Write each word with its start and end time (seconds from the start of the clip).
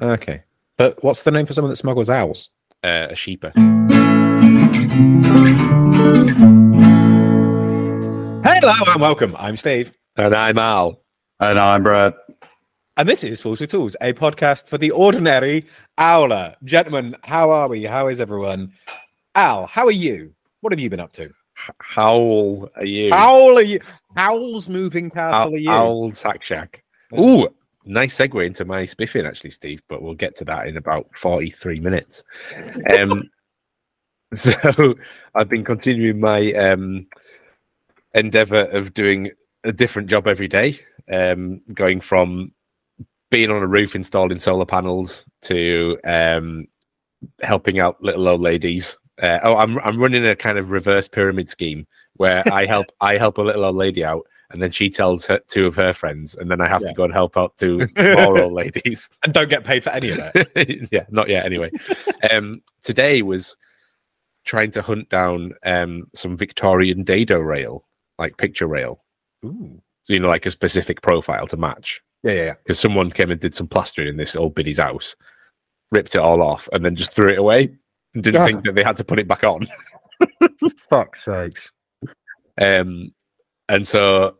Okay. 0.00 0.44
But 0.76 1.02
what's 1.02 1.22
the 1.22 1.32
name 1.32 1.46
for 1.46 1.52
someone 1.52 1.70
that 1.70 1.76
smuggles 1.76 2.08
owls? 2.08 2.50
Uh, 2.84 3.08
a 3.10 3.16
sheeper. 3.16 3.50
Hello 8.44 8.72
and 8.92 9.00
welcome. 9.00 9.34
I'm 9.36 9.56
Steve. 9.56 9.92
And 10.16 10.36
I'm 10.36 10.56
Al. 10.56 11.00
And 11.40 11.58
I'm 11.58 11.82
Brad. 11.82 12.14
And 12.96 13.08
this 13.08 13.24
is 13.24 13.40
Fools 13.40 13.58
with 13.58 13.70
Tools, 13.70 13.96
a 14.00 14.12
podcast 14.12 14.68
for 14.68 14.78
the 14.78 14.92
ordinary 14.92 15.66
owler. 15.98 16.54
Gentlemen, 16.62 17.16
how 17.24 17.50
are 17.50 17.68
we? 17.68 17.84
How 17.84 18.06
is 18.06 18.20
everyone? 18.20 18.72
Al, 19.34 19.66
how 19.66 19.86
are 19.86 19.90
you? 19.90 20.32
What 20.60 20.72
have 20.72 20.78
you 20.78 20.90
been 20.90 21.00
up 21.00 21.12
to? 21.14 21.32
Howl 21.80 22.68
are 22.76 22.84
you? 22.84 23.12
Owl 23.12 23.58
are 23.58 23.62
you? 23.62 23.80
Howl's 24.14 24.68
moving 24.68 25.10
castle 25.10 25.48
Owl, 25.48 25.54
are 25.54 25.58
you? 25.58 25.70
Owl 25.70 26.12
Tack 26.12 26.44
Shack. 26.44 26.84
Ooh, 27.18 27.48
nice 27.88 28.16
segue 28.16 28.46
into 28.46 28.64
my 28.64 28.86
spiffing, 28.86 29.26
actually, 29.26 29.50
Steve, 29.50 29.82
but 29.88 30.02
we'll 30.02 30.14
get 30.14 30.36
to 30.36 30.44
that 30.44 30.66
in 30.68 30.76
about 30.76 31.08
43 31.16 31.80
minutes. 31.80 32.22
Um, 32.98 33.28
so 34.34 34.52
I've 35.34 35.48
been 35.48 35.64
continuing 35.64 36.20
my 36.20 36.52
um, 36.52 37.06
endeavor 38.14 38.64
of 38.66 38.94
doing 38.94 39.30
a 39.64 39.72
different 39.72 40.08
job 40.08 40.26
every 40.26 40.48
day, 40.48 40.78
um, 41.12 41.60
going 41.72 42.00
from 42.00 42.52
being 43.30 43.50
on 43.50 43.62
a 43.62 43.66
roof 43.66 43.94
installing 43.94 44.38
solar 44.38 44.66
panels 44.66 45.24
to 45.42 45.98
um, 46.04 46.66
helping 47.42 47.80
out 47.80 48.02
little 48.02 48.28
old 48.28 48.40
ladies. 48.40 48.96
Uh, 49.22 49.38
oh, 49.42 49.56
I'm 49.56 49.78
I'm 49.80 49.98
running 49.98 50.24
a 50.26 50.36
kind 50.36 50.58
of 50.58 50.70
reverse 50.70 51.08
pyramid 51.08 51.48
scheme 51.48 51.86
where 52.14 52.42
I 52.52 52.66
help 52.66 52.86
I 53.00 53.16
help 53.16 53.38
a 53.38 53.42
little 53.42 53.64
old 53.64 53.76
lady 53.76 54.04
out, 54.04 54.26
and 54.50 54.62
then 54.62 54.70
she 54.70 54.88
tells 54.90 55.26
her 55.26 55.40
two 55.48 55.66
of 55.66 55.76
her 55.76 55.92
friends, 55.92 56.34
and 56.34 56.50
then 56.50 56.60
I 56.60 56.68
have 56.68 56.82
Yeah. 56.82 56.88
to 56.88 56.94
go 56.94 57.04
and 57.04 57.12
help 57.12 57.36
out 57.36 57.56
two 57.58 57.80
more 57.98 58.40
old 58.42 58.52
ladies. 58.52 59.08
and 59.24 59.32
don't 59.32 59.50
get 59.50 59.64
paid 59.64 59.84
for 59.84 59.90
any 59.90 60.10
of 60.10 60.18
it. 60.34 60.88
yeah, 60.92 61.04
not 61.10 61.28
yet. 61.28 61.44
Anyway, 61.44 61.70
um, 62.30 62.62
today 62.82 63.22
was 63.22 63.56
trying 64.44 64.70
to 64.72 64.82
hunt 64.82 65.08
down 65.10 65.52
um, 65.64 66.06
some 66.14 66.36
Victorian 66.36 67.04
dado 67.04 67.38
rail, 67.38 67.84
like 68.18 68.36
picture 68.38 68.66
rail. 68.66 69.04
Ooh. 69.44 69.80
So 70.04 70.14
you 70.14 70.20
know, 70.20 70.28
like 70.28 70.46
a 70.46 70.50
specific 70.50 71.02
profile 71.02 71.46
to 71.48 71.56
match. 71.58 72.00
Yeah, 72.22 72.32
yeah, 72.32 72.44
yeah. 72.44 72.54
Because 72.64 72.80
someone 72.80 73.10
came 73.10 73.30
and 73.30 73.38
did 73.40 73.54
some 73.54 73.68
plastering 73.68 74.08
in 74.08 74.16
this 74.16 74.34
old 74.34 74.54
biddy's 74.54 74.78
house, 74.78 75.14
ripped 75.92 76.14
it 76.14 76.20
all 76.20 76.40
off, 76.42 76.68
and 76.72 76.84
then 76.84 76.96
just 76.96 77.12
threw 77.12 77.28
it 77.30 77.38
away. 77.38 77.76
And 78.14 78.24
didn't 78.24 78.40
Ah. 78.40 78.46
think 78.46 78.64
that 78.64 78.74
they 78.74 78.82
had 78.82 78.96
to 78.96 79.04
put 79.04 79.18
it 79.18 79.28
back 79.28 79.44
on. 79.44 79.68
Fuck's 80.88 81.24
sakes. 81.24 81.70
Um, 82.60 83.12
and 83.68 83.86
so, 83.86 84.36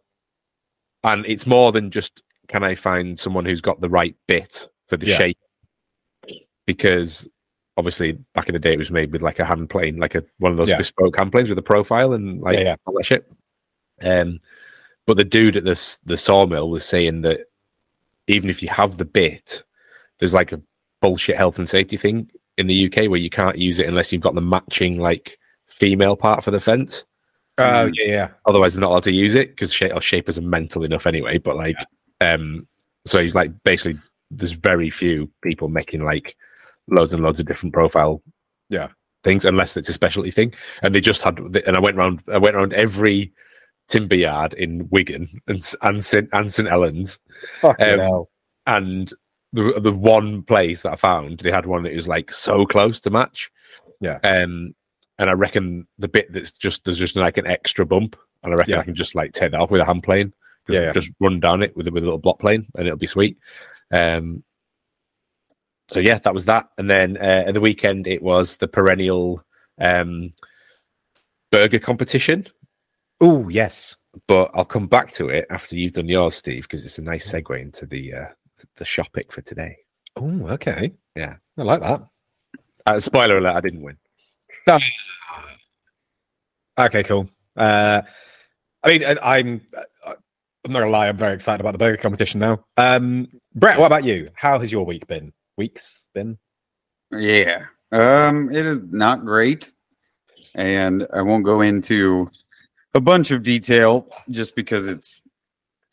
and 1.05 1.25
it's 1.27 1.47
more 1.47 1.73
than 1.73 1.91
just 1.91 2.23
can 2.48 2.62
I 2.65 2.75
find 2.75 3.19
someone 3.19 3.45
who's 3.45 3.61
got 3.61 3.81
the 3.81 3.91
right 3.91 4.17
bit 4.27 4.69
for 4.87 4.97
the 4.97 5.07
Yeah. 5.07 5.19
shape? 5.19 5.39
Because 6.67 7.29
obviously, 7.77 8.12
back 8.34 8.49
in 8.49 8.53
the 8.53 8.59
day, 8.59 8.73
it 8.73 8.79
was 8.79 8.91
made 8.91 9.12
with 9.12 9.23
like 9.23 9.39
a 9.39 9.45
hand 9.45 9.71
plane, 9.71 9.99
like 9.99 10.15
a 10.15 10.23
one 10.39 10.53
of 10.53 10.59
those 10.59 10.71
Yeah. 10.71 10.79
bespoke 10.79 11.17
hand 11.17 11.33
planes 11.33 11.49
with 11.49 11.59
a 11.59 11.62
profile 11.62 12.12
and 12.12 12.41
like 12.41 12.56
Yeah, 12.56 12.62
yeah. 12.65 12.77
all 12.87 12.95
that 12.95 13.06
shit. 13.06 13.31
Um, 14.03 14.41
but 15.06 15.17
the 15.17 15.25
dude 15.25 15.56
at 15.56 15.65
the 15.65 15.99
the 16.05 16.17
sawmill 16.17 16.71
was 16.71 16.84
saying 16.84 17.23
that 17.23 17.41
even 18.27 18.51
if 18.51 18.62
you 18.62 18.69
have 18.69 18.99
the 18.99 19.05
bit, 19.05 19.65
there's 20.19 20.34
like 20.34 20.53
a 20.53 20.61
bullshit 21.01 21.37
health 21.37 21.59
and 21.59 21.69
safety 21.69 21.97
thing 21.97 22.31
in 22.59 22.67
the 22.67 22.87
UK 22.87 23.09
where 23.09 23.21
you 23.21 23.31
can't 23.31 23.56
use 23.56 23.79
it 23.79 23.87
unless 23.87 24.12
you've 24.12 24.21
got 24.21 24.34
the 24.34 24.41
matching 24.41 24.99
like 24.99 25.39
female 25.67 26.17
part 26.17 26.43
for 26.43 26.51
the 26.51 26.59
fence 26.61 27.06
Oh, 27.59 27.91
yeah, 27.95 28.05
yeah. 28.06 28.28
otherwise 28.47 28.75
they're 28.75 28.81
not 28.81 28.91
allowed 28.91 29.05
to 29.05 29.12
use 29.12 29.34
it 29.34 29.51
because 29.51 29.73
sh- 29.73 29.83
or 29.95 30.01
shapers 30.01 30.39
are 30.39 30.42
mental 30.42 30.84
enough 30.84 31.06
anyway 31.06 31.39
but 31.39 31.56
like 31.56 31.77
um 32.20 32.67
so 33.06 33.20
he's 33.20 33.34
like 33.34 33.50
basically 33.65 33.98
there's 34.31 34.53
very 34.53 34.91
few 34.91 35.31
people 35.42 35.69
making 35.69 36.05
like 36.05 36.37
loads 36.89 37.12
and 37.12 37.23
loads 37.23 37.41
of 37.41 37.47
different 37.47 37.73
profile 37.75 38.23
Yeah. 38.69 38.89
things 39.25 39.45
unless 39.45 39.77
it's 39.77 39.89
a 39.89 39.92
specialty 39.92 40.31
thing 40.31 40.53
and 40.83 40.95
they 40.95 41.00
just 41.00 41.23
had 41.23 41.39
and 41.39 41.77
i 41.77 41.81
went 41.81 41.97
around 41.98 42.23
i 42.33 42.39
went 42.39 42.56
around 42.56 42.73
every 42.75 43.33
timber 43.88 44.15
yard 44.16 44.53
in 44.55 44.87
wigan 44.91 45.27
and 45.47 45.75
and 45.82 46.05
st, 46.05 46.28
and 46.32 46.53
st 46.53 46.69
helens 46.69 47.19
Um, 47.62 48.25
and 48.66 49.12
the 49.55 49.81
the 49.81 49.93
one 49.93 50.43
place 50.43 50.82
that 50.82 50.93
i 50.93 50.97
found 50.97 51.41
they 51.41 51.50
had 51.50 51.65
one 51.66 51.82
that 51.84 51.94
was 51.94 52.06
like 52.09 52.31
so 52.31 52.66
close 52.66 53.00
to 53.00 53.11
match 53.11 53.50
Yeah. 54.00 54.19
um 54.22 54.75
and 55.19 55.29
i 55.31 55.33
reckon 55.33 55.87
the 55.99 56.09
bit 56.09 56.33
that's 56.33 56.53
just 56.53 56.84
there's 56.84 56.99
just 56.99 57.17
like 57.17 57.39
an 57.39 57.47
extra 57.47 57.84
bump 57.87 58.17
and 58.43 58.53
i 58.53 58.56
reckon 58.56 58.75
Yeah. 58.75 58.81
i 58.81 58.84
can 58.84 58.95
just 58.95 59.15
like 59.15 59.33
take 59.33 59.53
that 59.53 59.61
off 59.61 59.71
with 59.71 59.81
a 59.81 59.84
hand 59.84 60.03
plane 60.03 60.33
just, 60.69 60.81
Yeah, 60.81 60.93
just 60.93 61.11
run 61.21 61.41
down 61.41 61.62
it 61.62 61.77
with, 61.77 61.87
a- 61.89 61.91
with 61.91 62.03
a 62.03 62.06
little 62.06 62.19
block 62.19 62.39
plane 62.39 62.67
and 62.77 62.87
it'll 62.87 62.99
be 62.99 63.06
sweet 63.06 63.39
um 63.97 64.43
so 65.91 66.01
yeah 66.01 66.19
that 66.19 66.34
was 66.34 66.45
that 66.47 66.69
and 66.79 66.91
then 66.91 67.17
uh, 67.17 67.45
at 67.47 67.55
the 67.55 67.61
weekend 67.61 68.06
it 68.06 68.23
was 68.23 68.56
the 68.59 68.69
perennial 68.69 69.43
um 69.81 70.33
burger 71.50 71.79
competition 71.79 72.47
Oh, 73.21 73.49
yes. 73.49 73.97
but 74.29 74.49
I'll 74.55 74.65
come 74.65 74.87
back 74.87 75.11
to 75.15 75.29
it 75.29 75.47
after 75.50 75.75
you've 75.77 75.95
done 75.95 76.09
yours, 76.09 76.37
Steve, 76.37 76.62
because 76.62 76.87
it's 76.87 76.99
a 76.99 77.03
nice 77.03 77.29
segue 77.33 77.61
into 77.61 77.85
the 77.85 78.15
uh, 78.15 78.27
the 78.77 78.85
shop 78.85 79.09
pick 79.12 79.33
for 79.33 79.41
today. 79.41 79.77
Oh, 80.15 80.47
okay. 80.50 80.93
Yeah. 81.17 81.35
I 81.59 81.62
like 81.62 81.83
that. 81.83 82.06
Uh, 82.87 83.00
spoiler 83.00 83.39
alert: 83.39 83.56
I 83.56 83.61
didn't 83.61 83.83
win. 83.83 83.97
Okay, 86.78 87.03
cool. 87.03 87.28
Uh, 87.56 88.03
I 88.84 88.88
mean, 88.88 89.04
I- 89.04 89.38
I'm 89.38 89.60
uh, 90.06 90.14
I'm 90.64 90.72
not 90.72 90.81
gonna 90.81 90.91
lie. 90.91 91.09
I'm 91.09 91.16
very 91.16 91.34
excited 91.34 91.60
about 91.60 91.72
the 91.72 91.78
burger 91.78 91.97
competition 91.97 92.41
now. 92.41 92.64
Um, 92.76 93.28
Brett, 93.54 93.78
what 93.78 93.87
about 93.87 94.04
you? 94.04 94.28
How 94.34 94.58
has 94.58 94.70
your 94.70 94.84
week 94.84 95.06
been? 95.06 95.32
Weeks 95.56 96.04
been? 96.14 96.38
Yeah. 97.10 97.66
Um, 97.91 98.50
it 98.54 98.64
is 98.66 98.78
not 98.91 99.25
great. 99.25 99.72
And 100.54 101.06
I 101.12 101.22
won't 101.22 101.44
go 101.44 101.60
into 101.62 102.31
a 102.94 103.00
bunch 103.00 103.31
of 103.31 103.42
detail 103.42 104.08
just 104.31 104.54
because 104.54 104.88
it's 104.88 105.22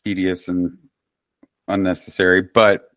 tedious 0.04 0.48
and 0.48 0.78
unnecessary. 1.68 2.42
But 2.42 2.90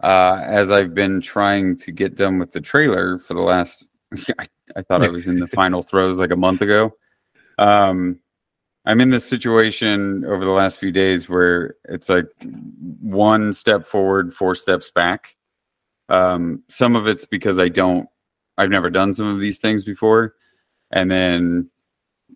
uh, 0.00 0.40
as 0.44 0.70
I've 0.70 0.94
been 0.94 1.20
trying 1.20 1.76
to 1.78 1.92
get 1.92 2.14
done 2.14 2.38
with 2.38 2.52
the 2.52 2.60
trailer 2.60 3.18
for 3.18 3.34
the 3.34 3.42
last, 3.42 3.86
I, 4.38 4.46
I 4.76 4.82
thought 4.82 5.04
I 5.04 5.08
was 5.08 5.28
in 5.28 5.40
the 5.40 5.46
final 5.54 5.82
throes 5.82 6.18
like 6.18 6.30
a 6.30 6.36
month 6.36 6.62
ago. 6.62 6.92
Um, 7.58 8.20
I'm 8.84 9.00
in 9.00 9.10
this 9.10 9.28
situation 9.28 10.24
over 10.24 10.44
the 10.44 10.50
last 10.50 10.80
few 10.80 10.92
days 10.92 11.28
where 11.28 11.76
it's 11.88 12.08
like 12.08 12.26
one 13.00 13.52
step 13.52 13.84
forward, 13.84 14.32
four 14.32 14.54
steps 14.54 14.90
back. 14.90 15.36
Um, 16.08 16.62
some 16.68 16.96
of 16.96 17.06
it's 17.06 17.26
because 17.26 17.58
I 17.58 17.68
don't, 17.68 18.08
I've 18.56 18.70
never 18.70 18.88
done 18.88 19.12
some 19.12 19.26
of 19.26 19.40
these 19.40 19.58
things 19.58 19.84
before. 19.84 20.34
And 20.90 21.10
then 21.10 21.70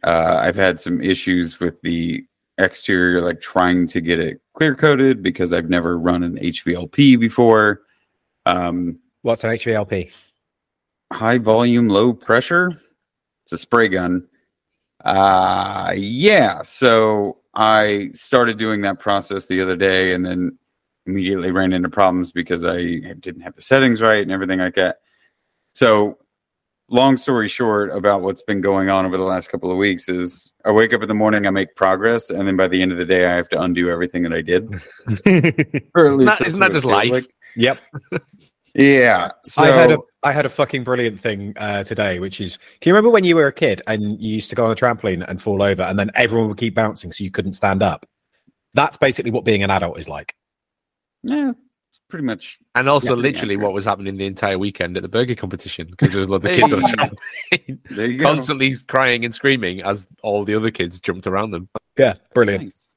uh, 0.05 0.41
I've 0.43 0.57
had 0.57 0.79
some 0.79 1.01
issues 1.01 1.59
with 1.59 1.81
the 1.81 2.25
exterior, 2.59 3.21
like 3.21 3.41
trying 3.41 3.87
to 3.89 4.01
get 4.01 4.19
it 4.19 4.41
clear 4.55 4.75
coated 4.75 5.23
because 5.23 5.53
I've 5.53 5.71
never 5.71 5.99
run 5.99 6.23
an 6.23 6.37
HVLP 6.37 7.19
before. 7.19 7.83
Um, 8.47 8.99
What's 9.23 9.45
an 9.45 9.51
HVLP? 9.51 10.13
High 11.13 11.39
volume, 11.39 11.89
low 11.89 12.13
pressure. 12.13 12.73
It's 13.45 13.53
a 13.53 13.59
spray 13.59 13.89
gun. 13.89 14.27
Uh 15.05 15.93
yeah. 15.97 16.63
So 16.63 17.39
I 17.55 18.11
started 18.15 18.59
doing 18.59 18.81
that 18.83 19.01
process 19.01 19.47
the 19.47 19.61
other 19.61 19.77
day 19.77 20.15
and 20.15 20.25
then 20.25 20.59
immediately 21.07 21.51
ran 21.51 21.73
into 21.73 21.89
problems 21.89 22.31
because 22.33 22.65
I 22.65 22.83
didn't 23.21 23.41
have 23.41 23.55
the 23.55 23.61
settings 23.61 24.01
right 24.01 24.23
and 24.23 24.31
everything 24.31 24.61
like 24.61 24.77
that. 24.77 24.99
So 25.75 26.19
long 26.89 27.17
story 27.17 27.49
short 27.49 27.91
about 27.91 28.23
what's 28.23 28.43
been 28.43 28.61
going 28.61 28.91
on 28.91 29.05
over 29.05 29.17
the 29.17 29.25
last 29.25 29.49
couple 29.51 29.71
of 29.73 29.77
weeks 29.77 30.09
is 30.09 30.53
I 30.65 30.71
wake 30.71 30.93
up 30.95 31.03
in 31.03 31.09
the 31.09 31.15
morning, 31.15 31.47
I 31.47 31.51
make 31.51 31.75
progress, 31.75 32.31
and 32.31 32.47
then 32.47 32.57
by 32.57 32.69
the 32.69 32.81
end 32.81 32.93
of 32.93 32.99
the 32.99 33.05
day 33.07 33.27
I 33.27 33.35
have 33.35 33.49
to 33.49 33.61
undo 33.61 33.91
everything 33.91 34.23
that 34.23 34.33
I 34.33 34.43
did. 34.43 34.71
Or 35.95 36.07
at 36.07 36.13
least 36.15 36.27
That- 36.27 36.39
that's 36.39 36.47
isn't 36.49 36.61
that 36.61 36.73
just 36.73 36.85
feels 36.85 37.11
life? 37.11 37.27
Yep. 37.57 37.81
Yeah. 38.75 39.33
So 39.45 39.63
I 39.65 39.67
had 39.69 39.91
a 39.93 39.99
I 40.23 40.33
had 40.33 40.47
a 40.47 40.49
fucking 40.49 40.85
brilliant 40.85 41.21
thing 41.21 41.53
uh, 41.57 41.83
today, 41.85 42.19
which 42.21 42.41
is 42.41 42.57
can 42.81 42.91
you 42.91 42.95
remember 42.95 43.11
when 43.11 43.25
you 43.25 43.35
were 43.37 43.47
a 43.49 43.53
kid 43.53 43.83
and 43.87 44.21
you 44.23 44.35
used 44.35 44.51
to 44.51 44.57
go 44.57 44.67
on 44.67 44.71
a 44.73 44.75
trampoline 44.77 45.25
and 45.29 45.43
fall 45.43 45.63
over 45.63 45.83
and 45.83 45.99
then 45.99 46.11
everyone 46.15 46.49
would 46.49 46.59
keep 46.59 46.75
bouncing 46.75 47.11
so 47.13 47.25
you 47.25 47.31
couldn't 47.31 47.55
stand 47.55 47.83
up? 47.83 48.07
That's 48.75 48.97
basically 48.99 49.31
what 49.33 49.45
being 49.45 49.63
an 49.63 49.71
adult 49.71 49.99
is 49.99 50.09
like. 50.09 50.35
yeah, 51.25 51.53
pretty 52.09 52.25
much 52.25 52.59
And 52.75 52.89
also, 52.89 53.17
Yeah, 53.17 53.23
literally, 53.23 53.55
yeah. 53.57 53.61
what 53.63 53.73
was 53.73 53.85
happening 53.85 54.17
the 54.17 54.27
entire 54.27 54.59
weekend 54.59 54.97
at 54.97 55.03
the 55.03 55.09
burger 55.09 55.35
competition 55.35 55.89
because 55.91 56.11
there 56.13 56.21
was 56.21 56.29
a 56.29 56.33
lot 56.33 56.45
of 56.45 56.51
kids 56.51 56.73
on 56.73 56.83
the 56.83 56.89
trampoline, 56.89 57.79
there 57.91 58.13
go. 58.13 58.25
constantly 58.25 58.75
crying 58.89 59.25
and 59.25 59.35
screaming 59.35 59.83
as 59.83 60.07
all 60.23 60.45
the 60.45 60.55
other 60.55 60.71
kids 60.71 61.01
jumped 61.01 61.27
around 61.27 61.51
them. 61.51 61.69
Yeah, 61.99 62.15
brilliant. 62.35 62.65
Nice. 62.65 62.95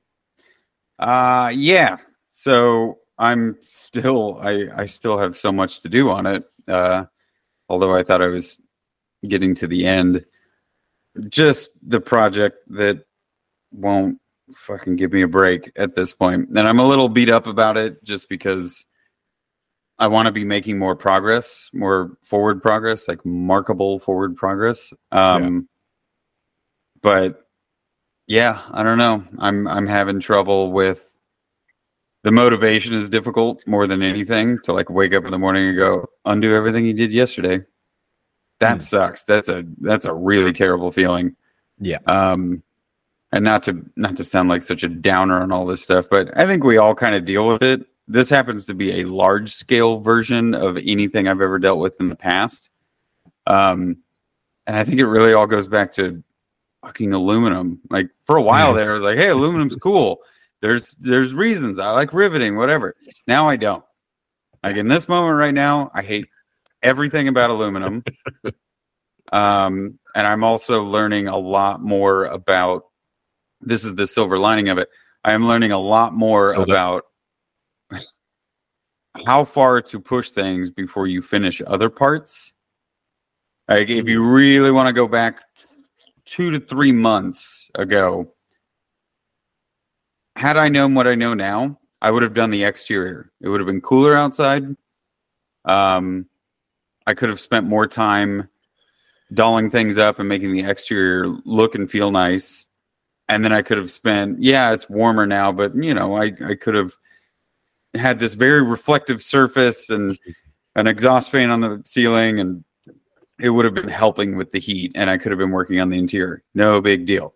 Uh 0.99 1.51
yeah. 1.55 1.97
So 2.31 2.99
I'm 3.17 3.57
still 3.61 4.37
I 4.41 4.67
I 4.75 4.85
still 4.85 5.17
have 5.17 5.35
so 5.37 5.51
much 5.51 5.81
to 5.81 5.89
do 5.89 6.09
on 6.09 6.25
it. 6.25 6.43
Uh 6.67 7.05
although 7.69 7.95
I 7.95 8.03
thought 8.03 8.21
I 8.21 8.27
was 8.27 8.59
getting 9.27 9.55
to 9.55 9.67
the 9.67 9.85
end. 9.85 10.25
Just 11.29 11.71
the 11.87 12.01
project 12.01 12.57
that 12.67 13.05
won't 13.71 14.19
fucking 14.53 14.95
give 14.95 15.11
me 15.11 15.21
a 15.21 15.27
break 15.27 15.71
at 15.75 15.95
this 15.95 16.13
point. 16.13 16.49
And 16.49 16.67
I'm 16.67 16.79
a 16.79 16.87
little 16.87 17.09
beat 17.09 17.29
up 17.29 17.47
about 17.47 17.77
it 17.77 18.03
just 18.03 18.29
because 18.29 18.85
I 19.97 20.07
want 20.07 20.25
to 20.25 20.31
be 20.31 20.43
making 20.43 20.77
more 20.77 20.95
progress, 20.95 21.69
more 21.73 22.17
forward 22.21 22.61
progress, 22.61 23.07
like 23.07 23.25
markable 23.25 23.99
forward 23.99 24.35
progress. 24.35 24.91
Um, 25.11 25.69
But 27.01 27.47
yeah, 28.27 28.61
I 28.71 28.83
don't 28.83 28.97
know. 28.97 29.23
I'm 29.39 29.67
I'm 29.67 29.87
having 29.87 30.19
trouble 30.19 30.71
with 30.71 31.14
the 32.25 32.31
motivation 32.31 32.91
is 32.95 33.07
difficult 33.07 33.61
more 33.67 33.85
than 33.85 34.01
anything 34.01 34.57
to 34.63 34.73
like 34.73 34.89
wake 34.89 35.13
up 35.13 35.25
in 35.25 35.31
the 35.31 35.37
morning 35.37 35.67
and 35.69 35.77
go 35.77 36.09
undo 36.25 36.55
everything 36.55 36.83
you 36.83 36.91
did 36.93 37.11
yesterday. 37.11 37.63
That 38.59 38.73
Hmm. 38.77 38.79
sucks. 38.79 39.21
That's 39.21 39.47
a 39.47 39.63
that's 39.81 40.05
a 40.05 40.13
really 40.13 40.51
terrible 40.51 40.91
feeling. 40.91 41.35
Yeah. 41.77 41.99
Um, 42.07 42.63
and 43.31 43.43
not 43.43 43.61
to 43.65 43.85
not 43.95 44.17
to 44.17 44.23
sound 44.23 44.49
like 44.49 44.63
such 44.63 44.83
a 44.83 44.87
downer 44.89 45.39
on 45.39 45.51
all 45.51 45.67
this 45.67 45.83
stuff, 45.83 46.07
but 46.09 46.35
I 46.35 46.47
think 46.47 46.63
we 46.63 46.77
all 46.77 46.95
kind 46.95 47.13
of 47.13 47.25
deal 47.25 47.47
with 47.47 47.61
it. 47.61 47.85
This 48.07 48.27
happens 48.27 48.65
to 48.65 48.73
be 48.73 49.01
a 49.01 49.03
large 49.05 49.53
scale 49.53 49.99
version 49.99 50.55
of 50.55 50.77
anything 50.77 51.27
I've 51.27 51.41
ever 51.41 51.59
dealt 51.59 51.77
with 51.79 51.99
in 51.99 52.09
the 52.09 52.15
past. 52.15 52.69
Um, 53.45 53.97
and 54.65 54.75
I 54.75 54.83
think 54.83 54.99
it 54.99 55.05
really 55.05 55.33
all 55.33 55.45
goes 55.45 55.67
back 55.67 55.91
to 55.93 56.23
fucking 56.83 57.13
aluminum. 57.13 57.81
Like 57.91 58.09
for 58.23 58.37
a 58.37 58.41
while 58.41 58.73
there, 58.73 58.91
I 58.91 58.95
was 58.95 59.03
like, 59.03 59.17
"Hey, 59.17 59.29
aluminum's 59.29 59.75
cool." 59.75 60.21
There's 60.65 60.95
there's 60.95 61.31
reasons 61.31 61.77
I 61.77 61.91
like 61.91 62.11
riveting, 62.11 62.55
whatever. 62.55 62.95
Now 63.27 63.47
I 63.47 63.55
don't. 63.55 63.83
Like 64.63 64.77
in 64.77 64.87
this 64.87 65.07
moment 65.07 65.37
right 65.37 65.53
now, 65.53 65.91
I 65.93 66.01
hate 66.01 66.25
everything 66.81 67.27
about 67.27 67.51
aluminum. 67.51 68.03
um, 69.31 69.99
and 70.15 70.25
I'm 70.25 70.43
also 70.43 70.83
learning 70.83 71.27
a 71.27 71.37
lot 71.37 71.81
more 71.83 72.25
about. 72.25 72.85
This 73.61 73.85
is 73.85 73.93
the 73.93 74.07
silver 74.07 74.39
lining 74.39 74.69
of 74.69 74.79
it. 74.79 74.89
I 75.23 75.33
am 75.33 75.45
learning 75.45 75.71
a 75.71 75.77
lot 75.77 76.15
more 76.15 76.49
Silver. 76.49 76.63
about 76.63 77.03
how 79.27 79.45
far 79.45 79.83
to 79.83 79.99
push 79.99 80.31
things 80.31 80.71
before 80.71 81.05
you 81.05 81.21
finish 81.21 81.61
other 81.67 81.91
parts. 81.91 82.53
Like 83.67 83.89
if 83.89 84.07
you 84.07 84.23
really 84.23 84.71
want 84.71 84.87
to 84.87 84.93
go 84.93 85.07
back 85.07 85.41
two 86.25 86.49
to 86.49 86.59
three 86.59 86.91
months 86.91 87.69
ago, 87.75 88.34
had 90.35 90.57
I 90.57 90.67
known 90.67 90.93
what 90.95 91.07
I 91.07 91.15
know 91.15 91.33
now, 91.33 91.79
I 92.01 92.11
would 92.11 92.23
have 92.23 92.33
done 92.33 92.51
the 92.51 92.63
exterior. 92.63 93.31
It 93.41 93.49
would 93.49 93.59
have 93.59 93.67
been 93.67 93.81
cooler 93.81 94.15
outside. 94.15 94.63
Um, 95.63 96.27
I 97.07 97.13
could 97.13 97.29
have 97.29 97.39
spent 97.39 97.65
more 97.65 97.87
time 97.87 98.49
dolling 99.33 99.69
things 99.69 99.97
up 99.97 100.19
and 100.19 100.29
making 100.29 100.51
the 100.51 100.63
exterior 100.63 101.27
look 101.45 101.75
and 101.75 101.89
feel 101.89 102.11
nice. 102.11 102.65
And 103.27 103.43
then 103.43 103.51
I 103.51 103.63
could 103.63 103.77
have 103.77 103.91
spent, 103.91 104.41
yeah, 104.41 104.71
it's 104.71 104.89
warmer 104.89 105.25
now, 105.25 105.51
but 105.51 105.75
you 105.75 105.93
know, 105.93 106.15
I, 106.15 106.33
I 106.45 106.55
could 106.55 106.75
have 106.75 106.93
had 107.95 108.19
this 108.19 108.33
very 108.33 108.61
reflective 108.61 109.23
surface 109.23 109.89
and 109.89 110.19
an 110.75 110.87
exhaust 110.87 111.31
fan 111.31 111.49
on 111.49 111.61
the 111.61 111.81
ceiling 111.85 112.39
and 112.39 112.63
it 113.39 113.49
would 113.49 113.65
have 113.65 113.73
been 113.73 113.87
helping 113.87 114.35
with 114.35 114.51
the 114.51 114.59
heat 114.59 114.91
and 114.95 115.09
I 115.09 115.17
could 115.17 115.31
have 115.31 115.39
been 115.39 115.51
working 115.51 115.79
on 115.79 115.89
the 115.89 115.97
interior. 115.97 116.43
No 116.53 116.81
big 116.81 117.05
deal. 117.05 117.33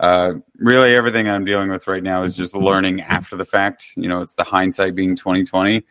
Uh, 0.00 0.34
really 0.56 0.94
everything 0.94 1.28
I'm 1.28 1.44
dealing 1.44 1.70
with 1.70 1.88
right 1.88 2.02
now 2.02 2.22
is 2.22 2.36
just 2.36 2.54
learning 2.54 3.00
after 3.00 3.36
the 3.36 3.44
fact. 3.44 3.92
You 3.96 4.08
know, 4.08 4.22
it's 4.22 4.34
the 4.34 4.44
hindsight 4.44 4.94
being 4.94 5.16
2020, 5.16 5.82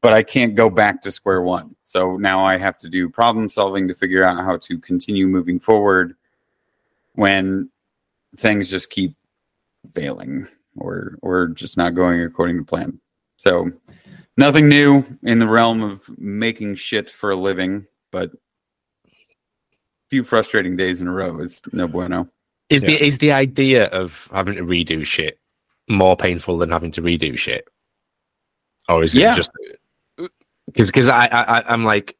but 0.00 0.12
I 0.12 0.22
can't 0.22 0.54
go 0.54 0.70
back 0.70 1.02
to 1.02 1.10
square 1.10 1.42
one. 1.42 1.76
So 1.84 2.16
now 2.16 2.44
I 2.44 2.56
have 2.56 2.78
to 2.78 2.88
do 2.88 3.10
problem 3.10 3.50
solving 3.50 3.86
to 3.88 3.94
figure 3.94 4.24
out 4.24 4.44
how 4.44 4.56
to 4.58 4.78
continue 4.78 5.26
moving 5.26 5.60
forward 5.60 6.16
when 7.14 7.68
things 8.36 8.70
just 8.70 8.90
keep 8.90 9.16
failing 9.92 10.46
or 10.76 11.18
or 11.20 11.48
just 11.48 11.76
not 11.76 11.94
going 11.94 12.22
according 12.22 12.58
to 12.58 12.64
plan. 12.64 12.98
So 13.36 13.70
nothing 14.36 14.68
new 14.68 15.04
in 15.22 15.38
the 15.38 15.46
realm 15.48 15.82
of 15.82 16.02
making 16.18 16.76
shit 16.76 17.10
for 17.10 17.30
a 17.30 17.36
living, 17.36 17.86
but 18.10 18.30
few 20.08 20.24
frustrating 20.24 20.76
days 20.76 21.00
in 21.00 21.08
a 21.08 21.12
row 21.12 21.38
is 21.40 21.60
no 21.72 21.86
bueno. 21.86 22.28
Is 22.70 22.82
Yeah. 22.82 22.86
the 22.90 23.04
is 23.04 23.18
the 23.18 23.32
idea 23.32 23.86
of 23.88 24.28
having 24.32 24.54
to 24.54 24.62
redo 24.62 25.04
shit 25.04 25.38
more 25.88 26.16
painful 26.16 26.56
than 26.58 26.70
having 26.70 26.92
to 26.92 27.02
redo 27.02 27.36
shit, 27.36 27.66
or 28.88 29.02
is 29.04 29.14
it 29.14 29.20
Yeah. 29.20 29.34
just 29.36 29.50
because 30.66 30.88
because 30.90 31.08
I, 31.08 31.26
I 31.26 31.58
I- 31.60 31.72
I'm 31.72 31.84
like 31.84 32.16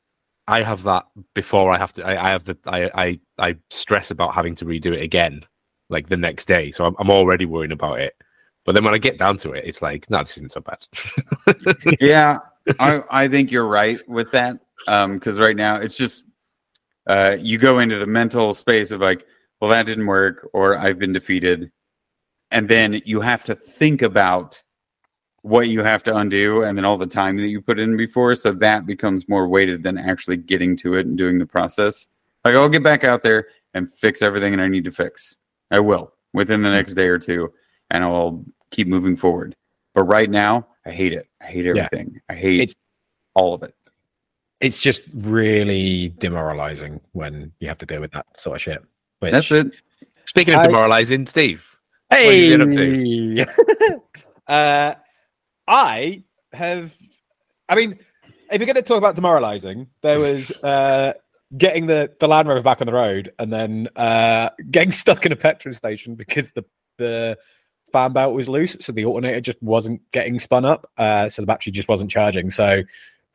I 0.48 0.62
have 0.62 0.82
that 0.82 1.06
before 1.34 1.72
I 1.72 1.78
have 1.78 1.92
to 1.94 2.04
I, 2.06 2.26
I 2.26 2.30
have 2.30 2.44
the 2.44 2.58
I, 2.66 2.90
I 2.94 3.20
I 3.38 3.56
stress 3.70 4.10
about 4.10 4.34
having 4.34 4.56
to 4.56 4.64
redo 4.64 4.86
it 4.92 5.02
again 5.02 5.44
like 5.88 6.08
the 6.08 6.16
next 6.16 6.46
day, 6.46 6.70
so 6.70 6.84
I'm, 6.84 6.94
I'm 6.98 7.10
already 7.10 7.46
worrying 7.46 7.72
about 7.72 8.00
it. 8.00 8.14
But 8.64 8.74
then 8.74 8.84
when 8.84 8.94
I 8.94 8.98
get 8.98 9.18
down 9.18 9.36
to 9.38 9.52
it, 9.52 9.64
it's 9.64 9.82
like 9.82 10.10
no, 10.10 10.18
this 10.18 10.36
isn't 10.36 10.52
so 10.52 10.60
bad. 10.60 10.86
yeah, 12.00 12.38
I, 12.80 13.02
I 13.10 13.28
think 13.28 13.50
you're 13.52 13.66
right 13.68 13.98
with 14.08 14.30
that. 14.32 14.58
Um, 14.88 15.14
because 15.14 15.38
right 15.38 15.56
now 15.56 15.76
it's 15.76 15.96
just 15.96 16.24
uh 17.06 17.36
you 17.38 17.56
go 17.58 17.78
into 17.78 17.98
the 17.98 18.06
mental 18.06 18.52
space 18.54 18.90
of 18.90 19.00
like, 19.00 19.24
well, 19.60 19.70
that 19.70 19.86
didn't 19.86 20.06
work, 20.06 20.48
or 20.52 20.76
I've 20.76 20.98
been 20.98 21.12
defeated. 21.12 21.70
And 22.50 22.68
then 22.68 23.00
you 23.04 23.20
have 23.20 23.44
to 23.44 23.54
think 23.54 24.02
about 24.02 24.62
what 25.42 25.68
you 25.68 25.82
have 25.82 26.02
to 26.04 26.16
undo 26.16 26.64
and 26.64 26.76
then 26.76 26.84
all 26.84 26.98
the 26.98 27.06
time 27.06 27.36
that 27.38 27.48
you 27.48 27.62
put 27.62 27.78
in 27.78 27.96
before. 27.96 28.34
So 28.34 28.52
that 28.52 28.86
becomes 28.86 29.28
more 29.28 29.48
weighted 29.48 29.82
than 29.82 29.96
actually 29.96 30.36
getting 30.36 30.76
to 30.78 30.94
it 30.94 31.06
and 31.06 31.16
doing 31.16 31.38
the 31.38 31.46
process. 31.46 32.08
Like 32.44 32.54
I'll 32.54 32.68
get 32.68 32.82
back 32.82 33.04
out 33.04 33.22
there 33.22 33.48
and 33.74 33.92
fix 33.92 34.22
everything 34.22 34.56
that 34.56 34.62
I 34.62 34.68
need 34.68 34.84
to 34.84 34.90
fix. 34.90 35.36
I 35.70 35.80
will 35.80 36.12
within 36.32 36.62
the 36.62 36.68
mm-hmm. 36.68 36.76
next 36.76 36.94
day 36.94 37.06
or 37.06 37.18
two, 37.18 37.52
and 37.90 38.04
I'll 38.04 38.44
keep 38.70 38.88
moving 38.88 39.16
forward. 39.16 39.56
But 39.94 40.04
right 40.04 40.30
now, 40.30 40.66
I 40.84 40.90
hate 40.90 41.12
it. 41.12 41.28
I 41.40 41.46
hate 41.46 41.64
Yeah. 41.64 41.72
everything. 41.84 42.20
I 42.28 42.34
hate 42.34 42.60
It's- 42.60 42.76
all 43.34 43.54
of 43.54 43.62
it. 43.62 43.74
It's 44.60 44.80
just 44.80 45.00
really 45.14 46.10
demoralizing 46.18 47.00
when 47.12 47.52
you 47.60 47.68
have 47.68 47.78
to 47.78 47.86
deal 47.86 48.00
with 48.00 48.12
that 48.12 48.36
sort 48.36 48.56
of 48.56 48.62
shit. 48.62 48.84
Which, 49.20 49.32
That's 49.32 49.52
it. 49.52 49.72
Speaking 50.26 50.54
of 50.54 50.60
I- 50.60 50.66
demoralizing, 50.66 51.26
Steve, 51.26 51.70
Hey, 52.10 52.48
What 52.50 52.58
have 52.58 52.74
you 52.74 53.36
been 53.36 53.40
up 53.40 54.02
uh, 54.48 54.94
I 55.68 56.24
have. 56.52 56.92
I 57.68 57.76
mean, 57.76 57.98
if 58.50 58.60
you're 58.60 58.66
going 58.66 58.74
to 58.74 58.82
talk 58.82 58.98
about 58.98 59.14
demoralizing, 59.14 59.86
there 60.02 60.18
was 60.18 60.50
uh, 60.50 61.12
getting 61.56 61.86
the 61.86 62.12
the 62.18 62.26
Land 62.26 62.48
Rover 62.48 62.62
back 62.62 62.80
on 62.80 62.88
the 62.88 62.92
road 62.92 63.32
and 63.38 63.52
then 63.52 63.88
uh, 63.94 64.50
getting 64.72 64.90
stuck 64.90 65.24
in 65.24 65.30
a 65.30 65.36
petrol 65.36 65.72
station 65.72 66.16
because 66.16 66.50
the 66.52 66.64
the 66.98 67.38
fan 67.92 68.12
belt 68.12 68.34
was 68.34 68.48
loose, 68.48 68.76
so 68.80 68.92
the 68.92 69.04
alternator 69.04 69.40
just 69.40 69.62
wasn't 69.62 70.00
getting 70.10 70.40
spun 70.40 70.64
up, 70.64 70.90
uh, 70.98 71.28
so 71.28 71.42
the 71.42 71.46
battery 71.46 71.70
just 71.70 71.88
wasn't 71.88 72.10
charging. 72.10 72.50
So 72.50 72.82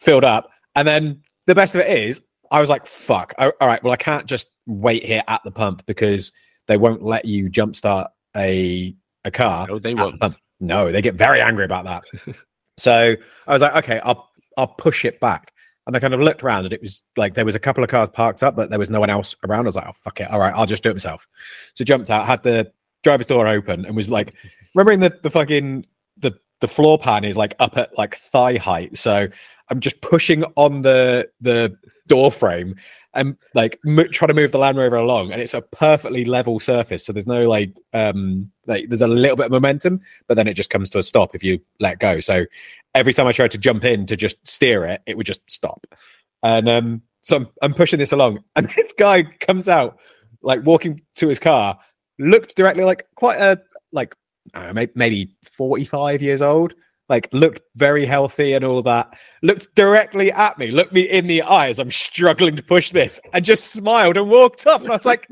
filled 0.02 0.26
up, 0.26 0.50
and 0.76 0.86
then 0.86 1.24
the 1.48 1.56
best 1.56 1.76
of 1.76 1.82
it 1.82 1.98
is, 1.98 2.22
I 2.52 2.60
was 2.60 2.70
like, 2.70 2.86
"Fuck! 2.86 3.34
All 3.38 3.52
right, 3.62 3.84
well, 3.84 3.94
I 3.94 3.98
can't 3.98 4.26
just 4.26 4.48
wait 4.66 5.04
here 5.04 5.24
at 5.28 5.42
the 5.44 5.52
pump 5.52 5.86
because 5.86 6.32
they 6.68 6.78
won't 6.78 7.04
let 7.04 7.26
you 7.26 7.50
jumpstart 7.50 8.08
a 8.36 8.96
a 9.24 9.32
car." 9.32 9.68
no, 9.68 9.80
they 9.80 9.94
won't. 9.94 10.20
pump. 10.20 10.36
No, 10.60 10.92
they 10.92 11.02
get 11.02 11.16
very 11.16 11.42
angry 11.42 11.66
about 11.66 11.86
that. 11.86 12.36
so 12.78 13.16
I 13.48 13.52
was 13.52 13.62
like, 13.62 13.76
okay, 13.84 14.00
I'll 14.04 14.30
I'll 14.58 14.68
push 14.68 15.06
it 15.06 15.20
back. 15.20 15.52
And 15.88 15.96
I 15.96 16.00
kind 16.00 16.16
of 16.16 16.20
looked 16.20 16.44
around 16.44 16.66
and 16.66 16.74
it 16.74 16.82
was 16.82 17.04
like 17.16 17.36
there 17.36 17.46
was 17.46 17.54
a 17.54 17.60
couple 17.60 17.84
of 17.84 17.90
cars 17.90 18.10
parked 18.12 18.42
up, 18.42 18.56
but 18.56 18.70
there 18.72 18.80
was 18.80 18.90
no 18.90 19.00
one 19.00 19.10
else 19.10 19.36
around. 19.48 19.66
I 19.66 19.68
was 19.68 19.76
like, 19.76 19.88
oh 19.88 19.94
fuck 19.94 20.20
it. 20.20 20.32
All 20.32 20.40
right, 20.40 20.54
I'll 20.56 20.66
just 20.66 20.82
do 20.82 20.90
it 20.90 20.94
myself. 20.94 21.28
So 21.76 21.84
jumped 21.86 22.10
out, 22.10 22.26
had 22.26 22.42
the 22.42 22.72
driver's 23.04 23.28
door 23.28 23.48
open 23.48 23.86
and 23.86 23.96
was 23.96 24.10
like 24.10 24.34
remembering 24.76 25.00
the 25.00 25.18
the 25.22 25.30
fucking 25.30 25.86
the 26.18 26.40
the 26.62 26.68
floor 26.68 26.98
pan 26.98 27.24
is 27.24 27.38
like 27.38 27.56
up 27.60 27.78
at 27.78 27.98
like 27.98 28.16
thigh 28.16 28.58
height. 28.58 28.98
So 28.98 29.28
I'm 29.70 29.80
just 29.80 30.02
pushing 30.02 30.44
on 30.56 30.82
the 30.82 31.30
the 31.42 31.76
door 32.08 32.32
frame 32.32 32.76
and 33.14 33.38
like 33.54 33.80
mo- 33.86 34.08
trying 34.08 34.28
to 34.28 34.34
move 34.34 34.52
the 34.52 34.58
Land 34.58 34.78
Rover 34.78 34.98
along, 34.98 35.32
and 35.32 35.42
it's 35.42 35.54
a 35.54 35.62
perfectly 35.62 36.26
level 36.26 36.60
surface. 36.60 37.06
So 37.06 37.14
there's 37.14 37.26
no 37.26 37.48
like 37.48 37.74
um 37.94 38.52
like 38.68 38.90
there's 38.90 39.02
a 39.02 39.08
little 39.08 39.38
bit 39.38 39.48
of 39.48 39.52
momentum, 39.52 40.02
but 40.28 40.36
then 40.36 40.48
it 40.48 40.54
just 40.54 40.70
comes 40.70 40.90
to 40.92 41.00
a 41.00 41.04
stop 41.04 41.34
if 41.34 41.44
you 41.44 41.60
let 41.80 42.00
go. 42.00 42.20
So 42.20 42.46
every 42.94 43.14
time 43.14 43.28
I 43.28 43.32
tried 43.32 43.52
to 43.52 43.58
jump 43.58 43.86
in 43.86 44.06
to 44.08 44.16
just 44.16 44.46
steer 44.48 44.86
it, 44.86 45.02
it 45.06 45.18
would 45.18 45.26
just 45.26 45.42
stop. 45.50 45.88
And 46.44 46.70
um 46.70 47.02
so 47.22 47.38
I'm, 47.38 47.48
I'm 47.64 47.74
pushing 47.74 48.00
this 48.00 48.12
along, 48.12 48.44
and 48.56 48.70
this 48.76 48.94
guy 48.94 49.24
comes 49.24 49.68
out 49.68 49.98
like 50.42 50.64
walking 50.64 51.02
to 51.16 51.28
his 51.28 51.40
car, 51.40 51.80
looked 52.20 52.56
directly 52.56 52.84
like 52.84 53.08
quite 53.16 53.40
a 53.40 53.60
like 53.92 54.14
know, 54.54 54.88
maybe 54.96 55.32
45 55.52 56.22
years 56.22 56.42
old, 56.42 56.74
like 57.10 57.30
looked 57.32 57.62
very 57.76 58.06
healthy 58.06 58.54
and 58.54 58.66
all 58.66 58.82
that, 58.84 59.14
looked 59.42 59.74
directly 59.76 60.32
at 60.32 60.58
me, 60.58 60.72
looked 60.72 60.94
me 60.94 61.02
in 61.02 61.28
the 61.28 61.44
eyes. 61.44 61.80
I'm 61.80 61.92
struggling 61.92 62.56
to 62.56 62.64
push 62.64 62.92
this 62.92 63.20
and 63.34 63.46
just 63.46 63.72
smiled 63.72 64.18
and 64.18 64.30
walked 64.30 64.66
off. 64.68 64.82
And 64.82 64.92
I 64.92 64.96
was 64.96 65.06
like, 65.06 65.28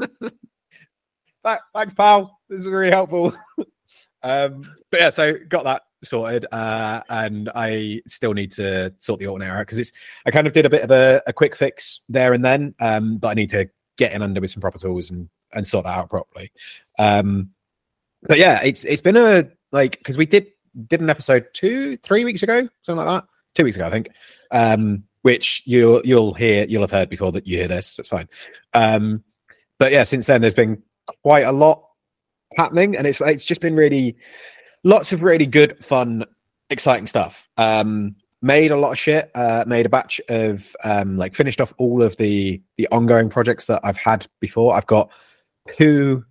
thanks, 1.44 1.94
pal. 1.94 2.40
This 2.50 2.62
is 2.62 2.68
really 2.68 2.92
helpful. 2.92 3.34
um, 4.24 4.64
but 4.92 5.00
yeah, 5.00 5.10
so 5.10 5.34
got 5.48 5.64
that 5.64 5.84
sorted. 6.04 6.46
Uh, 6.52 7.02
and 7.10 7.50
I 7.56 8.02
still 8.08 8.34
need 8.34 8.52
to 8.54 8.94
sort 9.00 9.20
the 9.20 9.28
alternator 9.28 9.56
out 9.56 9.62
because 9.62 9.80
it's, 9.80 9.92
I 10.26 10.32
kind 10.32 10.48
of 10.48 10.54
did 10.54 10.66
a 10.66 10.70
bit 10.70 10.84
of 10.84 10.92
a, 10.92 11.22
a 11.28 11.34
quick 11.34 11.56
fix 11.56 12.02
there 12.08 12.34
and 12.34 12.46
then. 12.46 12.76
Um, 12.80 13.18
but 13.18 13.30
I 13.30 13.34
need 13.34 13.50
to 13.52 13.70
get 13.98 14.12
in 14.14 14.22
under 14.22 14.42
with 14.42 14.52
some 14.52 14.62
proper 14.62 14.78
tools 14.78 15.10
and, 15.10 15.30
and 15.54 15.68
sort 15.68 15.86
that 15.86 15.98
out 15.98 16.10
properly. 16.10 16.52
Um, 17.00 17.50
but 18.28 18.38
yeah, 18.38 18.62
it's 18.64 18.84
it's 18.84 19.02
been 19.02 19.18
a 19.18 19.50
like 19.72 19.98
because 19.98 20.18
we 20.18 20.26
did 20.26 20.48
did 20.88 21.02
an 21.02 21.10
episode 21.10 21.48
two 21.54 21.98
three 21.98 22.26
weeks 22.26 22.42
ago 22.42 22.68
something 22.82 23.06
like 23.06 23.22
that 23.22 23.28
two 23.56 23.64
weeks 23.64 23.76
ago, 23.76 23.86
I 23.86 23.92
think. 23.92 24.10
Um, 24.52 25.04
which 25.22 25.64
you'll 25.66 26.02
you'll 26.04 26.34
hear 26.34 26.66
you'll 26.68 26.84
have 26.84 26.92
heard 26.92 27.10
before 27.10 27.32
that 27.32 27.48
you 27.48 27.58
hear 27.58 27.68
this. 27.68 27.98
It's 27.98 28.10
fine. 28.10 28.28
Um, 28.74 29.24
but 29.80 29.92
yeah, 29.92 30.04
since 30.04 30.28
then 30.28 30.42
there's 30.42 30.54
been 30.54 30.84
quite 31.24 31.46
a 31.46 31.52
lot 31.52 31.84
happening, 32.58 32.96
and 32.98 33.08
it's 33.08 33.22
it's 33.22 33.46
just 33.46 33.62
been 33.62 33.76
really 33.76 34.18
lots 34.84 35.14
of 35.14 35.24
really 35.24 35.46
good, 35.46 35.84
fun, 35.84 36.26
exciting 36.70 37.08
stuff. 37.08 37.48
Um, 37.58 38.16
made 38.42 38.72
a 38.72 38.78
lot 38.78 38.92
of 38.92 39.00
shit. 39.00 39.32
Uh, 39.34 39.64
made 39.66 39.86
a 39.86 39.90
batch 39.90 40.20
of 40.28 40.76
um, 40.84 41.18
like 41.18 41.36
finished 41.36 41.62
off 41.62 41.74
all 41.78 42.04
of 42.04 42.18
the 42.18 42.62
the 42.78 42.88
ongoing 42.90 43.30
projects 43.30 43.68
that 43.68 43.80
I've 43.84 43.98
had 43.98 44.28
before. 44.42 44.76
I've 44.76 44.88
got 44.88 45.10
two 45.78 46.26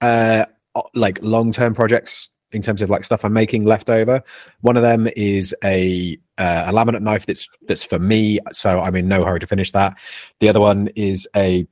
uh, 0.00 0.46
like 0.94 1.18
long 1.22 1.52
term 1.52 1.74
projects 1.74 2.28
in 2.52 2.62
terms 2.62 2.82
of 2.82 2.90
like 2.90 3.04
stuff 3.04 3.24
I'm 3.24 3.32
making 3.32 3.64
left 3.64 3.88
over. 3.88 4.22
One 4.60 4.76
of 4.76 4.82
them 4.82 5.08
is 5.16 5.54
a 5.62 6.18
uh, 6.38 6.64
a 6.66 6.72
laminate 6.72 7.02
knife 7.02 7.26
that's 7.26 7.48
that's 7.66 7.82
for 7.82 7.98
me, 7.98 8.40
so 8.52 8.80
I'm 8.80 8.96
in 8.96 9.08
no 9.08 9.24
hurry 9.24 9.40
to 9.40 9.46
finish 9.46 9.72
that. 9.72 9.96
The 10.40 10.48
other 10.48 10.60
one 10.60 10.88
is 10.96 11.28
a 11.36 11.66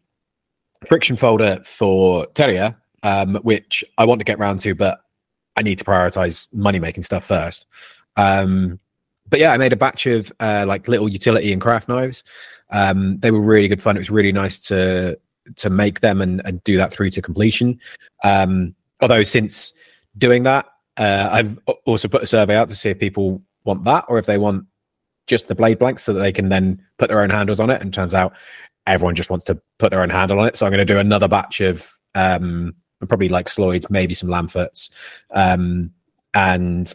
friction 0.87 1.17
folder 1.17 1.61
for 1.65 2.27
Terrier, 2.35 2.77
um, 3.03 3.37
which 3.37 3.85
I 3.99 4.05
want 4.05 4.21
to 4.21 4.25
get 4.25 4.39
round 4.39 4.61
to, 4.61 4.75
but 4.75 5.01
I 5.57 5.63
need 5.63 5.79
to 5.79 5.85
prioritize 5.85 6.47
money 6.53 6.79
making 6.79 7.03
stuff 7.03 7.25
first. 7.25 7.67
Um, 8.17 8.79
but 9.29 9.41
yeah, 9.41 9.53
I 9.53 9.59
made 9.59 9.73
a 9.73 9.77
batch 9.77 10.07
of 10.07 10.33
uh, 10.41 10.65
like 10.67 10.89
little 10.89 11.09
utility 11.09 11.53
and 11.53 11.61
craft 11.61 11.89
knives. 11.89 12.23
Um, 12.71 13.19
they 13.19 13.31
were 13.31 13.41
really 13.41 13.69
good 13.69 13.83
fun. 13.83 13.97
It 13.97 14.01
was 14.01 14.11
really 14.11 14.33
nice 14.33 14.61
to 14.63 15.19
to 15.57 15.71
make 15.71 16.01
them 16.01 16.21
and, 16.21 16.43
and 16.45 16.63
do 16.65 16.77
that 16.77 16.93
through 16.93 17.11
to 17.11 17.23
completion. 17.23 17.81
Um, 18.23 18.75
although 19.01 19.23
since 19.23 19.73
doing 20.17 20.43
that, 20.45 20.67
uh, 20.97 21.29
I've 21.31 21.59
also 21.87 22.09
put 22.09 22.23
a 22.23 22.27
survey 22.27 22.57
out 22.57 22.69
to 22.69 22.75
see 22.75 22.91
if 22.91 22.99
people 22.99 23.43
want 23.65 23.85
that 23.85 24.05
or 24.09 24.19
if 24.19 24.27
they 24.27 24.39
want 24.39 24.65
just 25.27 25.49
the 25.49 25.55
blade 25.55 25.79
blanks 25.79 26.03
so 26.03 26.13
that 26.13 26.21
they 26.21 26.33
can 26.33 26.49
then 26.49 26.83
put 26.99 27.09
their 27.09 27.21
own 27.21 27.31
handles 27.31 27.61
on 27.61 27.71
it. 27.71 27.81
And 27.81 27.93
turns 27.93 28.15
out 28.15 28.35
everyone 28.87 29.15
just 29.15 29.31
wants 29.31 29.45
to 29.47 29.61
put 29.79 29.91
their 29.91 30.03
own 30.03 30.11
handle 30.11 30.41
on 30.41 30.49
it. 30.49 30.57
So 30.57 30.67
I'm 30.67 30.73
going 30.73 30.87
to 30.87 30.93
do 30.93 30.99
another 30.99 31.29
batch 31.29 31.61
of 31.61 31.93
um, 32.15 32.75
probably 33.07 33.29
like 33.29 33.47
Sloyds, 33.47 33.89
maybe 33.91 34.15
some 34.15 34.29
Lambsfoots, 34.29 34.91
um, 35.31 35.93
and 36.35 36.93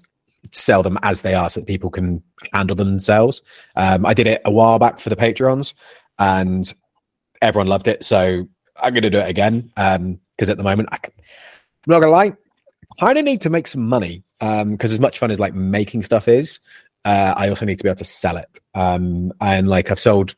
sell 0.51 0.83
them 0.83 0.99
as 1.03 1.21
they 1.21 1.33
are 1.33 1.49
so 1.49 1.61
that 1.61 1.67
people 1.67 1.89
can 1.89 2.21
handle 2.51 2.75
them 2.75 2.89
themselves. 2.89 3.41
Um, 3.75 4.05
I 4.05 4.13
did 4.13 4.27
it 4.27 4.41
a 4.43 4.51
while 4.51 4.79
back 4.79 4.99
for 4.99 5.09
the 5.09 5.15
Patreons 5.15 5.73
and 6.19 6.73
everyone 7.41 7.67
loved 7.67 7.87
it. 7.87 8.03
So 8.03 8.47
I'm 8.81 8.93
going 8.93 9.03
to 9.03 9.09
do 9.09 9.19
it 9.19 9.29
again 9.29 9.71
because 9.75 9.97
um, 9.97 10.19
at 10.39 10.57
the 10.57 10.63
moment, 10.63 10.89
I 10.91 10.97
can, 10.97 11.13
not 11.87 11.99
to 11.99 12.09
lie, 12.09 12.33
I 12.99 13.05
kind 13.05 13.17
of 13.17 13.25
need 13.25 13.41
to 13.41 13.49
make 13.49 13.67
some 13.67 13.87
money 13.87 14.23
because 14.39 14.61
um, 14.61 14.77
as 14.81 14.99
much 14.99 15.19
fun 15.19 15.31
as 15.31 15.39
like 15.39 15.53
making 15.53 16.03
stuff 16.03 16.27
is, 16.27 16.59
uh, 17.05 17.33
I 17.35 17.49
also 17.49 17.65
need 17.65 17.77
to 17.77 17.83
be 17.83 17.89
able 17.89 17.97
to 17.97 18.05
sell 18.05 18.37
it. 18.37 18.59
Um, 18.75 19.31
and 19.41 19.67
like 19.67 19.91
I've 19.91 19.99
sold 19.99 20.35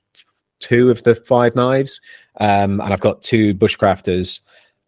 two 0.59 0.89
of 0.89 1.03
the 1.03 1.15
five 1.15 1.55
knives, 1.55 2.01
um, 2.39 2.81
and 2.81 2.93
I've 2.93 3.01
got 3.01 3.21
two 3.21 3.53
bushcrafters, 3.53 4.39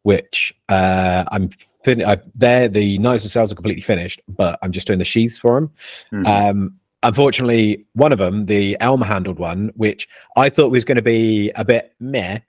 which 0.04 0.54
uh, 0.70 1.26
I'm 1.32 1.50
fin- 1.84 2.06
I, 2.06 2.18
there. 2.36 2.68
The 2.68 2.98
knives 3.00 3.24
themselves 3.24 3.52
are 3.52 3.56
completely 3.56 3.82
finished, 3.82 4.22
but 4.28 4.58
I'm 4.62 4.72
just 4.72 4.88
doing 4.88 5.00
the 5.00 5.06
sheaths 5.06 5.38
for 5.38 5.60
them. 5.60 5.72
Mm-hmm. 6.14 6.26
Um, 6.26 6.76
unfortunately, 7.04 7.86
one 7.94 8.12
of 8.12 8.18
them, 8.18 8.46
the 8.46 8.78
elm 8.80 9.02
handled 9.02 9.40
one, 9.40 9.72
which 9.76 10.08
I 10.36 10.50
thought 10.50 10.72
was 10.72 10.86
going 10.86 10.98
to 10.98 11.02
be 11.04 11.52
a 11.56 11.66
bit 11.66 11.94
meh, 12.00 12.40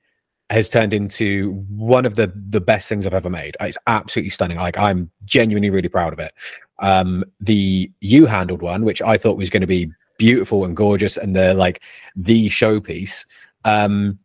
has 0.50 0.68
turned 0.68 0.94
into 0.94 1.52
one 1.68 2.06
of 2.06 2.14
the 2.14 2.32
the 2.48 2.60
best 2.60 2.88
things 2.88 3.06
I've 3.06 3.14
ever 3.14 3.30
made. 3.30 3.56
It's 3.60 3.78
absolutely 3.86 4.30
stunning. 4.30 4.56
Like 4.56 4.78
I'm 4.78 5.10
genuinely 5.24 5.70
really 5.70 5.88
proud 5.88 6.12
of 6.12 6.18
it. 6.18 6.32
Um, 6.78 7.24
the 7.40 7.90
yew 8.00 8.26
handled 8.26 8.62
one, 8.62 8.84
which 8.84 9.02
I 9.02 9.18
thought 9.18 9.36
was 9.36 9.50
going 9.50 9.60
to 9.62 9.66
be 9.66 9.90
beautiful 10.18 10.64
and 10.64 10.76
gorgeous 10.76 11.16
and 11.16 11.34
the 11.34 11.54
like 11.54 11.80
the 12.16 12.48
showpiece 12.48 13.24
um 13.64 14.18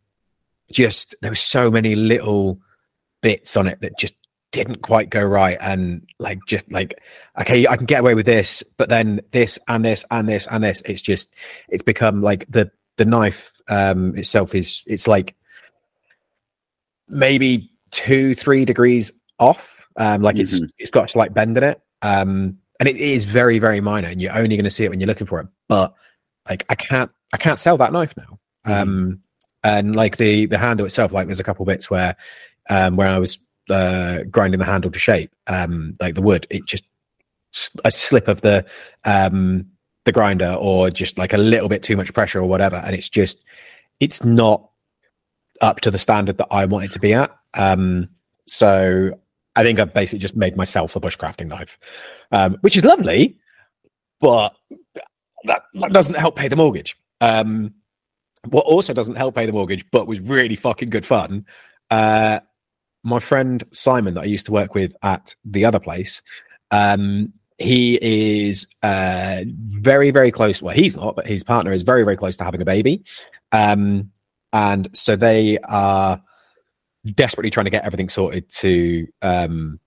just 0.72 1.16
there 1.22 1.32
were 1.32 1.36
so 1.36 1.72
many 1.72 1.96
little 1.96 2.60
bits 3.22 3.56
on 3.56 3.68
it 3.68 3.80
that 3.80 3.98
just 3.98 4.16
didn't 4.52 4.82
quite 4.82 5.10
go 5.10 5.24
right 5.24 5.58
and 5.62 6.06
like 6.20 6.40
just 6.48 6.70
like 6.72 7.00
okay 7.40 7.66
i 7.68 7.78
can 7.78 7.86
get 7.86 8.02
away 8.02 8.14
with 8.14 8.26
this 8.26 8.64
but 8.78 8.90
then 8.90 9.22
this 9.32 9.58
and 9.68 9.86
this 9.86 10.04
and 10.12 10.28
this 10.28 10.48
and 10.52 10.64
this 10.64 10.82
it's 10.86 11.02
just 11.02 11.34
it's 11.70 11.84
become 11.84 12.22
like 12.22 12.46
the 12.50 12.70
the 12.98 13.06
knife 13.06 13.52
um 13.70 14.16
itself 14.16 14.54
is 14.54 14.84
it's 14.88 15.08
like 15.08 15.36
maybe 17.08 17.70
two 17.92 18.34
three 18.34 18.66
degrees 18.66 19.12
off 19.40 19.88
um 19.98 20.22
like 20.22 20.36
mm-hmm. 20.36 20.64
it's 20.64 20.74
it's 20.78 20.92
got 20.92 21.06
a 21.06 21.08
slight 21.08 21.34
bend 21.34 21.58
in 21.58 21.64
it 21.64 21.82
um 22.02 22.58
and 22.80 22.90
it 22.90 22.98
is 22.98 23.26
very 23.26 23.60
very 23.60 23.80
minor 23.80 24.08
and 24.08 24.22
you're 24.22 24.36
only 24.36 24.56
going 24.56 24.64
to 24.64 24.72
see 24.72 24.84
it 24.84 24.90
when 24.90 25.00
you're 25.00 25.08
looking 25.08 25.28
for 25.28 25.40
it 25.40 25.48
but 25.68 25.94
like 26.50 26.66
i 26.70 26.76
can't 26.76 27.12
i 27.34 27.38
can't 27.38 27.60
sell 27.60 27.78
that 27.78 27.94
knife 27.94 28.14
now 28.18 28.40
mm. 28.68 28.82
um 28.82 29.20
and 29.64 29.96
like 29.96 30.18
the 30.18 30.46
the 30.48 30.58
handle 30.58 30.86
itself 30.86 31.12
like 31.12 31.28
there's 31.28 31.40
a 31.40 31.44
couple 31.44 31.66
bits 31.66 31.90
where 31.90 32.16
um 32.70 32.96
where 32.96 33.10
i 33.10 33.18
was 33.18 33.38
uh 33.70 34.24
grinding 34.30 34.60
the 34.60 34.66
handle 34.66 34.92
to 34.92 35.00
shape 35.00 35.32
um 35.48 35.96
like 36.00 36.16
the 36.16 36.22
wood 36.22 36.48
it 36.50 36.66
just 36.66 36.84
a 37.86 37.92
slip 37.92 38.28
of 38.28 38.42
the 38.42 38.66
um 39.06 39.66
the 40.06 40.12
grinder 40.12 40.58
or 40.60 40.90
just 40.90 41.18
like 41.18 41.34
a 41.34 41.38
little 41.38 41.70
bit 41.70 41.84
too 41.84 41.96
much 41.96 42.14
pressure 42.14 42.40
or 42.40 42.48
whatever 42.48 42.78
and 42.78 42.96
it's 42.96 43.10
just 43.10 43.42
it's 44.00 44.24
not 44.24 44.70
up 45.62 45.82
to 45.82 45.92
the 45.92 45.98
standard 45.98 46.38
that 46.38 46.48
i 46.52 46.66
want 46.66 46.86
it 46.86 46.92
to 46.92 47.00
be 47.00 47.14
at 47.14 47.32
um 47.54 48.08
so 48.48 49.12
i 49.56 49.64
think 49.64 49.80
i've 49.80 49.94
basically 49.94 50.20
just 50.20 50.36
made 50.36 50.56
myself 50.56 50.96
a 50.96 51.00
bushcrafting 51.00 51.48
knife 51.48 51.78
um, 52.34 52.58
which 52.62 52.76
is 52.76 52.84
lovely, 52.84 53.38
but 54.20 54.54
that, 55.46 55.64
that 55.76 55.94
doesn't 55.94 56.16
help 56.16 56.36
pay 56.36 56.48
the 56.48 56.56
mortgage. 56.56 56.98
Um, 57.22 57.76
what 58.50 58.66
also 58.66 58.92
doesn't 58.92 59.16
help 59.16 59.36
pay 59.36 59.46
the 59.46 59.54
mortgage, 59.54 59.86
but 59.92 60.08
was 60.08 60.20
really 60.20 60.56
fucking 60.56 60.90
good 60.90 61.06
fun. 61.06 61.46
Uh, 61.90 62.40
my 63.04 63.20
friend 63.20 63.64
Simon, 63.72 64.16
that 64.16 64.22
I 64.22 64.26
used 64.26 64.48
to 64.48 64.52
work 64.52 64.74
with 64.74 64.96
at 65.04 65.36
the 65.46 65.64
other 65.64 65.80
place, 65.80 66.22
um, 66.72 67.32
he 67.60 68.00
is 68.02 68.66
uh, 68.82 69.44
very, 69.46 70.10
very 70.10 70.32
close. 70.32 70.62
Well, 70.62 70.76
he's 70.76 70.96
not, 70.96 71.16
but 71.16 71.28
his 71.28 71.44
partner 71.44 71.72
is 71.72 71.84
very, 71.84 72.04
very 72.04 72.18
close 72.18 72.36
to 72.38 72.44
having 72.44 72.62
a 72.62 72.66
baby. 72.66 73.04
Um, 73.52 74.12
and 74.54 74.88
so 74.94 75.16
they 75.16 75.58
are 75.60 76.22
desperately 77.16 77.50
trying 77.50 77.66
to 77.66 77.72
get 77.72 77.84
everything 77.84 78.08
sorted 78.08 78.50
to 78.50 79.08
um, 79.22 79.80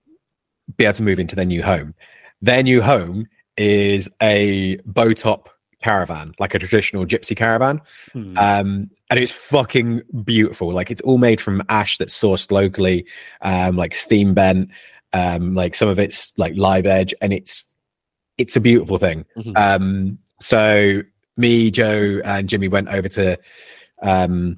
be 0.77 0.85
able 0.85 0.93
to 0.93 1.03
move 1.03 1.19
into 1.19 1.35
their 1.35 1.45
new 1.45 1.63
home. 1.63 1.95
Their 2.41 2.61
new 2.61 2.81
home 2.81 3.25
is 3.55 4.07
a 4.21 4.77
bow 4.85 5.13
top 5.13 5.49
caravan, 5.81 6.33
like 6.39 6.53
a 6.53 6.59
traditional 6.59 7.05
gypsy 7.05 7.35
caravan. 7.35 7.81
Hmm. 8.13 8.37
Um, 8.37 8.89
and 9.09 9.19
it's 9.19 9.31
fucking 9.31 10.01
beautiful. 10.23 10.71
Like 10.71 10.91
it's 10.91 11.01
all 11.01 11.17
made 11.17 11.39
from 11.39 11.63
ash 11.69 11.97
that's 11.97 12.19
sourced 12.19 12.51
locally, 12.51 13.07
um, 13.41 13.77
like 13.77 13.95
steam 13.95 14.33
bent, 14.33 14.69
um, 15.13 15.55
like 15.55 15.75
some 15.75 15.87
of 15.87 15.97
it's 15.97 16.33
like 16.37 16.53
live 16.57 16.85
edge, 16.85 17.13
and 17.21 17.31
it's 17.31 17.63
it's 18.37 18.55
a 18.55 18.59
beautiful 18.59 18.97
thing. 18.97 19.25
Mm-hmm. 19.37 19.53
Um, 19.55 20.19
so 20.41 21.01
me, 21.37 21.71
Joe, 21.71 22.19
and 22.25 22.49
Jimmy 22.49 22.67
went 22.67 22.89
over 22.89 23.07
to 23.07 23.39
um 24.01 24.57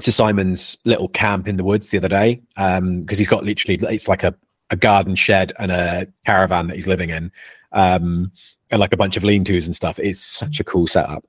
to 0.00 0.12
Simon's 0.12 0.76
little 0.84 1.08
camp 1.08 1.48
in 1.48 1.56
the 1.56 1.64
woods 1.64 1.90
the 1.90 1.98
other 1.98 2.08
day 2.08 2.40
because 2.54 2.78
um, 2.78 3.06
he's 3.08 3.28
got 3.28 3.44
literally 3.44 3.78
it's 3.92 4.06
like 4.06 4.22
a 4.22 4.34
a 4.70 4.76
garden 4.76 5.14
shed 5.14 5.52
and 5.58 5.72
a 5.72 6.06
caravan 6.26 6.66
that 6.66 6.76
he's 6.76 6.86
living 6.86 7.10
in, 7.10 7.32
um, 7.72 8.30
and 8.70 8.80
like 8.80 8.92
a 8.92 8.96
bunch 8.96 9.16
of 9.16 9.24
lean 9.24 9.44
tos 9.44 9.66
and 9.66 9.74
stuff. 9.74 9.98
It's 9.98 10.20
such 10.20 10.60
a 10.60 10.64
cool 10.64 10.86
setup. 10.86 11.24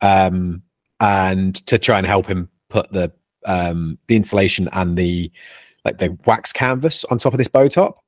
Um, 0.00 0.62
and 1.00 1.54
to 1.66 1.78
try 1.78 1.98
and 1.98 2.06
help 2.06 2.26
him 2.26 2.48
put 2.68 2.90
the 2.92 3.12
um, 3.46 3.98
the 4.08 4.16
insulation 4.16 4.68
and 4.72 4.96
the 4.96 5.30
like 5.84 5.98
the 5.98 6.16
wax 6.26 6.52
canvas 6.52 7.04
on 7.06 7.18
top 7.18 7.32
of 7.32 7.38
this 7.38 7.48
bow 7.48 7.68
top, 7.68 7.98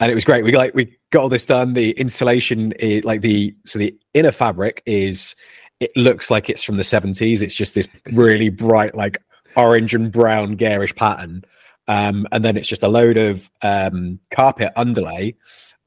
and 0.00 0.10
it 0.10 0.14
was 0.14 0.24
great. 0.24 0.44
We 0.44 0.52
like 0.52 0.74
we 0.74 0.96
got 1.10 1.22
all 1.22 1.28
this 1.28 1.46
done. 1.46 1.74
The 1.74 1.92
insulation, 1.92 2.72
is, 2.72 3.04
like 3.04 3.20
the 3.20 3.54
so 3.64 3.78
the 3.78 3.96
inner 4.14 4.32
fabric 4.32 4.82
is 4.86 5.36
it 5.82 5.96
looks 5.96 6.30
like 6.30 6.48
it's 6.48 6.62
from 6.62 6.76
the 6.76 6.82
70s. 6.82 7.42
It's 7.42 7.54
just 7.54 7.74
this 7.74 7.88
really 8.12 8.48
bright, 8.48 8.94
like 8.94 9.18
orange 9.56 9.94
and 9.94 10.10
brown 10.10 10.56
garish 10.56 10.94
pattern 10.94 11.44
um, 11.88 12.26
and 12.32 12.44
then 12.44 12.56
it's 12.56 12.68
just 12.68 12.82
a 12.82 12.88
load 12.88 13.16
of 13.16 13.50
um, 13.62 14.20
carpet 14.34 14.72
underlay, 14.76 15.34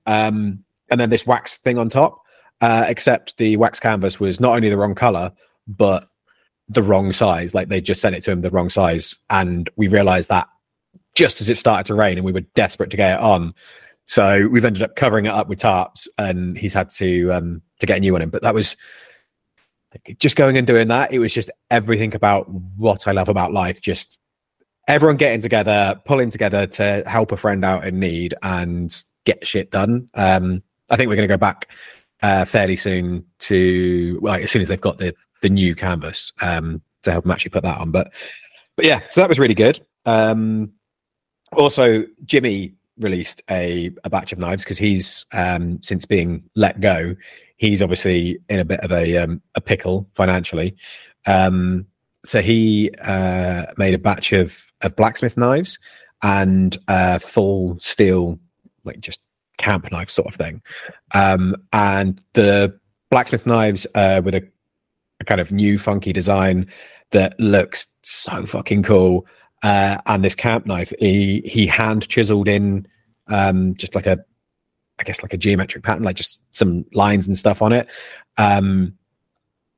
um, 0.06 0.64
and 0.92 1.00
then 1.00 1.10
this 1.10 1.26
wax 1.26 1.58
thing 1.58 1.78
on 1.78 1.90
top. 1.90 2.22
Uh, 2.62 2.86
except 2.88 3.36
the 3.38 3.58
wax 3.58 3.82
canvas 3.82 4.18
was 4.18 4.40
not 4.40 4.56
only 4.56 4.70
the 4.70 4.78
wrong 4.78 4.96
color, 4.96 5.30
but 5.68 6.08
the 6.70 6.82
wrong 6.82 7.12
size. 7.12 7.54
Like 7.54 7.68
they 7.68 7.82
just 7.82 8.00
sent 8.00 8.16
it 8.16 8.24
to 8.24 8.32
him 8.32 8.42
the 8.42 8.50
wrong 8.50 8.70
size, 8.70 9.16
and 9.30 9.70
we 9.76 9.88
realized 9.88 10.30
that 10.30 10.48
just 11.16 11.42
as 11.42 11.50
it 11.50 11.58
started 11.58 11.86
to 11.88 11.96
rain, 11.96 12.18
and 12.18 12.26
we 12.26 12.32
were 12.32 12.42
desperate 12.56 12.92
to 12.92 12.98
get 12.98 13.20
it 13.20 13.24
on. 13.24 13.54
So 14.06 14.48
we've 14.48 14.64
ended 14.64 14.84
up 14.84 14.96
covering 14.96 15.26
it 15.26 15.34
up 15.34 15.48
with 15.48 15.60
tarps, 15.60 16.08
and 16.18 16.58
he's 16.58 16.74
had 16.74 16.90
to 16.92 17.32
um, 17.32 17.62
to 17.80 17.86
get 17.86 17.98
a 17.98 18.02
new 18.02 18.14
one 18.14 18.22
in. 18.22 18.30
But 18.30 18.42
that 18.44 18.54
was 18.54 18.78
just 20.20 20.36
going 20.36 20.58
and 20.58 20.68
doing 20.68 20.88
that. 20.90 21.12
It 21.12 21.20
was 21.20 21.34
just 21.34 21.50
everything 21.72 22.16
about 22.16 22.50
what 22.50 23.08
I 23.08 23.12
love 23.12 23.30
about 23.30 23.54
life 23.54 23.82
just 23.82 24.20
everyone 24.88 25.18
getting 25.18 25.42
together, 25.42 26.00
pulling 26.06 26.30
together 26.30 26.68
to 26.68 27.04
help 27.08 27.32
a 27.32 27.38
friend 27.38 27.66
out 27.66 27.86
in 27.86 28.00
need 28.00 28.34
and 28.44 29.04
get 29.26 29.46
shit 29.46 29.72
done. 29.72 30.10
Um, 30.14 30.62
I 30.90 30.96
think 30.96 31.10
we're 31.10 31.16
going 31.16 31.28
to 31.28 31.34
go 31.34 31.38
back 31.38 31.70
uh, 32.22 32.46
fairly 32.46 32.76
soon 32.76 33.26
to 33.40 34.20
well, 34.22 34.36
as 34.36 34.52
soon 34.52 34.62
as 34.62 34.68
they've 34.68 34.80
got 34.80 35.00
the 35.00 35.14
the 35.42 35.50
new 35.50 35.76
canvas 35.76 36.32
um, 36.42 36.82
to 37.04 37.12
help 37.12 37.24
them 37.24 37.32
actually 37.32 37.52
put 37.52 37.64
that 37.64 37.78
on. 37.80 37.92
But 37.92 38.14
but 38.76 38.86
yeah, 38.86 39.02
so 39.10 39.22
that 39.22 39.30
was 39.30 39.40
really 39.40 39.54
good. 39.54 39.86
Um, 40.06 40.74
also, 41.54 42.04
Jimmy 42.26 42.74
released 42.98 43.42
a, 43.50 43.92
a 44.04 44.10
batch 44.10 44.32
of 44.32 44.40
knives 44.40 44.64
because 44.64 44.78
he's 44.78 45.26
um, 45.34 45.82
since 45.82 46.06
being 46.06 46.44
let 46.56 46.80
go, 46.80 47.16
he's 47.58 47.82
obviously 47.82 48.40
in 48.50 48.60
a 48.60 48.66
bit 48.66 48.80
of 48.82 48.92
a 48.92 49.18
um, 49.18 49.42
a 49.56 49.62
pickle 49.62 50.10
financially. 50.14 50.76
Um, 51.26 51.88
so 52.24 52.42
he 52.42 52.92
uh, 53.04 53.68
made 53.78 53.94
a 53.94 54.00
batch 54.00 54.32
of 54.34 54.72
of 54.82 54.96
blacksmith 54.96 55.38
knives 55.38 55.80
and 56.24 56.78
full 57.22 57.78
steel, 57.80 58.40
like 58.84 59.00
just 59.00 59.20
camp 59.58 59.92
knife 59.92 60.10
sort 60.10 60.28
of 60.28 60.36
thing. 60.36 60.62
Um, 61.14 61.56
and 61.72 62.24
the 62.34 62.78
blacksmith 63.10 63.46
knives 63.46 63.88
uh, 63.96 64.22
with 64.24 64.36
a, 64.36 64.48
a 65.20 65.26
kind 65.26 65.42
of 65.42 65.52
new 65.52 65.78
funky 65.80 66.14
design 66.14 66.68
that 67.12 67.40
looks 67.40 67.88
so 68.04 68.46
fucking 68.46 68.84
cool. 68.84 69.26
Uh, 69.64 69.98
and 70.06 70.24
this 70.24 70.36
camp 70.36 70.66
knife, 70.66 70.94
he 71.00 71.42
he 71.46 71.66
hand 71.66 72.08
chiseled 72.08 72.48
in 72.48 72.88
um, 73.28 73.76
just 73.76 73.96
like 73.96 74.06
a, 74.06 74.20
I 75.00 75.04
guess 75.04 75.22
like 75.22 75.34
a 75.34 75.38
geometric 75.38 75.84
pattern, 75.84 76.04
like 76.04 76.16
just 76.16 76.42
some 76.52 76.86
lines 76.94 77.28
and 77.28 77.38
stuff 77.38 77.62
on 77.62 77.74
it. 77.74 77.88
Um, 78.38 78.98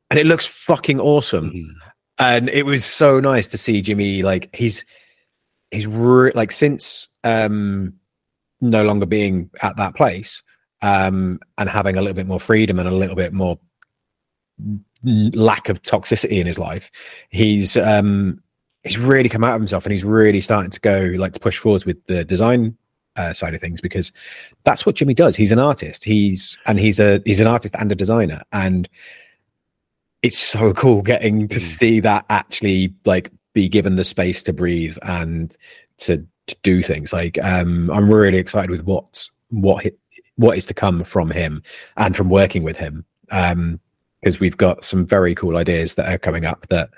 and 0.09 0.19
it 0.19 0.25
looks 0.25 0.45
fucking 0.45 0.99
awesome. 0.99 1.51
Mhm. 1.51 1.73
And 2.19 2.49
it 2.49 2.65
was 2.65 2.83
so 2.85 3.19
nice 3.19 3.47
to 3.49 3.57
see 3.57 3.81
Jimmy. 3.81 4.23
Like 4.23 4.49
he's 4.55 4.85
he's 5.71 5.87
re- 5.87 6.31
like 6.33 6.51
since 6.51 7.07
um, 7.23 7.93
no 8.61 8.83
longer 8.83 9.05
being 9.05 9.49
at 9.61 9.77
that 9.77 9.95
place 9.95 10.41
um, 10.81 11.39
and 11.57 11.69
having 11.69 11.97
a 11.97 12.01
little 12.01 12.15
bit 12.15 12.27
more 12.27 12.39
freedom 12.39 12.79
and 12.79 12.87
a 12.87 12.91
little 12.91 13.15
bit 13.15 13.33
more 13.33 13.59
lack 15.03 15.69
of 15.69 15.81
toxicity 15.83 16.39
in 16.39 16.47
his 16.47 16.57
life, 16.57 16.89
he's 17.29 17.77
um, 17.77 18.41
he's 18.83 18.97
really 18.97 19.29
come 19.29 19.43
out 19.43 19.55
of 19.55 19.61
himself 19.61 19.85
and 19.85 19.93
he's 19.93 20.03
really 20.03 20.41
starting 20.41 20.71
to 20.71 20.79
go 20.79 21.13
like 21.17 21.33
to 21.33 21.39
push 21.39 21.57
forwards 21.57 21.85
with 21.85 22.03
the 22.05 22.23
design 22.23 22.77
uh, 23.17 23.33
side 23.33 23.53
of 23.53 23.61
things 23.61 23.81
because 23.81 24.11
that's 24.63 24.85
what 24.85 24.95
Jimmy 24.95 25.13
does. 25.13 25.35
He's 25.35 25.51
an 25.51 25.59
artist. 25.59 26.03
He's 26.03 26.57
and 26.65 26.79
he's 26.79 26.99
a 26.99 27.21
he's 27.25 27.39
an 27.39 27.47
artist 27.47 27.75
and 27.77 27.91
a 27.91 27.95
designer, 27.95 28.41
and 28.53 28.87
it's 30.23 30.37
so 30.37 30.73
cool 30.73 31.01
getting 31.01 31.47
to 31.49 31.57
Mm. 31.57 31.61
see 31.61 31.99
that 32.01 32.25
actually 32.29 32.93
like 33.05 33.31
be 33.53 33.69
given 33.69 33.95
the 33.95 34.03
space 34.03 34.41
to 34.43 34.53
breathe 34.53 34.97
and 35.03 35.55
to, 35.97 36.25
to 36.47 36.55
do 36.63 36.81
things. 36.83 37.13
Like 37.13 37.37
um, 37.43 37.89
I'm 37.91 38.11
really 38.11 38.37
excited 38.37 38.69
with 38.69 38.83
what's 38.83 39.31
what 39.49 39.83
hi- 39.83 39.91
what 40.35 40.57
is 40.57 40.65
to 40.67 40.73
come 40.73 41.03
from 41.03 41.31
him 41.31 41.63
and 41.97 42.15
from 42.15 42.29
working 42.29 42.61
with 42.63 42.77
him 42.77 43.03
um, 43.31 43.79
because 44.21 44.39
we've 44.39 44.57
got 44.57 44.85
some 44.85 45.05
very 45.05 45.33
cool 45.33 45.57
ideas 45.57 45.95
that 45.95 46.11
are 46.11 46.17
coming 46.19 46.45
up 46.45 46.67
that 46.67 46.89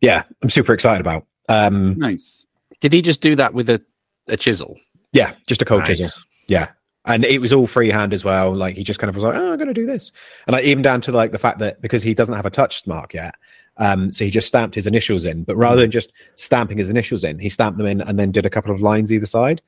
yeah 0.00 0.22
I'm 0.42 0.48
super 0.50 0.72
excited 0.72 1.00
about. 1.00 1.26
Um, 1.48 1.96
Nice. 1.98 2.44
Did 2.80 2.92
he 2.92 3.02
just 3.02 3.20
do 3.20 3.36
that 3.36 3.54
with 3.54 3.70
a, 3.70 3.80
a 4.28 4.36
chisel? 4.36 4.76
Yeah, 5.16 5.32
just 5.46 5.62
a 5.62 5.64
cold 5.64 5.80
Nice. 5.80 5.98
chisel. 5.98 6.22
Yeah. 6.48 6.68
And 7.08 7.24
it 7.24 7.40
was 7.40 7.52
all 7.52 7.66
freehand 7.68 8.12
as 8.12 8.24
well. 8.24 8.52
Like 8.52 8.76
he 8.76 8.82
just 8.84 8.98
kind 8.98 9.08
of 9.08 9.14
was 9.14 9.22
like, 9.24 9.36
oh, 9.36 9.52
I'm 9.52 9.58
going 9.58 9.68
to 9.68 9.74
do 9.74 9.86
this. 9.86 10.10
And 10.46 10.54
like 10.54 10.64
even 10.64 10.82
down 10.82 11.00
to 11.02 11.12
like 11.12 11.30
the 11.32 11.38
fact 11.38 11.60
that 11.60 11.80
because 11.80 12.02
he 12.02 12.14
doesn't 12.14 12.34
have 12.34 12.46
a 12.46 12.50
touch 12.50 12.84
mark 12.86 13.14
yet, 13.14 13.34
um, 13.76 14.12
so 14.12 14.24
he 14.24 14.30
just 14.30 14.48
stamped 14.48 14.74
his 14.74 14.86
initials 14.88 15.24
in. 15.24 15.44
But 15.44 15.56
rather 15.56 15.80
than 15.82 15.90
just 15.92 16.12
stamping 16.34 16.78
his 16.78 16.90
initials 16.90 17.22
in, 17.24 17.38
he 17.38 17.48
stamped 17.48 17.78
them 17.78 17.86
in 17.86 18.00
and 18.00 18.18
then 18.18 18.32
did 18.32 18.44
a 18.46 18.50
couple 18.50 18.74
of 18.74 18.80
lines 18.80 19.12
either 19.12 19.26
side. 19.26 19.62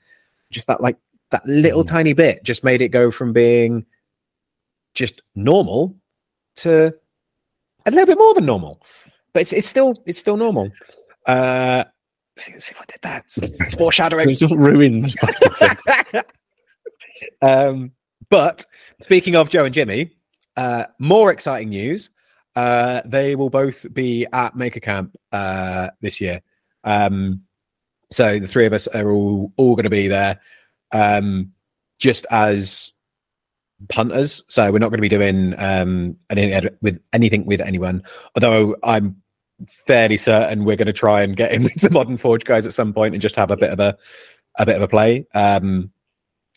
Just 0.51 0.67
that 0.67 0.81
like 0.81 0.97
that 1.31 1.47
little 1.47 1.85
Mhm. 1.85 1.89
tiny 1.89 2.13
bit 2.13 2.43
just 2.43 2.65
made 2.65 2.83
it 2.83 2.89
go 2.89 3.11
from 3.11 3.33
being 3.33 3.87
just 4.95 5.23
normal 5.37 5.95
to 6.57 6.93
a 7.87 7.91
little 7.91 8.07
bit 8.07 8.19
more 8.19 8.35
than 8.35 8.47
normal. 8.47 8.81
But 9.33 9.43
it's 9.43 9.53
it's 9.53 9.69
still 9.69 9.95
it's 10.07 10.19
still 10.19 10.37
normal. 10.37 10.71
Uh, 11.27 11.85
see, 12.39 12.59
see 12.59 12.75
if 12.75 12.81
I 12.81 12.85
did 12.87 13.01
that. 13.03 13.25
It's, 13.25 13.39
it's 13.39 13.75
foreshadowing. 13.75 14.31
It 14.31 14.43
was 14.43 14.53
ruined. 14.53 15.15
um, 17.43 17.93
but 18.31 18.65
speaking 19.01 19.37
of 19.37 19.51
Joe 19.51 19.65
and 19.65 19.75
Jimmy, 19.75 20.13
uh, 20.59 20.87
more 20.99 21.31
exciting 21.31 21.69
news. 21.71 22.11
Uh, 22.57 23.01
they 23.05 23.37
will 23.37 23.51
both 23.51 23.87
be 23.95 24.27
at 24.33 24.57
Maker 24.57 24.81
Camp 24.81 25.17
uh, 25.31 25.91
this 26.01 26.21
year. 26.21 26.43
Um, 26.83 27.43
so 28.11 28.41
the 28.41 28.49
three 28.49 28.67
of 28.67 28.73
us 28.73 28.89
are 28.89 29.13
all 29.13 29.53
all 29.57 29.77
going 29.77 29.85
to 29.85 29.91
be 29.91 30.09
there, 30.09 30.41
um, 30.91 31.53
just 32.01 32.27
as 32.31 32.93
punters. 33.89 34.43
So 34.49 34.73
we're 34.73 34.81
not 34.81 34.89
going 34.89 34.99
to 34.99 35.03
be 35.03 35.09
doing 35.09 35.55
um, 35.59 36.17
any 36.29 36.69
with 36.83 37.01
anything 37.13 37.47
with 37.47 37.61
anyone. 37.61 38.03
Although 38.35 38.75
I'm 38.83 39.23
fairly 39.67 40.17
certain 40.17 40.65
we're 40.65 40.77
going 40.77 40.87
to 40.87 40.93
try 40.93 41.23
and 41.23 41.37
get 41.37 41.53
in 41.53 41.63
with 41.65 41.81
the 41.81 41.91
Modern 41.91 42.17
Forge 42.17 42.45
guys 42.45 42.67
at 42.67 42.75
some 42.75 42.93
point 42.93 43.15
and 43.15 43.23
just 43.23 43.37
have 43.37 43.51
a 43.51 43.57
bit 43.57 43.71
of 43.71 43.81
a 43.81 43.97
a 44.59 44.67
bit 44.67 44.77
of 44.77 44.83
a 44.83 44.89
play. 44.89 45.27
Um, 45.35 45.91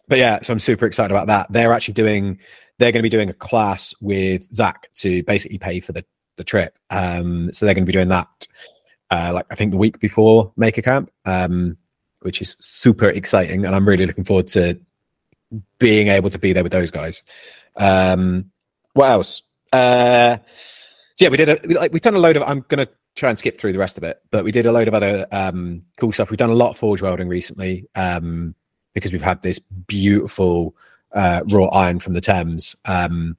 but 0.08 0.18
yeah, 0.18 0.40
so 0.42 0.54
I'm 0.54 0.60
super 0.60 0.86
excited 0.86 1.12
about 1.12 1.28
that. 1.28 1.48
They're 1.52 1.74
actually 1.74 1.94
doing, 1.94 2.40
they're 2.80 2.92
going 2.92 3.00
to 3.00 3.04
be 3.04 3.10
doing 3.10 3.30
a 3.30 3.34
class 3.34 3.94
with 4.02 4.52
Zach 4.54 4.92
to 4.96 5.24
basically 5.24 5.60
pay 5.60 5.80
for 5.80 5.92
the 5.92 6.04
the 6.38 6.44
trip. 6.44 6.78
Um, 6.90 7.52
so 7.54 7.66
they're 7.66 7.76
going 7.76 7.86
to 7.86 7.90
be 7.90 7.94
doing 7.94 8.10
that, 8.10 8.48
uh, 9.12 9.32
like 9.34 9.46
I 9.52 9.56
think 9.56 9.72
the 9.72 9.78
week 9.78 10.00
before 10.00 10.52
Maker 10.56 10.82
Camp, 10.82 11.12
um, 11.26 11.78
which 12.22 12.42
is 12.42 12.56
super 12.60 13.10
exciting, 13.10 13.66
and 13.66 13.76
I'm 13.76 13.88
really 13.88 14.06
looking 14.06 14.24
forward 14.24 14.48
to 14.50 14.80
being 15.78 16.08
able 16.08 16.30
to 16.30 16.40
be 16.40 16.54
there 16.54 16.64
with 16.64 16.72
those 16.72 16.92
guys. 16.92 17.22
Um, 17.76 18.52
what 18.94 19.10
else? 19.10 19.42
Uh, 19.72 20.38
so 21.22 21.26
yeah, 21.26 21.30
we 21.30 21.38
did 21.38 21.50
a 21.50 21.60
we- 21.68 21.76
like 21.76 21.94
we've 21.94 22.02
done 22.02 22.16
a 22.16 22.20
load 22.20 22.38
of. 22.38 22.44
I'm 22.44 22.64
to 22.64 22.90
try 23.16 23.30
and 23.30 23.38
skip 23.38 23.60
through 23.60 23.74
the 23.74 23.80
rest 23.80 23.98
of 23.98 24.04
it, 24.04 24.22
but 24.32 24.44
we 24.44 24.52
did 24.52 24.66
a 24.66 24.72
load 24.72 24.88
of 24.88 24.94
other 24.94 25.28
um, 25.32 25.84
cool 25.98 26.12
stuff. 26.12 26.30
We've 26.30 26.38
done 26.38 26.50
a 26.50 26.56
lot 26.56 26.72
of 26.72 26.78
forge 26.78 27.02
welding 27.02 27.28
recently. 27.28 27.88
Um, 27.96 28.56
because 28.94 29.12
we've 29.12 29.22
had 29.22 29.42
this 29.42 29.60
beautiful 29.60 30.76
uh, 31.14 31.42
raw 31.50 31.68
iron 31.68 32.00
from 32.00 32.14
the 32.14 32.22
Thames 32.22 32.76
um, 32.86 33.38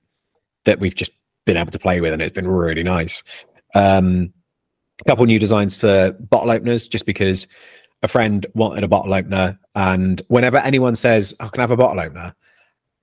that 0.64 0.80
we've 0.80 0.94
just 0.94 1.12
been 1.44 1.56
able 1.56 1.72
to 1.72 1.78
play 1.78 2.00
with, 2.00 2.12
and 2.12 2.22
it's 2.22 2.34
been 2.34 2.48
really 2.48 2.82
nice. 2.82 3.22
Um, 3.74 4.32
a 5.00 5.10
couple 5.10 5.24
new 5.26 5.38
designs 5.38 5.76
for 5.76 6.12
bottle 6.12 6.50
openers, 6.50 6.86
just 6.86 7.06
because 7.06 7.46
a 8.02 8.08
friend 8.08 8.46
wanted 8.54 8.84
a 8.84 8.88
bottle 8.88 9.14
opener, 9.14 9.58
and 9.74 10.22
whenever 10.28 10.58
anyone 10.58 10.96
says, 10.96 11.34
"I 11.40 11.48
can 11.48 11.60
I 11.60 11.62
have 11.64 11.70
a 11.70 11.76
bottle 11.76 12.00
opener," 12.00 12.34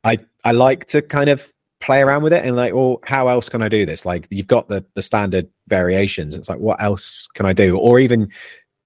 I 0.04 0.20
I 0.44 0.52
like 0.52 0.86
to 0.88 1.02
kind 1.02 1.30
of 1.30 1.52
play 1.80 2.02
around 2.02 2.24
with 2.24 2.34
it 2.34 2.46
and 2.46 2.56
like, 2.56 2.74
well, 2.74 3.00
how 3.04 3.28
else 3.28 3.50
can 3.50 3.62
I 3.62 3.70
do 3.70 3.86
this? 3.86 4.06
Like, 4.06 4.28
you've 4.30 4.48
got 4.48 4.68
the 4.68 4.86
the 4.96 5.04
standard 5.04 5.48
variations. 5.68 6.36
It's 6.36 6.50
like, 6.50 6.60
what 6.60 6.82
else 6.82 7.28
can 7.34 7.46
I 7.46 7.54
do? 7.54 7.78
Or 7.78 8.00
even 8.00 8.30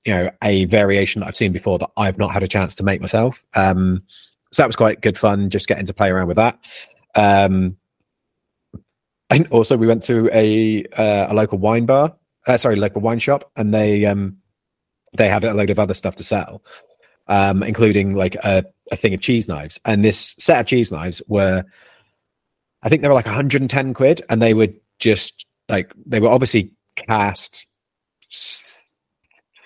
you 0.06 0.14
know 0.14 0.30
a 0.42 0.66
variation 0.66 1.22
that 1.22 1.28
I've 1.28 1.38
seen 1.38 1.52
before 1.52 1.80
that 1.80 1.90
I've 1.98 2.18
not 2.18 2.32
had 2.32 2.44
a 2.44 2.48
chance 2.48 2.76
to 2.76 2.84
make 2.84 3.02
myself. 3.02 3.44
Um, 3.56 4.04
so 4.52 4.62
that 4.62 4.68
was 4.68 4.76
quite 4.76 5.02
good 5.02 5.18
fun, 5.18 5.50
just 5.50 5.68
getting 5.68 5.86
to 5.88 5.94
play 5.94 6.10
around 6.10 6.28
with 6.28 6.38
that. 6.38 6.60
Um, 7.16 7.78
and 9.30 9.48
also, 9.48 9.76
we 9.78 9.88
went 9.88 10.04
to 10.04 10.30
a 10.32 10.86
uh, 10.96 11.28
a 11.30 11.34
local 11.34 11.58
wine 11.58 11.86
bar, 11.86 12.16
uh, 12.48 12.58
sorry, 12.58 12.76
local 12.76 13.02
wine 13.02 13.20
shop, 13.20 13.50
and 13.56 13.74
they 13.74 14.06
um, 14.06 14.38
they 15.18 15.28
had 15.28 15.44
a 15.44 15.54
load 15.54 15.70
of 15.70 15.80
other 15.80 15.94
stuff 15.94 16.16
to 16.18 16.24
sell, 16.24 16.62
um, 17.28 17.64
including 17.64 18.16
like 18.16 18.36
a, 18.36 18.64
a 18.92 18.96
thing 18.96 19.14
of 19.14 19.22
cheese 19.22 19.48
knives. 19.48 19.80
And 19.86 20.04
this 20.04 20.36
set 20.40 20.60
of 20.60 20.68
cheese 20.68 20.92
knives 20.92 21.22
were, 21.28 21.64
I 22.84 22.90
think 22.90 23.02
they 23.02 23.08
were 23.08 23.14
like 23.14 23.26
110 23.26 23.94
quid, 23.94 24.22
and 24.30 24.42
they 24.42 24.54
were 24.54 24.68
just 25.00 25.46
like 25.70 25.92
they 26.06 26.20
were 26.20 26.30
obviously 26.30 26.72
cast 26.96 27.66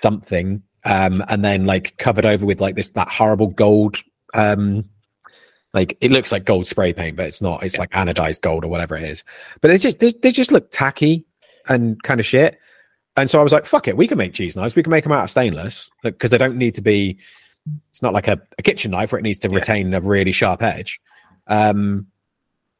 something 0.03 0.61
um 0.85 1.23
and 1.27 1.43
then 1.43 1.65
like 1.65 1.97
covered 1.97 2.25
over 2.25 2.45
with 2.45 2.61
like 2.61 2.75
this 2.75 2.89
that 2.89 3.07
horrible 3.09 3.47
gold 3.47 3.97
um 4.33 4.83
like 5.73 5.97
it 6.01 6.11
looks 6.11 6.31
like 6.31 6.45
gold 6.45 6.65
spray 6.67 6.93
paint 6.93 7.17
but 7.17 7.25
it's 7.27 7.41
not. 7.41 7.61
It's 7.63 7.77
like 7.77 7.91
anodized 7.91 8.41
gold 8.41 8.63
or 8.63 8.67
whatever 8.69 8.95
it 8.95 9.03
is. 9.03 9.23
But 9.61 9.67
they 9.67 9.77
just 9.77 9.99
they, 9.99 10.11
they 10.11 10.31
just 10.31 10.51
look 10.51 10.71
tacky 10.71 11.25
and 11.67 12.01
kind 12.03 12.19
of 12.19 12.25
shit. 12.25 12.57
And 13.17 13.29
so 13.29 13.39
i 13.39 13.43
was 13.43 13.51
like 13.51 13.65
fuck 13.65 13.87
it 13.87 13.97
we 13.97 14.07
can 14.07 14.17
make 14.17 14.33
cheese 14.33 14.55
knives. 14.55 14.75
We 14.75 14.83
can 14.83 14.91
make 14.91 15.03
them 15.03 15.11
out 15.13 15.25
of 15.25 15.29
stainless 15.29 15.89
because 16.03 16.31
they 16.31 16.37
don't 16.37 16.57
need 16.57 16.75
to 16.75 16.81
be 16.81 17.19
it's 17.89 18.01
not 18.01 18.13
like 18.13 18.27
a, 18.29 18.39
a 18.57 18.61
kitchen 18.63 18.91
knife 18.91 19.11
where 19.11 19.19
it 19.19 19.23
needs 19.23 19.39
to 19.39 19.49
Yeah. 19.49 19.55
retain 19.55 19.93
a 19.93 19.99
really 20.01 20.31
sharp 20.31 20.63
edge. 20.63 20.99
Um 21.47 22.07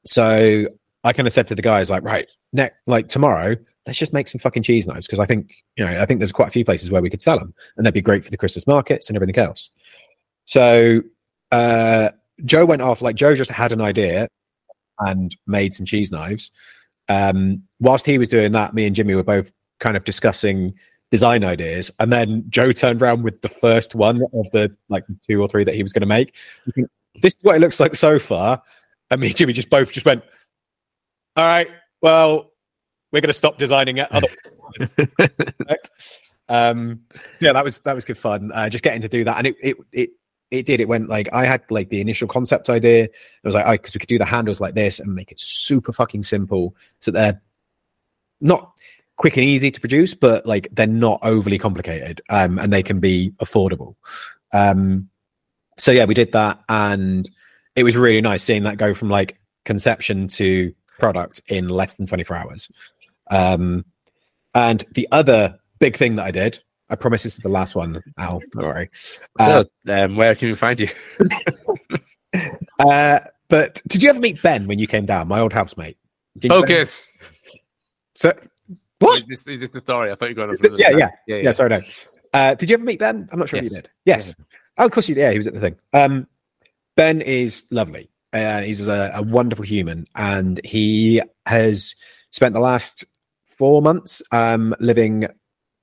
so 0.07 0.65
i 1.03 1.13
kind 1.13 1.27
of 1.27 1.33
said 1.33 1.47
to 1.47 1.55
the 1.55 1.61
guys 1.61 1.89
like 1.89 2.03
right 2.03 2.27
next 2.53 2.75
like 2.87 3.07
tomorrow 3.09 3.55
let's 3.87 3.97
just 3.97 4.13
make 4.13 4.27
some 4.27 4.39
fucking 4.39 4.61
cheese 4.61 4.85
knives 4.85 5.07
because 5.07 5.17
I 5.17 5.25
think 5.25 5.55
you 5.77 5.85
know 5.85 5.99
I 5.99 6.05
think 6.05 6.19
there's 6.19 6.33
quite 6.33 6.49
a 6.49 6.51
few 6.51 6.65
places 6.65 6.91
where 6.91 7.01
we 7.01 7.09
could 7.09 7.21
sell 7.21 7.39
them 7.39 7.53
and 7.77 7.85
they'd 7.85 7.93
be 7.93 8.01
great 8.01 8.23
for 8.23 8.29
the 8.29 8.37
Christmas 8.37 8.67
markets 8.67 9.09
and 9.09 9.15
everything 9.15 9.37
else. 9.37 9.69
So 10.45 11.01
uh, 11.51 12.09
Joe 12.45 12.65
went 12.65 12.81
off 12.81 13.01
like 13.01 13.15
Joe 13.15 13.35
just 13.35 13.49
had 13.49 13.71
an 13.71 13.81
idea 13.81 14.27
and 14.99 15.35
made 15.47 15.73
some 15.73 15.85
cheese 15.85 16.11
knives. 16.11 16.51
Um, 17.09 17.63
whilst 17.79 18.05
he 18.05 18.17
was 18.17 18.27
doing 18.27 18.51
that, 18.51 18.73
me 18.73 18.85
and 18.85 18.95
Jimmy 18.95 19.15
were 19.15 19.23
both 19.23 19.51
kind 19.79 19.95
of 19.95 20.03
discussing 20.03 20.73
design 21.09 21.45
ideas, 21.45 21.89
and 21.99 22.11
then 22.11 22.43
Joe 22.49 22.73
turned 22.73 23.01
around 23.01 23.23
with 23.23 23.41
the 23.41 23.49
first 23.49 23.95
one 23.95 24.21
of 24.33 24.51
the 24.51 24.75
like 24.89 25.05
two 25.29 25.41
or 25.41 25.47
three 25.47 25.63
that 25.63 25.75
he 25.75 25.83
was 25.83 25.93
going 25.93 26.01
to 26.01 26.07
make. 26.07 26.35
This 27.21 27.33
is 27.33 27.43
what 27.43 27.55
it 27.55 27.59
looks 27.59 27.79
like 27.79 27.95
so 27.95 28.19
far, 28.19 28.61
and 29.11 29.21
me 29.21 29.27
and 29.27 29.35
Jimmy 29.35 29.53
just 29.53 29.69
both 29.69 29.91
just 29.91 30.05
went, 30.05 30.23
all 31.35 31.45
right, 31.45 31.67
well, 32.01 32.51
we're 33.11 33.21
going 33.21 33.29
to 33.29 33.33
stop 33.33 33.57
designing 33.57 33.97
it. 33.97 34.09
Um, 36.49 37.01
yeah, 37.39 37.53
that 37.53 37.63
was 37.63 37.79
that 37.79 37.93
was 37.93 38.05
good 38.05 38.17
fun. 38.17 38.51
Uh, 38.53 38.69
just 38.69 38.83
getting 38.83 39.01
to 39.01 39.09
do 39.09 39.23
that, 39.23 39.37
and 39.37 39.47
it 39.47 39.55
it 39.61 39.77
it 39.91 40.09
it 40.49 40.65
did. 40.65 40.79
It 40.79 40.87
went 40.87 41.09
like 41.09 41.27
I 41.33 41.45
had 41.45 41.61
like 41.69 41.89
the 41.89 42.01
initial 42.01 42.27
concept 42.27 42.69
idea. 42.69 43.03
It 43.03 43.11
was 43.43 43.53
like, 43.53 43.65
I 43.65 43.77
because 43.77 43.95
we 43.95 43.99
could 43.99 44.07
do 44.07 44.17
the 44.17 44.25
handles 44.25 44.61
like 44.61 44.73
this 44.73 44.99
and 44.99 45.13
make 45.13 45.31
it 45.31 45.39
super 45.39 45.91
fucking 45.91 46.23
simple, 46.23 46.75
so 46.99 47.11
they're 47.11 47.41
not 48.39 48.71
quick 49.17 49.35
and 49.35 49.43
easy 49.43 49.71
to 49.71 49.79
produce, 49.79 50.13
but 50.13 50.45
like 50.45 50.69
they're 50.71 50.87
not 50.87 51.19
overly 51.23 51.57
complicated, 51.57 52.21
um, 52.29 52.59
and 52.59 52.71
they 52.71 52.83
can 52.83 52.99
be 52.99 53.31
affordable. 53.41 53.95
Um, 54.53 55.09
so 55.77 55.91
yeah, 55.91 56.05
we 56.05 56.13
did 56.13 56.31
that, 56.31 56.63
and 56.69 57.29
it 57.77 57.83
was 57.83 57.95
really 57.95 58.19
nice 58.19 58.43
seeing 58.43 58.63
that 58.63 58.77
go 58.77 58.93
from 58.93 59.09
like 59.09 59.39
conception 59.63 60.27
to 60.27 60.73
product 60.99 61.39
in 61.47 61.69
less 61.69 61.93
than 61.93 62.07
24 62.07 62.35
hours. 62.35 62.67
Um, 63.29 63.85
and 64.55 64.83
the 64.93 65.07
other 65.11 65.59
big 65.79 65.95
thing 65.95 66.15
that 66.15 66.25
I 66.25 66.31
did, 66.31 66.59
I 66.89 66.95
promise 66.95 67.21
this 67.21 67.37
is 67.37 67.43
the 67.43 67.49
last 67.49 67.75
one, 67.75 68.01
Al, 68.17 68.41
don't 68.51 68.65
worry. 68.65 68.89
Uh, 69.39 69.63
so, 69.85 70.05
um, 70.05 70.15
where 70.15 70.33
can 70.33 70.47
we 70.49 70.55
find 70.55 70.79
you? 70.79 70.87
uh, 72.79 73.19
but 73.47 73.81
did 73.87 74.01
you 74.01 74.09
ever 74.09 74.19
meet 74.19 74.41
Ben 74.41 74.65
when 74.67 74.79
you 74.79 74.87
came 74.87 75.05
down, 75.05 75.27
my 75.27 75.39
old 75.39 75.53
housemate? 75.53 75.97
Did 76.39 76.49
Focus. 76.51 77.11
So, 78.15 78.33
what? 78.99 79.19
Is 79.19 79.25
this, 79.27 79.47
is 79.47 79.61
this 79.61 79.69
the 79.69 79.81
story? 79.81 80.11
I 80.11 80.15
thought 80.15 80.29
you 80.29 80.35
were 80.35 80.47
going 80.47 80.57
Th- 80.57 80.71
on. 80.73 80.79
yeah, 80.79 80.97
yeah, 80.97 81.09
yeah, 81.27 81.35
yeah, 81.43 81.51
sorry, 81.51 81.69
no. 81.69 81.81
Uh, 82.33 82.55
did 82.55 82.69
you 82.69 82.75
ever 82.75 82.83
meet 82.83 82.99
Ben? 82.99 83.29
I'm 83.31 83.37
not 83.37 83.49
sure 83.49 83.59
if 83.59 83.65
Yes. 83.65 83.71
you 83.75 83.81
did. 83.81 83.89
Yes. 84.05 84.35
Oh, 84.79 84.85
of 84.85 84.91
course 84.91 85.07
you 85.07 85.13
did. 85.15 85.21
Yeah, 85.21 85.31
he 85.31 85.37
was 85.37 85.47
at 85.47 85.53
the 85.53 85.59
thing. 85.59 85.75
Um, 85.93 86.27
ben 86.97 87.21
is 87.21 87.63
lovely. 87.71 88.09
Uh, 88.33 88.61
he's 88.61 88.85
a, 88.85 89.11
a 89.13 89.21
wonderful 89.21 89.63
human, 89.63 90.05
and 90.15 90.59
he 90.65 91.21
has 91.45 91.95
spent 92.31 92.53
the 92.53 92.59
last 92.59 93.05
four 93.57 93.81
months 93.81 94.21
um, 94.33 94.75
living 94.81 95.27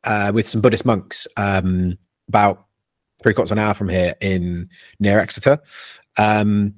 uh, 0.04 0.30
with 0.34 0.46
some 0.46 0.60
Buddhist 0.60 0.84
monks 0.84 1.26
um, 1.38 1.96
about 2.28 2.66
three 3.22 3.32
quarters 3.32 3.50
of 3.50 3.56
an 3.56 3.64
hour 3.64 3.72
from 3.72 3.88
here 3.88 4.14
in 4.20 4.68
near 5.00 5.18
Exeter. 5.18 5.58
Um, 6.18 6.74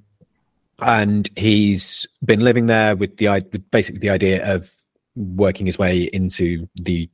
and 0.78 1.28
he's 1.36 2.06
been 2.24 2.40
living 2.40 2.66
there 2.66 2.94
with 2.94 3.16
the 3.16 3.40
basically 3.70 3.98
the 3.98 4.10
idea 4.10 4.54
of 4.54 4.70
working 5.14 5.66
his 5.66 5.78
way 5.78 6.02
into 6.12 6.68
the 6.76 7.08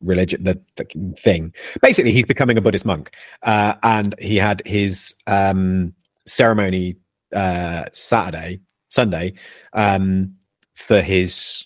religion 0.00 0.44
the, 0.44 0.60
the 0.76 0.84
thing 1.18 1.52
basically 1.82 2.12
he's 2.12 2.24
becoming 2.24 2.56
a 2.56 2.60
buddhist 2.60 2.84
monk 2.84 3.10
uh, 3.42 3.74
and 3.82 4.14
he 4.20 4.36
had 4.36 4.62
his 4.64 5.12
um 5.26 5.92
ceremony 6.28 6.96
uh 7.34 7.84
saturday 7.92 8.60
sunday 8.88 9.32
um 9.72 10.34
for 10.74 11.00
his 11.00 11.64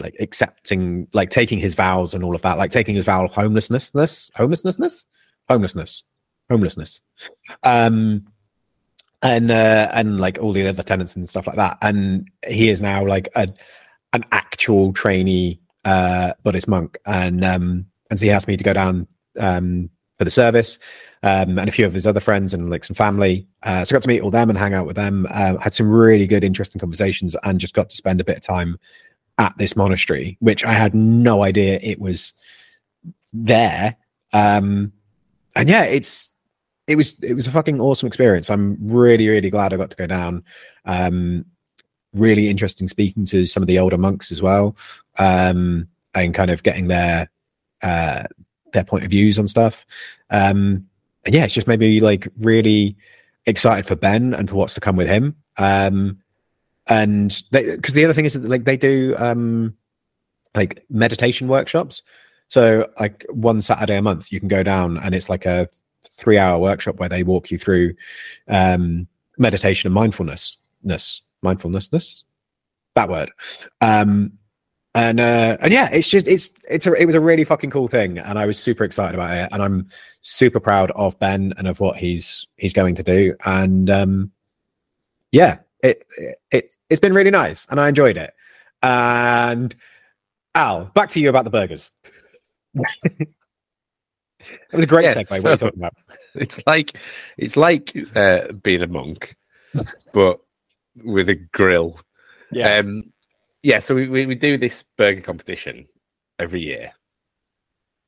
like 0.00 0.14
accepting 0.20 1.06
like 1.12 1.30
taking 1.30 1.58
his 1.58 1.74
vows 1.74 2.14
and 2.14 2.22
all 2.22 2.34
of 2.34 2.42
that 2.42 2.58
like 2.58 2.70
taking 2.70 2.94
his 2.94 3.04
vow 3.04 3.24
of 3.24 3.32
homelessness 3.32 3.90
homelessness 4.34 5.06
homelessness. 5.48 6.04
Homelessness. 6.50 7.00
Um 7.62 8.24
and 9.22 9.50
uh 9.50 9.90
and 9.92 10.20
like 10.20 10.38
all 10.38 10.52
the 10.52 10.66
other 10.66 10.82
tenants 10.82 11.16
and 11.16 11.28
stuff 11.28 11.46
like 11.46 11.56
that. 11.56 11.78
And 11.82 12.30
he 12.46 12.68
is 12.68 12.80
now 12.80 13.04
like 13.04 13.28
a 13.34 13.48
an 14.12 14.24
actual 14.32 14.92
trainee 14.92 15.60
uh 15.84 16.34
buddhist 16.42 16.68
monk. 16.68 16.98
And 17.04 17.44
um 17.44 17.86
and 18.10 18.18
so 18.18 18.24
he 18.24 18.30
asked 18.30 18.48
me 18.48 18.56
to 18.56 18.64
go 18.64 18.72
down 18.72 19.06
um 19.38 19.90
for 20.18 20.24
the 20.24 20.30
service 20.30 20.78
um 21.22 21.58
and 21.58 21.68
a 21.68 21.72
few 21.72 21.86
of 21.86 21.94
his 21.94 22.06
other 22.06 22.20
friends 22.20 22.52
and 22.52 22.68
like 22.70 22.84
some 22.84 22.94
family. 22.94 23.46
Uh 23.62 23.84
so 23.84 23.94
I 23.94 23.96
got 23.96 24.02
to 24.02 24.08
meet 24.08 24.20
all 24.20 24.30
them 24.30 24.50
and 24.50 24.58
hang 24.58 24.74
out 24.74 24.86
with 24.86 24.96
them. 24.96 25.26
Uh, 25.30 25.56
had 25.58 25.74
some 25.74 25.88
really 25.88 26.26
good 26.26 26.44
interesting 26.44 26.80
conversations 26.80 27.36
and 27.44 27.60
just 27.60 27.74
got 27.74 27.88
to 27.90 27.96
spend 27.96 28.20
a 28.20 28.24
bit 28.24 28.36
of 28.36 28.42
time 28.42 28.78
at 29.38 29.56
this 29.56 29.76
monastery 29.76 30.36
which 30.40 30.64
i 30.64 30.72
had 30.72 30.94
no 30.94 31.42
idea 31.44 31.78
it 31.82 32.00
was 32.00 32.32
there. 33.32 33.96
Um 34.32 34.92
and 35.56 35.68
yeah 35.68 35.84
it's 35.84 36.30
it 36.86 36.96
was 36.96 37.18
it 37.22 37.34
was 37.34 37.46
a 37.46 37.52
fucking 37.52 37.80
awesome 37.80 38.06
experience. 38.06 38.50
I'm 38.50 38.76
really 38.80 39.28
really 39.28 39.50
glad 39.50 39.72
i 39.72 39.76
got 39.76 39.90
to 39.90 39.96
go 39.96 40.06
down. 40.06 40.44
Um 40.84 41.44
really 42.14 42.48
interesting 42.48 42.88
speaking 42.88 43.26
to 43.26 43.46
some 43.46 43.62
of 43.62 43.66
the 43.66 43.78
older 43.78 43.98
monks 43.98 44.32
as 44.32 44.40
well 44.40 44.74
um 45.18 45.86
and 46.14 46.34
kind 46.34 46.50
of 46.50 46.62
getting 46.62 46.88
their 46.88 47.28
uh 47.82 48.24
their 48.72 48.84
point 48.84 49.04
of 49.04 49.10
views 49.10 49.38
on 49.38 49.48
stuff. 49.48 49.86
Um 50.30 50.86
and 51.24 51.34
yeah 51.34 51.44
it's 51.44 51.54
just 51.54 51.66
made 51.66 51.80
me 51.80 52.00
like 52.00 52.28
really 52.38 52.96
excited 53.46 53.86
for 53.86 53.96
ben 53.96 54.34
and 54.34 54.48
for 54.48 54.56
what's 54.56 54.74
to 54.74 54.80
come 54.80 54.96
with 54.96 55.08
him. 55.08 55.36
Um 55.56 56.18
and 56.86 57.42
because 57.50 57.94
the 57.94 58.04
other 58.04 58.14
thing 58.14 58.24
is 58.24 58.34
that 58.34 58.44
like 58.44 58.64
they 58.64 58.76
do 58.76 59.14
um 59.18 59.74
like 60.54 60.84
meditation 60.90 61.48
workshops. 61.48 62.02
So 62.48 62.88
like 62.98 63.26
one 63.30 63.60
saturday 63.60 63.96
a 63.96 64.02
month 64.02 64.32
you 64.32 64.40
can 64.40 64.48
go 64.48 64.62
down 64.62 64.98
and 64.98 65.14
it's 65.14 65.28
like 65.28 65.46
a 65.46 65.68
three 66.10 66.38
hour 66.38 66.58
workshop 66.58 66.96
where 66.96 67.08
they 67.08 67.22
walk 67.22 67.50
you 67.50 67.58
through 67.58 67.94
um 68.48 69.06
meditation 69.36 69.88
and 69.88 69.94
mindfulness 69.94 70.56
mindfulnessness 71.42 72.24
that 72.94 73.08
word. 73.08 73.30
Um 73.80 74.37
and 74.94 75.20
uh 75.20 75.56
and 75.60 75.72
yeah 75.72 75.88
it's 75.92 76.08
just 76.08 76.26
it's 76.26 76.50
it's 76.68 76.86
a 76.86 76.92
it 76.94 77.04
was 77.04 77.14
a 77.14 77.20
really 77.20 77.44
fucking 77.44 77.70
cool 77.70 77.88
thing 77.88 78.18
and 78.18 78.38
i 78.38 78.46
was 78.46 78.58
super 78.58 78.84
excited 78.84 79.14
about 79.14 79.36
it 79.36 79.48
and 79.52 79.62
i'm 79.62 79.88
super 80.22 80.60
proud 80.60 80.90
of 80.92 81.18
ben 81.18 81.52
and 81.58 81.68
of 81.68 81.78
what 81.78 81.96
he's 81.96 82.46
he's 82.56 82.72
going 82.72 82.94
to 82.94 83.02
do. 83.02 83.34
And 83.44 83.90
um 83.90 84.32
yeah 85.30 85.58
it 85.82 86.04
it 86.50 86.74
it's 86.90 87.00
been 87.00 87.12
really 87.12 87.30
nice 87.30 87.66
and 87.70 87.80
i 87.80 87.88
enjoyed 87.88 88.16
it. 88.16 88.32
And 88.82 89.74
al 90.54 90.86
back 90.86 91.10
to 91.10 91.20
you 91.20 91.28
about 91.28 91.44
the 91.44 91.50
burgers. 91.50 91.92
It 94.72 94.76
was 94.76 94.84
a 94.84 94.86
great 94.86 95.04
Yeah, 95.04 95.14
segue. 95.14 95.30
What 95.42 95.46
are 95.46 95.50
you 95.50 95.56
talking 95.56 95.80
about? 95.80 95.94
It's 96.34 96.60
like 96.66 96.96
it's 97.36 97.56
like 97.56 97.96
uh, 98.14 98.52
being 98.52 98.82
a 98.82 98.86
monk, 98.86 99.36
but 100.12 100.40
with 101.02 101.28
a 101.28 101.34
grill. 101.34 102.00
Um, 102.78 103.12
yeah. 103.68 103.80
So 103.80 103.94
we, 103.94 104.08
we 104.08 104.24
we 104.24 104.34
do 104.34 104.56
this 104.56 104.82
burger 104.96 105.20
competition 105.20 105.86
every 106.38 106.62
year. 106.62 106.92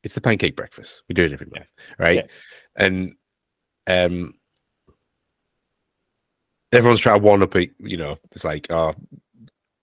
It's 0.03 0.15
the 0.15 0.23
pancake 0.23 0.57
breakfast. 0.57 1.03
We 1.07 1.15
do 1.15 1.25
it 1.25 1.33
every 1.35 1.49
month, 1.55 1.69
right? 1.99 2.17
Yeah. 2.17 2.23
And 2.77 3.15
um, 3.87 4.35
everyone's 6.73 7.01
trying 7.01 7.21
to 7.21 7.27
one 7.27 7.43
up 7.43 7.55
it. 7.57 7.73
You 7.79 7.99
know, 7.99 8.17
it's 8.33 8.43
like 8.43 8.69
oh, 8.71 8.95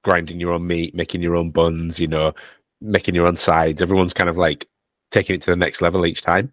grinding 0.03 0.39
your 0.39 0.53
own 0.53 0.65
meat, 0.65 0.95
making 0.95 1.21
your 1.21 1.35
own 1.35 1.51
buns. 1.51 1.99
You 1.99 2.07
know, 2.07 2.33
making 2.81 3.13
your 3.13 3.27
own 3.27 3.35
sides. 3.35 3.79
Everyone's 3.79 4.15
kind 4.15 4.31
of 4.31 4.37
like 4.37 4.67
taking 5.11 5.35
it 5.35 5.43
to 5.43 5.51
the 5.51 5.55
next 5.55 5.83
level 5.83 6.07
each 6.07 6.23
time. 6.23 6.51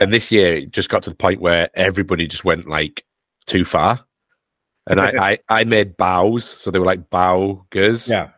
And 0.00 0.10
this 0.10 0.32
year, 0.32 0.56
it 0.56 0.72
just 0.72 0.88
got 0.88 1.02
to 1.02 1.10
the 1.10 1.16
point 1.16 1.42
where 1.42 1.68
everybody 1.74 2.26
just 2.26 2.46
went 2.46 2.66
like 2.66 3.04
too 3.46 3.66
far. 3.66 4.05
And 4.88 5.00
I, 5.00 5.06
I, 5.30 5.60
I 5.60 5.64
made 5.64 5.96
baos, 5.96 6.44
so 6.44 6.70
they 6.70 6.78
were 6.78 6.86
like 6.86 7.10
burgers 7.10 8.08
yeah 8.08 8.30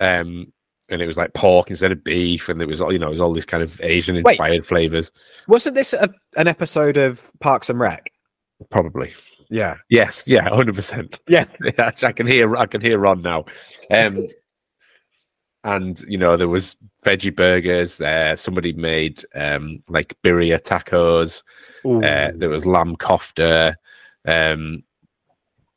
um, 0.00 0.52
and 0.88 1.02
it 1.02 1.06
was 1.06 1.16
like 1.16 1.34
pork 1.34 1.70
instead 1.70 1.92
of 1.92 2.02
beef, 2.02 2.48
and 2.48 2.62
it 2.62 2.66
was 2.66 2.80
all 2.80 2.92
you 2.92 2.98
know, 2.98 3.08
it 3.08 3.12
was 3.12 3.20
all 3.20 3.32
these 3.32 3.46
kind 3.46 3.62
of 3.62 3.80
Asian 3.82 4.16
inspired 4.16 4.66
flavors. 4.66 5.12
wasn't 5.46 5.74
this 5.74 5.92
a, 5.92 6.08
an 6.36 6.48
episode 6.48 6.96
of 6.96 7.30
parks 7.40 7.68
and 7.68 7.78
rec 7.78 8.10
Probably, 8.70 9.12
yeah 9.50 9.76
yes, 9.88 10.26
yeah, 10.26 10.48
hundred 10.48 10.74
percent. 10.74 11.18
yeah 11.28 11.44
Yeah, 11.62 11.90
I 12.02 12.12
can 12.12 12.26
hear, 12.26 12.56
I 12.56 12.66
can 12.66 12.80
hear 12.80 12.98
Ron 12.98 13.22
now. 13.22 13.44
Um, 13.94 14.26
and 15.64 16.00
you 16.08 16.16
know, 16.16 16.36
there 16.36 16.48
was 16.48 16.76
veggie 17.04 17.34
burgers. 17.34 17.98
There, 17.98 18.36
somebody 18.36 18.72
made 18.72 19.22
um 19.34 19.80
like 19.88 20.16
birria 20.24 20.60
tacos. 20.60 21.42
Uh, 21.84 22.32
there 22.34 22.48
was 22.48 22.66
lamb 22.66 22.96
kofta. 22.96 23.74
Um, 24.26 24.82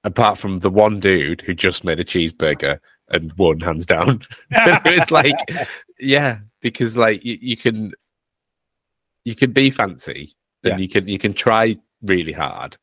apart 0.04 0.38
from 0.38 0.58
the 0.60 0.70
one 0.70 1.00
dude 1.00 1.42
who 1.42 1.54
just 1.54 1.84
made 1.84 2.00
a 2.00 2.04
cheeseburger 2.04 2.80
and 3.10 3.34
won 3.34 3.60
hands 3.60 3.86
down. 3.86 4.22
it's 4.52 5.12
like, 5.12 5.36
yeah, 6.00 6.40
because 6.62 6.98
like 6.98 7.24
you, 7.24 7.38
you 7.42 7.58
can, 7.58 7.94
you 9.26 9.36
can 9.36 9.52
be 9.52 9.70
fancy 9.70 10.34
and 10.64 10.74
Yeah. 10.74 10.78
you 10.78 10.88
can 10.90 11.08
you 11.08 11.20
can 11.20 11.34
try 11.34 11.76
really 12.02 12.32
hard, 12.32 12.78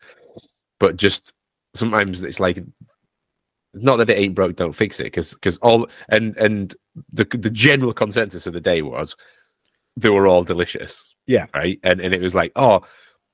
but 0.78 0.96
just 0.96 1.33
sometimes 1.74 2.22
it's 2.22 2.40
like, 2.40 2.62
not 3.74 3.96
that 3.96 4.11
it 4.11 4.18
ain't 4.18 4.35
broke, 4.35 4.57
don't 4.57 4.72
fix 4.72 5.00
it. 5.00 5.04
Because 5.04 5.35
because 5.35 5.59
all 5.59 5.88
and 6.09 6.37
and 6.37 6.74
the 7.12 7.24
the 7.24 7.50
general 7.50 7.92
consensus 7.92 8.46
of 8.46 8.52
the 8.54 8.61
day 8.61 8.83
was 8.83 9.16
they 9.96 10.09
were 10.11 10.26
all 10.26 10.44
delicious. 10.44 11.14
Yeah. 11.26 11.46
right. 11.54 11.81
And 11.83 12.00
and 12.00 12.14
it 12.14 12.20
was 12.22 12.35
like 12.35 12.52
oh. 12.57 12.83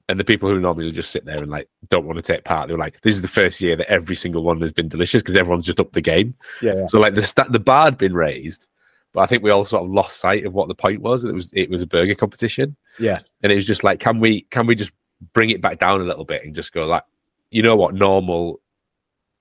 And 0.09 0.21
the 0.21 0.25
people 0.25 0.51
who 0.51 0.61
normally 0.61 0.93
just 0.93 1.11
sit 1.11 1.25
there 1.25 1.39
and 1.39 1.51
like 1.51 1.67
don't 1.89 2.05
want 2.05 2.17
to 2.17 2.23
take 2.23 2.45
part, 2.45 2.69
they 2.69 2.75
were 2.75 2.79
like, 2.79 3.01
"This 3.01 3.15
is 3.15 3.23
the 3.23 3.29
first 3.29 3.61
year 3.63 3.75
that 3.77 3.89
every 3.91 4.15
single 4.17 4.45
one 4.45 4.61
has 4.61 4.71
been 4.73 4.89
delicious 4.89 5.23
because 5.23 5.37
everyone's 5.37 5.65
just 5.65 5.81
upped 5.81 5.95
the 5.95 6.03
game." 6.03 6.35
yeah, 6.61 6.75
yeah. 6.77 6.87
So 6.87 7.01
like 7.01 7.15
the 7.15 7.23
sta- 7.23 7.49
the 7.49 7.59
bar 7.59 7.85
had 7.87 7.97
been 7.97 8.13
raised, 8.15 8.67
but 9.15 9.21
I 9.21 9.27
think 9.27 9.43
we 9.43 9.51
all 9.51 9.65
sort 9.65 9.83
of 9.85 9.89
lost 9.91 10.19
sight 10.21 10.45
of 10.45 10.53
what 10.53 10.69
the 10.69 10.75
point 10.75 11.01
was. 11.01 11.25
It 11.25 11.33
was 11.33 11.51
it 11.55 11.71
was 11.71 11.81
a 11.81 11.87
burger 11.87 12.15
competition, 12.15 12.77
Yeah. 12.99 13.21
and 13.43 13.51
it 13.51 13.55
was 13.57 13.67
just 13.67 13.83
like, 13.83 13.99
can 13.99 14.21
we 14.21 14.43
can 14.51 14.67
we 14.67 14.75
just 14.75 14.91
bring 15.33 15.49
it 15.49 15.63
back 15.63 15.79
down 15.79 16.03
a 16.03 16.05
little 16.05 16.27
bit 16.27 16.45
and 16.45 16.55
just 16.55 16.73
go 16.73 16.87
like, 16.87 17.05
you 17.51 17.63
know 17.63 17.75
what, 17.77 17.95
normal 17.95 18.61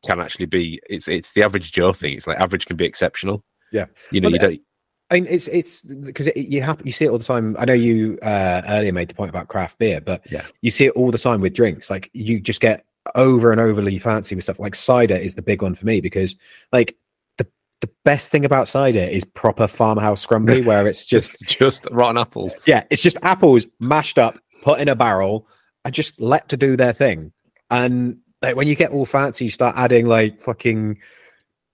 can 0.06 0.22
actually 0.22 0.46
be 0.46 0.80
it's 0.90 1.10
it's 1.10 1.34
the 1.34 1.44
average 1.44 1.74
Joe 1.74 1.92
thing. 1.92 2.14
It's 2.14 2.28
like 2.28 2.40
average 2.40 2.68
can 2.68 2.78
be 2.78 2.86
exceptional. 2.86 3.44
Yeah. 3.74 3.88
you 4.12 4.22
know, 4.22 4.28
Well, 4.28 4.34
you 4.34 4.40
don't. 4.40 4.62
I 5.12 5.16
mean, 5.16 5.28
it's 5.30 5.48
it's 5.48 5.82
because 5.82 6.28
it, 6.28 6.38
you 6.38 6.62
have 6.62 6.82
you 6.86 6.92
see 6.92 7.06
it 7.06 7.10
all 7.10 7.18
the 7.18 7.24
time. 7.24 7.56
I 7.60 7.66
know 7.66 7.74
you 7.74 8.18
uh, 8.24 8.62
earlier 8.68 8.92
made 8.94 9.10
the 9.10 9.14
point 9.14 9.30
about 9.30 9.48
craft 9.48 9.78
beer, 9.78 10.02
but 10.02 10.22
Yeah. 10.32 10.46
you 10.62 10.72
see 10.72 10.86
it 10.86 10.92
all 10.94 11.12
the 11.12 11.18
time 11.18 11.42
with 11.42 11.54
drinks. 11.54 11.90
Like 11.90 12.10
you 12.14 12.40
just 12.40 12.62
get 12.62 12.86
over 13.16 13.52
and 13.52 13.60
overly 13.62 14.00
fancy 14.00 14.34
with 14.34 14.46
stuff. 14.46 14.60
Like 14.60 14.76
cider 14.76 15.16
is 15.16 15.36
the 15.36 15.42
big 15.42 15.62
one 15.62 15.76
for 15.76 15.86
me 15.86 16.00
because 16.02 16.36
like 16.72 16.96
the 17.38 17.46
the 17.82 17.90
best 18.06 18.32
thing 18.32 18.46
about 18.46 18.68
cider 18.68 19.00
is 19.04 19.24
proper 19.26 19.68
farmhouse 19.68 20.26
scrumpy, 20.26 20.66
where 20.70 20.88
it's 20.88 21.06
just 21.06 21.40
Just 21.42 21.60
just 21.60 21.88
rotten 21.92 22.18
apples. 22.18 22.54
yeah, 22.66 22.84
it's 22.90 23.02
just 23.02 23.18
apples 23.22 23.66
mashed 23.80 24.18
up, 24.18 24.40
put 24.64 24.80
in 24.80 24.88
a 24.88 24.96
barrel, 24.96 25.48
and 25.86 25.94
just 25.94 26.20
let 26.20 26.50
to 26.50 26.58
do 26.58 26.76
their 26.76 26.94
thing. 26.94 27.32
And 27.70 28.18
like 28.42 28.56
when 28.56 28.68
you 28.68 28.76
get 28.76 28.92
all 28.92 29.06
fancy, 29.06 29.46
you 29.46 29.52
start 29.52 29.76
adding 29.78 30.08
like 30.08 30.42
fucking 30.42 30.98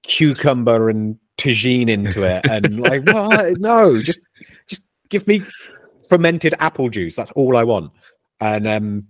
cucumber 0.03 0.89
and 0.89 1.17
tagine 1.39 1.89
into 1.89 2.23
it, 2.23 2.45
and 2.49 2.79
like 2.89 3.03
what? 3.03 3.57
No, 3.59 4.01
just 4.01 4.19
just 4.67 4.81
give 5.09 5.25
me 5.27 5.43
fermented 6.09 6.53
apple 6.59 6.89
juice. 6.89 7.15
That's 7.15 7.31
all 7.31 7.57
I 7.57 7.63
want. 7.63 7.91
And 8.41 8.67
um, 8.67 9.07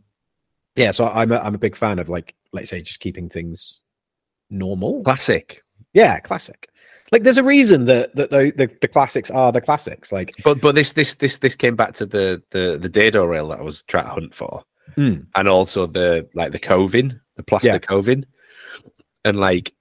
yeah, 0.76 0.92
so 0.92 1.06
I'm 1.06 1.32
a, 1.32 1.38
I'm 1.40 1.56
a 1.56 1.60
big 1.60 1.76
fan 1.76 2.00
of 2.00 2.10
like 2.10 2.36
let's 2.54 2.70
say 2.70 2.82
just 2.82 3.00
keeping 3.00 3.30
things 3.30 3.82
normal. 4.50 5.04
classic. 5.04 5.64
Yeah, 5.94 6.20
classic. 6.20 6.70
Like 7.12 7.24
there's 7.24 7.38
a 7.38 7.44
reason 7.44 7.86
that 7.86 8.16
that 8.16 8.30
the, 8.30 8.54
the, 8.56 8.70
the 8.82 8.88
classics 8.88 9.32
are 9.32 9.52
the 9.52 9.62
classics. 9.62 10.12
Like 10.12 10.34
But 10.44 10.62
but 10.62 10.76
this 10.76 10.94
this 10.94 11.16
this 11.16 11.40
this 11.40 11.56
came 11.56 11.76
back 11.76 11.94
to 11.96 12.06
the 12.06 12.42
the 12.52 12.78
the 12.80 12.90
dado 12.90 13.26
rail 13.26 13.48
that 13.50 13.60
I 13.60 13.64
was 13.64 13.82
trying 13.84 14.06
to 14.06 14.12
hunt 14.12 14.34
for, 14.34 14.64
Mm. 14.98 15.28
and 15.36 15.48
also 15.48 15.86
the 15.88 16.28
like 16.34 16.52
the 16.52 16.60
coving, 16.60 17.20
the 17.36 17.44
plastic 17.44 17.72
Yeah. 17.74 17.78
coving, 17.80 18.26
and 19.26 19.40
like 19.40 19.74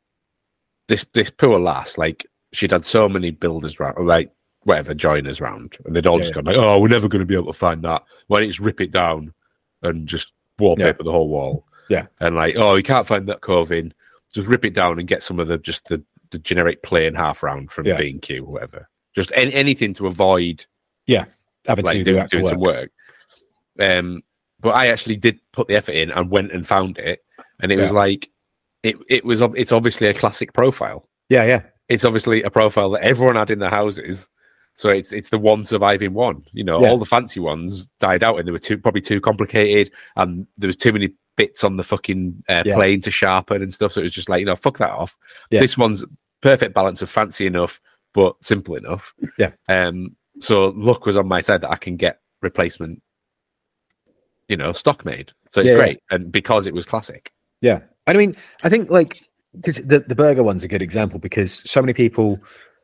this 0.89 1.05
this 1.13 1.31
poor 1.31 1.59
lass, 1.59 1.99
like 1.99 2.27
she'd 2.53 2.73
had 2.73 2.85
so 2.85 3.09
many 3.09 3.31
builders 3.31 3.79
round, 3.81 4.07
like 4.07 4.33
whatever 4.63 4.95
joiners 4.95 5.41
round, 5.41 5.77
and 5.85 5.95
they'd 5.95 6.07
all 6.07 6.19
Yeah, 6.19 6.23
just 6.23 6.35
gone 6.35 6.45
like, 6.45 6.57
oh, 6.57 6.79
we're 6.79 6.89
never 6.89 7.09
going 7.09 7.21
to 7.21 7.27
be 7.27 7.35
able 7.35 7.53
to 7.53 7.59
find 7.59 7.83
that. 7.85 8.03
Why 8.27 8.39
don't 8.39 8.47
you 8.47 8.53
just 8.53 8.61
rip 8.61 8.81
it 8.81 8.91
down 8.91 9.33
and 9.83 10.07
just 10.07 10.33
wallpaper 10.59 11.03
the 11.05 11.13
whole 11.13 11.29
wall? 11.29 11.65
Yeah. 11.89 12.07
and 12.21 12.37
like, 12.37 12.57
oh, 12.57 12.75
you 12.75 12.83
can't 12.83 13.07
find 13.07 13.27
that 13.29 13.41
coving, 13.41 13.93
just 14.35 14.49
rip 14.49 14.65
it 14.65 14.75
down 14.75 14.99
and 14.99 15.09
get 15.09 15.23
some 15.23 15.41
of 15.41 15.49
the 15.49 15.59
just 15.59 15.87
the 15.89 16.03
the 16.31 16.39
generic 16.39 16.83
plain 16.83 17.15
half 17.15 17.43
round 17.43 17.71
from 17.71 17.87
Yeah. 17.87 17.97
B 17.97 18.11
and 18.11 18.21
Q, 18.21 18.45
whatever. 18.45 18.89
Just 19.15 19.33
any, 19.35 19.53
anything 19.55 19.95
to 19.95 20.07
avoid 20.07 20.67
yeah, 21.07 21.25
having 21.67 21.85
like 21.87 21.97
to 21.97 22.05
do 22.05 22.13
doing, 22.13 22.27
doing 22.27 22.45
work. 22.45 22.53
some 22.53 22.61
work. 22.61 22.91
Um, 23.81 24.23
but 24.61 24.71
I 24.71 24.89
actually 24.89 25.17
did 25.17 25.41
put 25.53 25.69
the 25.69 25.77
effort 25.77 25.93
in 25.93 26.11
and 26.11 26.31
went 26.31 26.53
and 26.53 26.67
found 26.67 26.99
it, 26.99 27.25
and 27.61 27.73
it 27.73 27.79
was 27.79 27.93
like 27.93 28.29
it. 28.83 28.97
It 29.09 29.25
was. 29.25 29.41
It's 29.41 29.73
obviously 29.73 30.09
a 30.09 30.15
classic 30.15 30.53
profile. 30.53 31.09
Yeah, 31.31 31.45
yeah. 31.45 31.63
It's 31.88 32.05
obviously 32.05 32.42
a 32.42 32.51
profile 32.51 32.90
that 32.90 33.03
everyone 33.03 33.37
had 33.37 33.51
in 33.51 33.59
their 33.59 33.70
houses. 33.70 34.29
So 34.74 34.88
it's 34.90 35.12
it's 35.12 35.31
the 35.31 35.38
one 35.38 35.64
surviving 35.64 36.14
one. 36.14 36.44
You 36.53 36.64
know, 36.64 36.81
Yeah. 36.81 36.90
all 36.90 36.98
the 36.98 37.05
fancy 37.05 37.40
ones 37.40 37.87
died 37.98 38.22
out, 38.22 38.38
and 38.38 38.46
they 38.46 38.53
were 38.53 38.59
too 38.59 38.79
probably 38.79 39.01
too 39.01 39.20
complicated, 39.20 39.92
and 40.16 40.46
there 40.57 40.68
was 40.68 40.77
too 40.77 40.92
many 40.92 41.14
bits 41.37 41.64
on 41.64 41.77
the 41.77 41.83
fucking 41.85 42.40
uh, 42.48 42.62
Yeah. 42.64 42.74
plane 42.74 43.01
to 43.03 43.11
sharpen 43.11 43.62
and 43.62 43.72
stuff. 43.74 43.92
So 43.92 44.01
it 44.01 44.05
was 44.05 44.12
just 44.12 44.29
like 44.29 44.40
you 44.40 44.46
know, 44.46 44.55
fuck 44.57 44.79
that 44.79 44.90
off. 44.90 45.16
Yeah. 45.51 45.61
This 45.61 45.77
one's 45.77 46.05
perfect 46.42 46.74
balance 46.74 47.03
of 47.03 47.11
fancy 47.11 47.46
enough 47.46 47.81
but 48.14 48.37
simple 48.42 48.74
enough. 48.77 49.12
Yeah. 49.38 49.53
Um. 49.68 50.16
So 50.40 50.68
luck 50.77 51.07
was 51.07 51.16
on 51.16 51.27
my 51.27 51.40
side 51.40 51.62
that 51.62 51.70
I 51.70 51.77
can 51.77 51.96
get 51.96 52.20
replacement, 52.42 53.03
you 54.46 54.57
know, 54.57 54.72
stock 54.72 55.05
made. 55.05 55.33
So 55.48 55.61
it's 55.61 55.70
great, 55.70 55.98
and 56.11 56.31
because 56.31 56.66
it 56.66 56.74
was 56.74 56.87
classic. 56.87 57.33
Yeah, 57.61 57.81
I 58.07 58.12
mean, 58.12 58.35
I 58.62 58.68
think 58.68 58.90
like 58.90 59.18
because 59.61 59.77
the 59.77 60.01
the 60.01 60.14
burger 60.14 60.42
one's 60.42 60.64
a 60.64 60.68
good 60.68 60.83
example 60.83 61.18
because 61.18 61.62
so 61.71 61.81
many 61.81 61.92
people, 61.92 62.40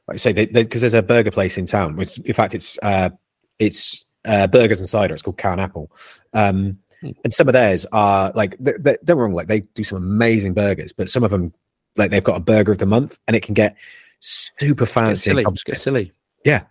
like 0.08 0.14
I 0.14 0.18
say, 0.18 0.32
they 0.32 0.46
because 0.46 0.80
there's 0.80 0.94
a 0.94 1.02
burger 1.02 1.30
place 1.30 1.58
in 1.58 1.66
town. 1.66 1.96
Which, 1.96 2.18
in 2.18 2.34
fact, 2.34 2.54
it's 2.54 2.78
uh, 2.82 3.10
it's 3.58 4.04
uh, 4.24 4.46
burgers 4.46 4.80
and 4.80 4.88
cider. 4.88 5.14
It's 5.14 5.22
called 5.22 5.38
Cow 5.38 5.52
and 5.52 5.60
Apple, 5.60 5.90
um, 6.32 6.78
Hmm. 7.00 7.10
and 7.24 7.34
some 7.34 7.48
of 7.48 7.52
theirs 7.54 7.84
are 7.92 8.32
like 8.34 8.56
they, 8.58 8.72
they, 8.78 8.96
don't 9.04 9.18
wrong, 9.18 9.32
like 9.32 9.48
they 9.48 9.60
do 9.60 9.84
some 9.84 9.98
amazing 9.98 10.54
burgers, 10.54 10.92
but 10.92 11.10
some 11.10 11.24
of 11.24 11.30
them 11.30 11.52
like 11.96 12.10
they've 12.10 12.24
got 12.24 12.36
a 12.36 12.40
burger 12.40 12.72
of 12.72 12.78
the 12.78 12.86
month, 12.86 13.18
and 13.26 13.36
it 13.36 13.42
can 13.42 13.54
get 13.54 13.76
super 14.20 14.86
fancy. 14.86 15.30
silly, 15.30 15.44
get 15.66 15.78
silly. 15.78 16.12
Yeah 16.44 16.62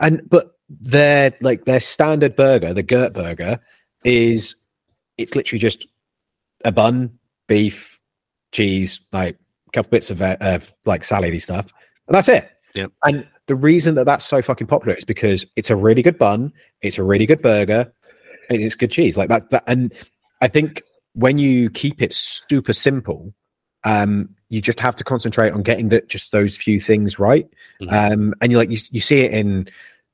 and 0.00 0.28
but 0.28 0.52
their 0.68 1.32
like 1.40 1.64
their 1.64 1.80
standard 1.80 2.34
burger, 2.34 2.74
the 2.74 2.82
Gert 2.82 3.12
burger, 3.12 3.60
is 4.04 4.56
it's 5.18 5.34
literally 5.34 5.60
just 5.60 5.86
a 6.64 6.72
bun, 6.72 7.18
beef, 7.46 8.00
cheese, 8.52 9.00
like 9.12 9.36
couple 9.72 9.90
bits 9.90 10.10
of, 10.10 10.22
uh, 10.22 10.36
of 10.40 10.72
like 10.84 11.02
salady 11.02 11.40
stuff, 11.40 11.72
and 12.06 12.14
that's 12.14 12.28
it. 12.28 12.50
Yep. 12.74 12.92
And 13.04 13.26
the 13.46 13.56
reason 13.56 13.94
that 13.96 14.04
that's 14.04 14.24
so 14.24 14.42
fucking 14.42 14.66
popular 14.66 14.96
is 14.96 15.04
because 15.04 15.44
it's 15.56 15.70
a 15.70 15.76
really 15.76 16.02
good 16.02 16.18
bun, 16.18 16.52
it's 16.82 16.98
a 16.98 17.02
really 17.02 17.26
good 17.26 17.42
burger, 17.42 17.92
and 18.48 18.60
it's 18.60 18.74
good 18.74 18.90
cheese. 18.90 19.16
Like 19.16 19.28
that. 19.28 19.50
That 19.50 19.64
and 19.66 19.92
I 20.40 20.48
think 20.48 20.82
when 21.14 21.38
you 21.38 21.70
keep 21.70 22.00
it 22.00 22.12
super 22.12 22.72
simple, 22.72 23.34
um, 23.84 24.34
you 24.48 24.60
just 24.60 24.80
have 24.80 24.96
to 24.96 25.04
concentrate 25.04 25.52
on 25.52 25.62
getting 25.62 25.88
that 25.88 26.08
just 26.08 26.32
those 26.32 26.56
few 26.56 26.78
things 26.80 27.18
right. 27.18 27.48
Mhm. 27.80 28.12
Um, 28.12 28.34
and 28.40 28.52
you 28.52 28.58
like 28.58 28.70
you, 28.70 28.78
you 28.90 29.00
see 29.00 29.20
it 29.20 29.32
in 29.32 29.68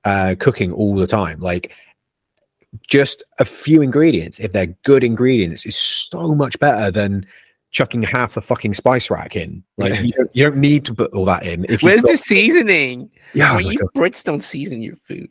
uh, 0.04 0.34
cooking 0.38 0.72
all 0.72 0.94
the 0.94 1.06
time. 1.06 1.40
Like 1.40 1.74
just 2.86 3.22
a 3.38 3.44
few 3.44 3.82
ingredients, 3.82 4.38
if 4.40 4.52
they're 4.52 4.74
good 4.84 5.02
ingredients, 5.04 5.66
is 5.66 5.76
so 5.76 6.34
much 6.34 6.58
better 6.58 6.90
than 6.90 7.26
chucking 7.76 8.00
half 8.00 8.32
the 8.32 8.40
fucking 8.40 8.72
spice 8.72 9.10
rack 9.10 9.36
in. 9.36 9.62
Like 9.76 9.92
Yeah. 9.92 10.00
you, 10.00 10.12
don't, 10.12 10.30
you 10.34 10.44
don't 10.44 10.56
need 10.56 10.86
to 10.86 10.94
put 10.94 11.12
all 11.12 11.26
that 11.26 11.44
in. 11.44 11.66
If 11.68 11.82
Where's 11.82 12.00
got- 12.00 12.12
the 12.12 12.16
seasoning? 12.16 13.10
yeah, 13.34 13.54
Well, 13.54 13.64
like 13.66 13.78
you 13.78 13.88
Brits 13.94 14.24
don't 14.24 14.42
season 14.42 14.80
your 14.80 14.96
food. 15.04 15.28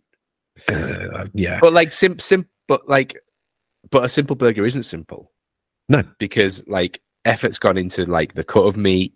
uh, 0.69 1.25
yeah, 1.33 1.57
But 1.59 1.73
like 1.73 1.91
sim 1.91 2.19
sim 2.19 2.47
but 2.67 2.87
like 2.87 3.17
but 3.89 4.05
a 4.05 4.09
simple 4.09 4.35
burger 4.35 4.63
isn't 4.63 4.83
simple. 4.83 5.31
No. 5.89 6.03
Because 6.19 6.63
like 6.67 7.01
effort's 7.25 7.57
gone 7.57 7.77
into 7.79 8.05
like 8.05 8.35
the 8.35 8.43
cut 8.43 8.65
of 8.65 8.77
meat, 8.77 9.15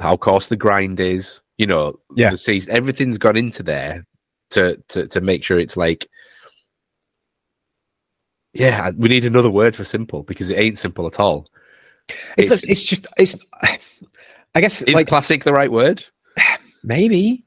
how 0.00 0.16
coarse 0.16 0.48
the 0.48 0.56
grind 0.56 0.98
is, 0.98 1.40
you 1.56 1.66
know, 1.68 2.00
Yeah. 2.16 2.30
the 2.30 2.36
season 2.36 2.74
everything's 2.74 3.18
gone 3.18 3.36
into 3.36 3.62
there 3.62 4.04
to 4.50 4.76
to 4.88 5.06
to 5.06 5.20
make 5.20 5.44
sure 5.44 5.60
it's 5.60 5.76
like 5.76 6.08
yeah, 8.52 8.90
we 8.96 9.08
need 9.08 9.24
another 9.24 9.50
word 9.50 9.76
for 9.76 9.84
simple 9.84 10.24
because 10.24 10.50
it 10.50 10.58
ain't 10.58 10.78
simple 10.80 11.06
at 11.06 11.20
all. 11.20 11.46
It's, 12.36 12.50
it's- 12.50 12.60
just, 12.60 12.64
it's 12.68 12.82
just 12.82 13.06
it's. 13.16 13.36
I 14.54 14.60
guess 14.60 14.82
Is 14.82 14.94
like 14.94 15.06
classic 15.06 15.44
the 15.44 15.52
right 15.52 15.70
word? 15.70 16.04
maybe, 16.82 17.44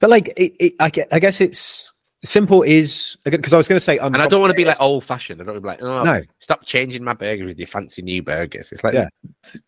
but 0.00 0.10
like 0.10 0.28
it, 0.36 0.52
it 0.58 0.72
I, 0.80 0.90
guess, 0.90 1.06
I 1.12 1.20
guess 1.20 1.40
it's 1.40 1.92
simple 2.24 2.62
is 2.62 3.16
because 3.24 3.52
I 3.52 3.56
was 3.56 3.68
going 3.68 3.76
to 3.76 3.84
say 3.84 3.98
And 3.98 4.16
I 4.16 4.26
don't 4.26 4.40
want 4.40 4.50
to 4.50 4.56
be 4.56 4.64
like 4.64 4.80
old 4.80 5.04
fashioned. 5.04 5.40
I 5.40 5.44
don't 5.44 5.62
want 5.62 5.78
to 5.78 5.82
be 5.82 5.84
like, 5.86 6.00
oh, 6.00 6.02
no, 6.02 6.22
stop 6.40 6.64
changing 6.64 7.04
my 7.04 7.14
burgers 7.14 7.46
with 7.46 7.58
your 7.58 7.68
fancy 7.68 8.02
new 8.02 8.20
burgers. 8.22 8.72
It's 8.72 8.82
like, 8.82 8.94
Yeah. 8.94 9.08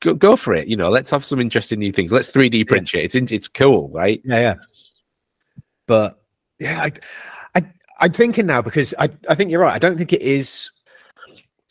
go, 0.00 0.14
go 0.14 0.34
for 0.36 0.54
it. 0.54 0.66
You 0.66 0.76
know, 0.76 0.90
let's 0.90 1.10
have 1.10 1.24
some 1.24 1.40
interesting 1.40 1.78
new 1.78 1.92
things. 1.92 2.10
Let's 2.10 2.32
3D 2.32 2.66
print 2.66 2.92
it. 2.94 3.04
It's 3.04 3.14
in, 3.14 3.28
it's 3.30 3.48
cool, 3.48 3.88
right? 3.90 4.20
Yeah, 4.24 4.38
yeah. 4.40 4.54
But 5.86 6.20
yeah, 6.58 6.82
I, 6.82 6.92
I, 7.54 7.64
I'm 8.00 8.12
thinking 8.12 8.46
now 8.46 8.60
because 8.62 8.92
I, 8.98 9.08
I 9.28 9.34
think 9.36 9.50
you're 9.52 9.60
right. 9.60 9.74
I 9.74 9.78
don't 9.78 9.96
think 9.96 10.12
it 10.12 10.22
is. 10.22 10.70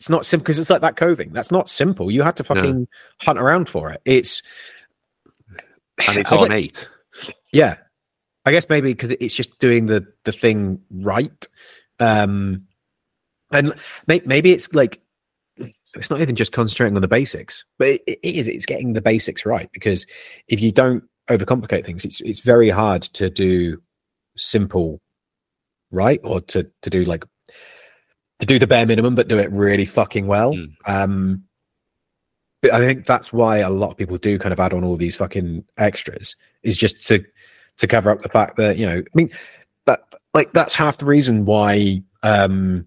It's 0.04 0.10
not 0.10 0.26
simple 0.26 0.44
because 0.44 0.58
it's 0.58 0.68
like 0.68 0.82
that 0.82 0.96
coving. 0.96 1.32
That's 1.32 1.50
not 1.50 1.70
simple. 1.70 2.10
You 2.10 2.22
had 2.24 2.36
to 2.36 2.44
fucking 2.44 2.86
hunt 3.22 3.38
around 3.38 3.70
for 3.70 3.90
it. 3.90 4.02
It's 4.04 4.42
And 6.06 6.18
it's 6.18 6.30
I 6.30 6.34
don't- 6.36 6.42
ornate. 6.42 6.90
yeah. 7.54 7.76
I 8.44 8.50
guess 8.50 8.68
maybe 8.68 8.92
because 8.92 9.16
it's 9.18 9.34
just 9.34 9.58
doing 9.60 9.86
the 9.86 10.06
the 10.24 10.32
thing 10.32 10.78
right. 10.90 11.48
Um, 12.00 12.66
and 13.50 13.72
may, 14.06 14.20
maybe 14.26 14.52
it's 14.52 14.74
like 14.74 15.00
it's 15.56 16.10
not 16.10 16.20
even 16.20 16.36
just 16.36 16.52
concentrating 16.52 16.96
on 16.96 17.00
the 17.00 17.08
basics, 17.08 17.64
but 17.78 17.88
it, 17.88 18.02
it 18.06 18.18
is. 18.22 18.46
It's 18.46 18.66
getting 18.66 18.92
the 18.92 19.00
basics 19.00 19.46
right 19.46 19.70
because 19.72 20.04
if 20.48 20.60
you 20.60 20.70
don't 20.70 21.04
overcomplicate 21.30 21.86
things, 21.86 22.04
it's 22.04 22.20
it's 22.20 22.40
very 22.40 22.68
hard 22.68 23.00
to 23.14 23.30
do 23.30 23.80
simple 24.36 25.00
right 25.90 26.20
or 26.24 26.42
to 26.42 26.70
to 26.82 26.90
do 26.90 27.04
like 27.04 27.24
to 28.40 28.46
do 28.46 28.58
the 28.58 28.66
bare 28.66 28.86
minimum 28.86 29.14
but 29.14 29.28
do 29.28 29.38
it 29.38 29.50
really 29.50 29.84
fucking 29.86 30.26
well. 30.26 30.54
Mm. 30.54 30.72
Um, 30.86 31.44
but 32.62 32.72
I 32.72 32.78
think 32.78 33.06
that's 33.06 33.32
why 33.32 33.58
a 33.58 33.70
lot 33.70 33.90
of 33.90 33.96
people 33.96 34.16
do 34.18 34.38
kind 34.38 34.52
of 34.52 34.60
add 34.60 34.72
on 34.72 34.84
all 34.84 34.96
these 34.96 35.16
fucking 35.16 35.64
extras 35.76 36.34
is 36.62 36.76
just 36.78 37.06
to 37.08 37.24
to 37.76 37.86
cover 37.86 38.10
up 38.10 38.22
the 38.22 38.28
fact 38.28 38.56
that 38.56 38.76
you 38.78 38.86
know 38.86 38.98
I 38.98 39.14
mean 39.14 39.30
that 39.86 40.02
like 40.32 40.52
that's 40.52 40.74
half 40.74 40.98
the 40.98 41.04
reason 41.04 41.44
why 41.44 42.02
um 42.22 42.86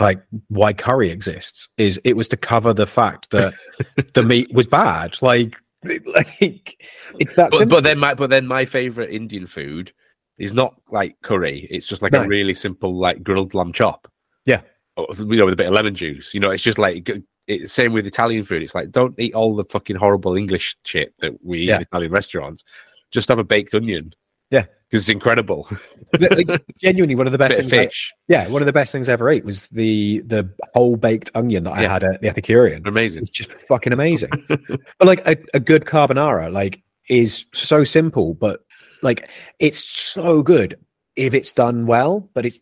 like 0.00 0.22
why 0.48 0.72
curry 0.72 1.10
exists 1.10 1.68
is 1.78 2.00
it 2.04 2.16
was 2.16 2.28
to 2.28 2.36
cover 2.36 2.72
the 2.72 2.86
fact 2.86 3.30
that 3.30 3.52
the 4.14 4.22
meat 4.22 4.52
was 4.52 4.66
bad 4.66 5.16
like 5.22 5.56
like 6.06 6.78
it's 7.18 7.34
that 7.34 7.50
But, 7.50 7.68
but 7.68 7.84
then 7.84 7.98
my 7.98 8.14
but 8.14 8.30
then 8.30 8.46
my 8.46 8.64
favorite 8.64 9.10
Indian 9.10 9.46
food 9.46 9.92
is 10.38 10.52
not 10.52 10.74
like 10.90 11.16
curry. 11.22 11.68
It's 11.70 11.86
just 11.86 12.02
like 12.02 12.12
No. 12.12 12.22
a 12.22 12.26
really 12.26 12.54
simple 12.54 12.98
like 12.98 13.22
grilled 13.22 13.54
lamb 13.54 13.72
chop. 13.72 14.08
Yeah. 14.46 14.60
Oh, 14.96 15.04
or, 15.08 15.14
you 15.16 15.36
know, 15.36 15.44
with 15.46 15.54
a 15.54 15.56
bit 15.56 15.66
of 15.68 15.72
lemon 15.74 15.94
juice. 15.94 16.34
You 16.34 16.40
know, 16.40 16.50
it's 16.50 16.62
just 16.62 16.78
like 16.78 17.10
it's 17.46 17.72
same 17.72 17.92
with 17.92 18.06
Italian 18.06 18.44
food. 18.44 18.62
It's 18.62 18.74
like 18.74 18.90
don't 18.90 19.14
eat 19.18 19.34
all 19.34 19.54
the 19.56 19.64
fucking 19.64 19.96
horrible 19.96 20.36
English 20.36 20.76
shit 20.84 21.12
that 21.20 21.32
we 21.44 21.60
eat 21.62 21.68
Yeah. 21.68 21.76
in 21.76 21.82
Italian 21.82 22.12
restaurants. 22.12 22.64
Just 23.10 23.28
have 23.28 23.38
a 23.38 23.44
baked 23.44 23.74
onion. 23.74 24.12
Yeah. 24.50 24.66
because 24.88 25.00
it's 25.00 25.08
incredible. 25.08 25.68
Like, 26.20 26.62
genuinely 26.80 27.16
one 27.16 27.26
of 27.26 27.32
the 27.32 27.38
best 27.38 27.56
things. 27.56 27.72
I- 27.72 27.86
fish, 27.86 28.12
yeah, 28.28 28.46
one 28.46 28.62
of 28.62 28.66
the 28.66 28.72
best 28.72 28.92
things 28.92 29.08
I 29.08 29.14
ever 29.14 29.28
ate 29.28 29.44
was 29.44 29.66
the 29.68 30.20
the 30.26 30.48
whole 30.74 30.94
baked 30.96 31.30
onion 31.34 31.64
that 31.64 31.72
I 31.72 31.82
Yeah. 31.82 31.92
had 31.92 32.04
at 32.04 32.20
the 32.20 32.28
Epicurean. 32.28 32.86
amazing. 32.86 33.22
It's 33.22 33.30
just 33.30 33.52
fucking 33.68 33.92
amazing. 33.92 34.30
but 34.48 34.78
like 35.00 35.26
a, 35.26 35.36
a 35.54 35.60
good 35.60 35.86
carbonara, 35.86 36.52
like 36.52 36.82
is 37.08 37.46
so 37.52 37.82
simple, 37.82 38.34
but 38.34 38.60
like 39.02 39.28
it's 39.58 39.78
so 39.82 40.42
good 40.44 40.78
if 41.16 41.34
it's 41.34 41.50
done 41.50 41.86
well. 41.86 42.30
But 42.32 42.46
it's 42.46 42.60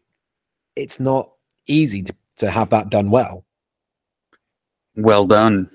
it's 0.76 0.98
not 0.98 1.31
easy 1.66 2.02
to, 2.02 2.14
to 2.36 2.50
have 2.50 2.70
that 2.70 2.90
done 2.90 3.10
well. 3.10 3.44
Well 4.96 5.26
done. 5.26 5.70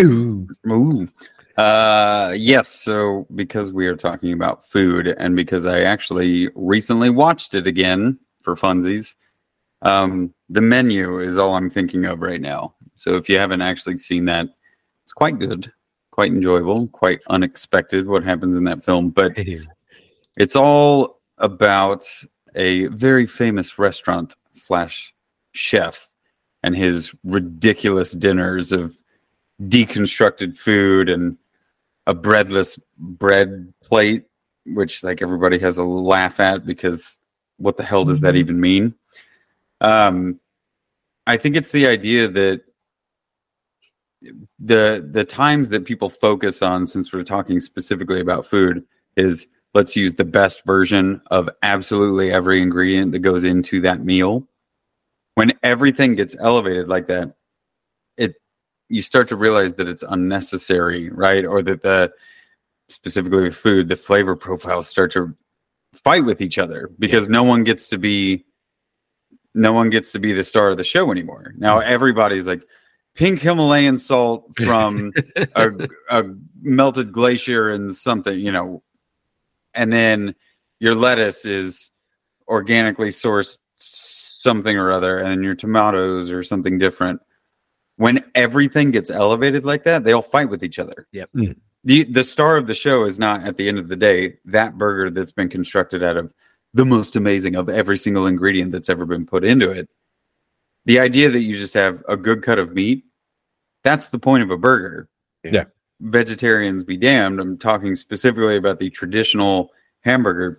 Ooh. 0.00 0.48
Ooh. 0.68 1.08
Uh, 1.56 2.32
yes. 2.36 2.68
So, 2.68 3.26
because 3.34 3.72
we 3.72 3.86
are 3.86 3.96
talking 3.96 4.32
about 4.32 4.66
food, 4.66 5.08
and 5.08 5.36
because 5.36 5.66
I 5.66 5.80
actually 5.82 6.48
recently 6.54 7.10
watched 7.10 7.54
it 7.54 7.66
again 7.66 8.18
for 8.42 8.54
funsies, 8.54 9.14
um, 9.82 10.32
the 10.48 10.60
menu 10.60 11.18
is 11.18 11.36
all 11.36 11.54
I'm 11.54 11.70
thinking 11.70 12.04
of 12.06 12.20
right 12.20 12.40
now. 12.40 12.74
So, 12.96 13.16
if 13.16 13.28
you 13.28 13.38
haven't 13.38 13.62
actually 13.62 13.98
seen 13.98 14.24
that, 14.26 14.46
it's 15.04 15.12
quite 15.12 15.38
good, 15.38 15.70
quite 16.12 16.32
enjoyable, 16.32 16.86
quite 16.88 17.20
unexpected 17.28 18.06
what 18.06 18.24
happens 18.24 18.56
in 18.56 18.64
that 18.64 18.84
film. 18.84 19.10
But 19.10 19.32
it's 20.36 20.56
all 20.56 21.20
about 21.38 22.06
a 22.54 22.86
very 22.86 23.26
famous 23.26 23.78
restaurant 23.78 24.34
slash 24.52 25.14
chef 25.52 26.08
and 26.62 26.76
his 26.76 27.12
ridiculous 27.24 28.12
dinners 28.12 28.72
of 28.72 28.94
deconstructed 29.62 30.56
food 30.56 31.08
and 31.08 31.36
a 32.06 32.14
breadless 32.14 32.78
bread 32.98 33.72
plate, 33.82 34.24
which 34.66 35.02
like 35.04 35.22
everybody 35.22 35.58
has 35.58 35.78
a 35.78 35.84
laugh 35.84 36.40
at 36.40 36.66
because 36.66 37.20
what 37.56 37.76
the 37.76 37.82
hell 37.82 38.04
does 38.04 38.20
that 38.22 38.36
even 38.36 38.60
mean? 38.60 38.94
Um, 39.80 40.40
I 41.26 41.36
think 41.36 41.56
it's 41.56 41.72
the 41.72 41.86
idea 41.86 42.28
that 42.28 42.62
the 44.58 45.08
the 45.10 45.24
times 45.24 45.70
that 45.70 45.84
people 45.84 46.08
focus 46.08 46.62
on, 46.62 46.86
since 46.86 47.12
we're 47.12 47.22
talking 47.22 47.60
specifically 47.60 48.20
about 48.20 48.46
food, 48.46 48.84
is 49.16 49.46
let's 49.74 49.96
use 49.96 50.14
the 50.14 50.24
best 50.24 50.64
version 50.64 51.20
of 51.30 51.48
absolutely 51.62 52.32
every 52.32 52.60
ingredient 52.60 53.12
that 53.12 53.20
goes 53.20 53.44
into 53.44 53.80
that 53.82 54.04
meal. 54.04 54.46
When 55.34 55.52
everything 55.62 56.16
gets 56.16 56.36
elevated 56.38 56.88
like 56.88 57.06
that, 57.08 57.34
it 58.16 58.34
you 58.88 59.02
start 59.02 59.28
to 59.28 59.36
realize 59.36 59.74
that 59.74 59.88
it's 59.88 60.04
unnecessary, 60.08 61.08
right? 61.10 61.44
Or 61.44 61.62
that 61.62 61.82
the 61.82 62.12
specifically 62.88 63.44
with 63.44 63.56
food, 63.56 63.88
the 63.88 63.96
flavor 63.96 64.34
profiles 64.36 64.88
start 64.88 65.12
to 65.12 65.34
fight 65.94 66.24
with 66.24 66.40
each 66.40 66.58
other 66.58 66.90
because 66.98 67.28
no 67.28 67.42
one 67.42 67.64
gets 67.64 67.88
to 67.88 67.98
be 67.98 68.44
no 69.54 69.72
one 69.72 69.90
gets 69.90 70.12
to 70.12 70.18
be 70.18 70.32
the 70.32 70.44
star 70.44 70.70
of 70.70 70.76
the 70.76 70.84
show 70.84 71.10
anymore. 71.10 71.54
Now 71.56 71.80
mm-hmm. 71.80 71.92
everybody's 71.92 72.46
like 72.46 72.64
pink 73.14 73.40
Himalayan 73.40 73.98
salt 73.98 74.46
from 74.64 75.12
a, 75.54 75.88
a 76.10 76.24
melted 76.60 77.12
glacier 77.12 77.70
and 77.70 77.94
something, 77.94 78.38
you 78.38 78.52
know, 78.52 78.82
and 79.74 79.92
then 79.92 80.34
your 80.78 80.94
lettuce 80.94 81.44
is 81.44 81.90
organically 82.48 83.10
sourced 83.10 83.58
something 83.76 84.76
or 84.76 84.90
other, 84.90 85.18
and 85.18 85.44
your 85.44 85.54
tomatoes 85.54 86.30
or 86.30 86.42
something 86.42 86.78
different. 86.78 87.20
When 87.96 88.24
everything 88.34 88.90
gets 88.90 89.10
elevated 89.10 89.64
like 89.64 89.84
that, 89.84 90.04
they 90.04 90.12
all 90.12 90.22
fight 90.22 90.48
with 90.48 90.64
each 90.64 90.78
other. 90.78 91.06
Yep. 91.12 91.30
Mm. 91.36 91.56
The 91.84 92.04
the 92.04 92.24
star 92.24 92.56
of 92.56 92.66
the 92.66 92.74
show 92.74 93.04
is 93.04 93.18
not 93.18 93.44
at 93.44 93.56
the 93.56 93.68
end 93.68 93.78
of 93.78 93.88
the 93.88 93.96
day 93.96 94.38
that 94.46 94.76
burger 94.76 95.10
that's 95.10 95.32
been 95.32 95.48
constructed 95.48 96.02
out 96.02 96.16
of 96.16 96.32
the 96.74 96.84
most 96.84 97.16
amazing 97.16 97.56
of 97.56 97.68
every 97.68 97.98
single 97.98 98.26
ingredient 98.26 98.72
that's 98.72 98.88
ever 98.88 99.06
been 99.06 99.26
put 99.26 99.44
into 99.44 99.70
it. 99.70 99.88
The 100.84 101.00
idea 101.00 101.30
that 101.30 101.40
you 101.40 101.58
just 101.58 101.74
have 101.74 102.02
a 102.08 102.16
good 102.16 102.42
cut 102.42 102.58
of 102.58 102.74
meat, 102.74 103.04
that's 103.82 104.06
the 104.08 104.18
point 104.18 104.42
of 104.42 104.50
a 104.50 104.56
burger. 104.56 105.08
Yeah. 105.42 105.64
Vegetarians 106.00 106.82
be 106.84 106.96
damned. 106.96 107.40
I'm 107.40 107.58
talking 107.58 107.94
specifically 107.94 108.56
about 108.56 108.78
the 108.78 108.90
traditional 108.90 109.70
hamburger. 110.00 110.58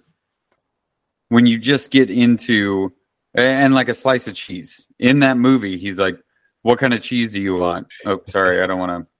When 1.30 1.46
you 1.46 1.58
just 1.58 1.92
get 1.92 2.10
into 2.10 2.94
and 3.34 3.74
like 3.74 3.88
a 3.90 3.94
slice 3.94 4.28
of 4.28 4.36
cheese 4.36 4.88
in 5.00 5.20
that 5.20 5.38
movie, 5.38 5.78
he's 5.78 5.98
like, 5.98 6.20
"What 6.62 6.78
kind 6.80 6.94
of 6.94 7.02
cheese 7.02 7.32
do 7.32 7.40
you 7.40 7.56
want?" 7.56 7.92
Oh, 8.06 8.22
sorry, 8.28 8.62
I 8.62 8.68
don't 8.68 8.80
want 8.80 9.06
to 9.06 9.12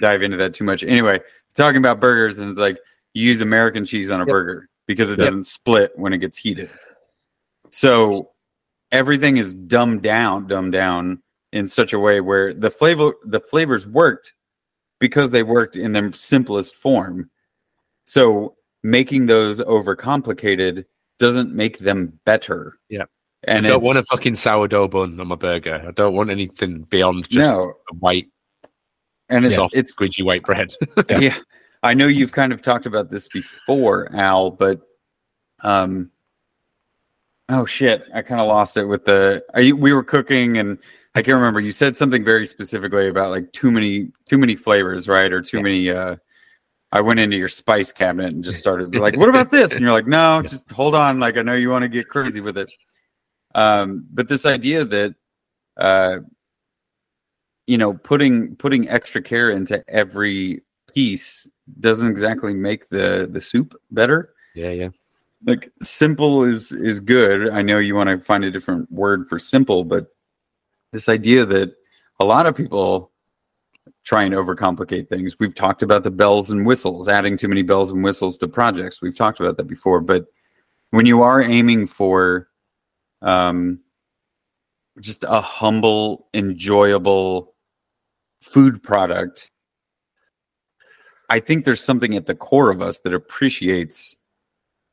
dive 0.00 0.22
into 0.22 0.36
that 0.38 0.52
too 0.54 0.64
much. 0.64 0.82
Anyway, 0.82 1.20
talking 1.54 1.78
about 1.78 2.00
burgers, 2.00 2.40
and 2.40 2.50
it's 2.50 2.58
like 2.58 2.78
you 3.14 3.26
use 3.26 3.40
American 3.40 3.84
cheese 3.84 4.10
on 4.10 4.20
a 4.20 4.24
Yep. 4.26 4.32
burger 4.32 4.68
because 4.86 5.10
it 5.10 5.18
Yep. 5.18 5.28
doesn't 5.28 5.46
split 5.46 5.92
when 5.96 6.12
it 6.12 6.18
gets 6.18 6.36
heated. 6.36 6.68
So 7.70 8.32
everything 8.90 9.36
is 9.36 9.54
dumbed 9.54 10.02
down, 10.02 10.46
dumbed 10.48 10.72
down 10.72 11.22
in 11.52 11.68
such 11.68 11.92
a 11.92 11.98
way 11.98 12.20
where 12.20 12.52
the 12.52 12.70
flavor 12.70 13.14
the 13.24 13.40
flavors 13.40 13.86
worked 13.86 14.34
because 15.00 15.32
they 15.32 15.42
worked 15.42 15.76
in 15.76 15.92
their 15.92 16.12
simplest 16.12 16.76
form. 16.76 17.30
So 18.04 18.56
making 18.82 19.26
those 19.26 19.60
overcomplicated 19.60 20.84
doesn't 21.18 21.52
make 21.52 21.78
them 21.78 22.20
better. 22.24 22.78
Yeah. 22.88 23.04
And 23.44 23.66
I 23.66 23.70
don't 23.70 23.82
want 23.84 23.98
a 23.98 24.02
fucking 24.02 24.36
sourdough 24.36 24.88
bun 24.88 25.18
on 25.18 25.28
my 25.28 25.34
burger. 25.34 25.82
I 25.86 25.90
don't 25.92 26.14
want 26.14 26.30
anything 26.30 26.82
beyond 26.82 27.28
just 27.30 27.50
no, 27.50 27.72
white, 27.98 28.26
and 29.30 29.46
it's 29.46 29.54
soft, 29.54 29.74
it's 29.74 29.92
squidgy 29.92 30.22
white 30.22 30.42
bread. 30.42 30.74
yeah. 31.08 31.38
I 31.82 31.94
know 31.94 32.06
you've 32.06 32.32
kind 32.32 32.52
of 32.52 32.60
talked 32.60 32.84
about 32.84 33.10
this 33.10 33.28
before, 33.28 34.14
Al, 34.14 34.50
but 34.50 34.82
um 35.62 36.10
oh 37.48 37.64
shit, 37.64 38.04
I 38.14 38.20
kind 38.20 38.42
of 38.42 38.46
lost 38.46 38.76
it 38.76 38.84
with 38.84 39.06
the 39.06 39.42
I, 39.54 39.72
we 39.72 39.94
were 39.94 40.04
cooking 40.04 40.58
and 40.58 40.78
I 41.14 41.22
can't 41.22 41.34
remember. 41.36 41.60
You 41.60 41.72
said 41.72 41.96
something 41.96 42.24
very 42.24 42.46
specifically 42.46 43.08
about 43.08 43.30
like 43.30 43.52
too 43.52 43.70
many 43.70 44.12
too 44.28 44.38
many 44.38 44.54
flavors, 44.54 45.08
right? 45.08 45.32
Or 45.32 45.42
too 45.42 45.58
Yeah. 45.58 45.62
many 45.62 45.90
uh 45.90 46.16
I 46.92 47.00
went 47.00 47.20
into 47.20 47.36
your 47.36 47.48
spice 47.48 47.92
cabinet 47.92 48.32
and 48.34 48.42
just 48.42 48.58
started 48.58 48.96
like, 48.96 49.16
what 49.16 49.28
about 49.28 49.52
this? 49.52 49.72
And 49.72 49.80
you're 49.80 49.92
like, 49.92 50.08
no, 50.08 50.42
just 50.42 50.68
hold 50.72 50.96
on. 50.96 51.20
Like, 51.20 51.36
I 51.36 51.42
know 51.42 51.54
you 51.54 51.70
want 51.70 51.82
to 51.84 51.88
get 51.88 52.08
crazy 52.08 52.40
with 52.40 52.58
it. 52.58 52.68
Um, 53.54 54.06
but 54.12 54.28
this 54.28 54.44
idea 54.46 54.84
that 54.84 55.14
uh 55.76 56.18
you 57.66 57.78
know, 57.78 57.94
putting 57.94 58.56
putting 58.56 58.88
extra 58.88 59.22
care 59.22 59.50
into 59.50 59.84
every 59.88 60.62
piece 60.92 61.46
doesn't 61.78 62.08
exactly 62.08 62.52
make 62.54 62.88
the 62.88 63.28
the 63.30 63.40
soup 63.40 63.74
better. 63.90 64.34
yeah, 64.54 64.70
yeah. 64.70 64.88
Like 65.46 65.70
simple 65.80 66.44
is 66.44 66.70
is 66.72 67.00
good. 67.00 67.48
I 67.50 67.62
know 67.62 67.78
you 67.78 67.94
want 67.94 68.10
to 68.10 68.18
find 68.24 68.44
a 68.44 68.50
different 68.50 68.90
word 68.92 69.28
for 69.28 69.38
simple, 69.38 69.84
but 69.84 70.08
this 70.92 71.08
idea 71.08 71.46
that 71.46 71.74
a 72.18 72.24
lot 72.24 72.46
of 72.46 72.54
people 72.54 73.10
try 74.04 74.22
and 74.22 74.34
overcomplicate 74.34 75.08
things. 75.08 75.38
We've 75.38 75.54
talked 75.54 75.82
about 75.82 76.04
the 76.04 76.10
bells 76.10 76.50
and 76.50 76.66
whistles, 76.66 77.08
adding 77.08 77.36
too 77.36 77.48
many 77.48 77.62
bells 77.62 77.90
and 77.90 78.02
whistles 78.02 78.38
to 78.38 78.48
projects. 78.48 79.00
We've 79.00 79.16
talked 79.16 79.40
about 79.40 79.56
that 79.56 79.66
before, 79.66 80.00
but 80.00 80.26
when 80.90 81.06
you 81.06 81.22
are 81.22 81.40
aiming 81.40 81.86
for 81.86 82.48
um 83.22 83.80
just 85.00 85.24
a 85.26 85.40
humble, 85.40 86.28
enjoyable 86.34 87.54
food 88.42 88.82
product, 88.82 89.50
I 91.28 91.38
think 91.40 91.64
there's 91.64 91.82
something 91.82 92.16
at 92.16 92.26
the 92.26 92.34
core 92.34 92.70
of 92.70 92.82
us 92.82 93.00
that 93.00 93.14
appreciates 93.14 94.16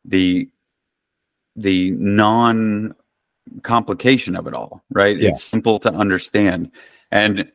the 0.06 0.50
the 1.56 1.92
non 1.92 2.94
complication 3.64 4.36
of 4.36 4.48
it 4.48 4.54
all, 4.54 4.84
right? 4.92 5.18
Yeah. 5.18 5.30
It's 5.30 5.44
simple 5.44 5.80
to 5.80 5.92
understand. 5.92 6.72
And 7.12 7.52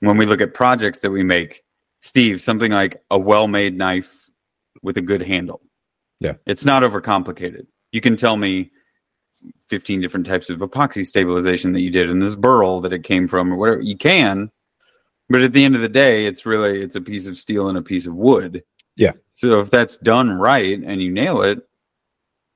when 0.00 0.16
we 0.16 0.26
look 0.26 0.40
at 0.40 0.54
projects 0.54 1.00
that 1.00 1.10
we 1.10 1.22
make, 1.22 1.62
Steve, 2.00 2.40
something 2.40 2.72
like 2.72 3.02
a 3.10 3.18
well-made 3.18 3.76
knife 3.76 4.28
with 4.82 4.96
a 4.96 5.02
good 5.02 5.22
handle. 5.22 5.60
Yeah. 6.20 6.34
It's 6.46 6.64
not 6.64 6.82
overcomplicated. 6.82 7.66
You 7.92 8.00
can 8.00 8.16
tell 8.16 8.36
me 8.36 8.70
15 9.68 10.00
different 10.00 10.26
types 10.26 10.50
of 10.50 10.58
epoxy 10.58 11.06
stabilization 11.06 11.72
that 11.72 11.80
you 11.80 11.90
did 11.90 12.10
in 12.10 12.18
this 12.18 12.36
burl 12.36 12.80
that 12.80 12.92
it 12.92 13.04
came 13.04 13.26
from 13.28 13.52
or 13.52 13.56
whatever. 13.56 13.80
You 13.80 13.96
can, 13.96 14.50
but 15.28 15.42
at 15.42 15.52
the 15.52 15.64
end 15.64 15.74
of 15.74 15.80
the 15.80 15.88
day, 15.88 16.26
it's 16.26 16.46
really 16.46 16.82
it's 16.82 16.96
a 16.96 17.00
piece 17.00 17.26
of 17.26 17.38
steel 17.38 17.68
and 17.68 17.78
a 17.78 17.82
piece 17.82 18.06
of 18.06 18.14
wood. 18.14 18.62
Yeah. 18.96 19.12
So 19.34 19.60
if 19.60 19.70
that's 19.70 19.96
done 19.96 20.30
right 20.30 20.80
and 20.80 21.02
you 21.02 21.10
nail 21.10 21.42
it, 21.42 21.66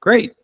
great. 0.00 0.34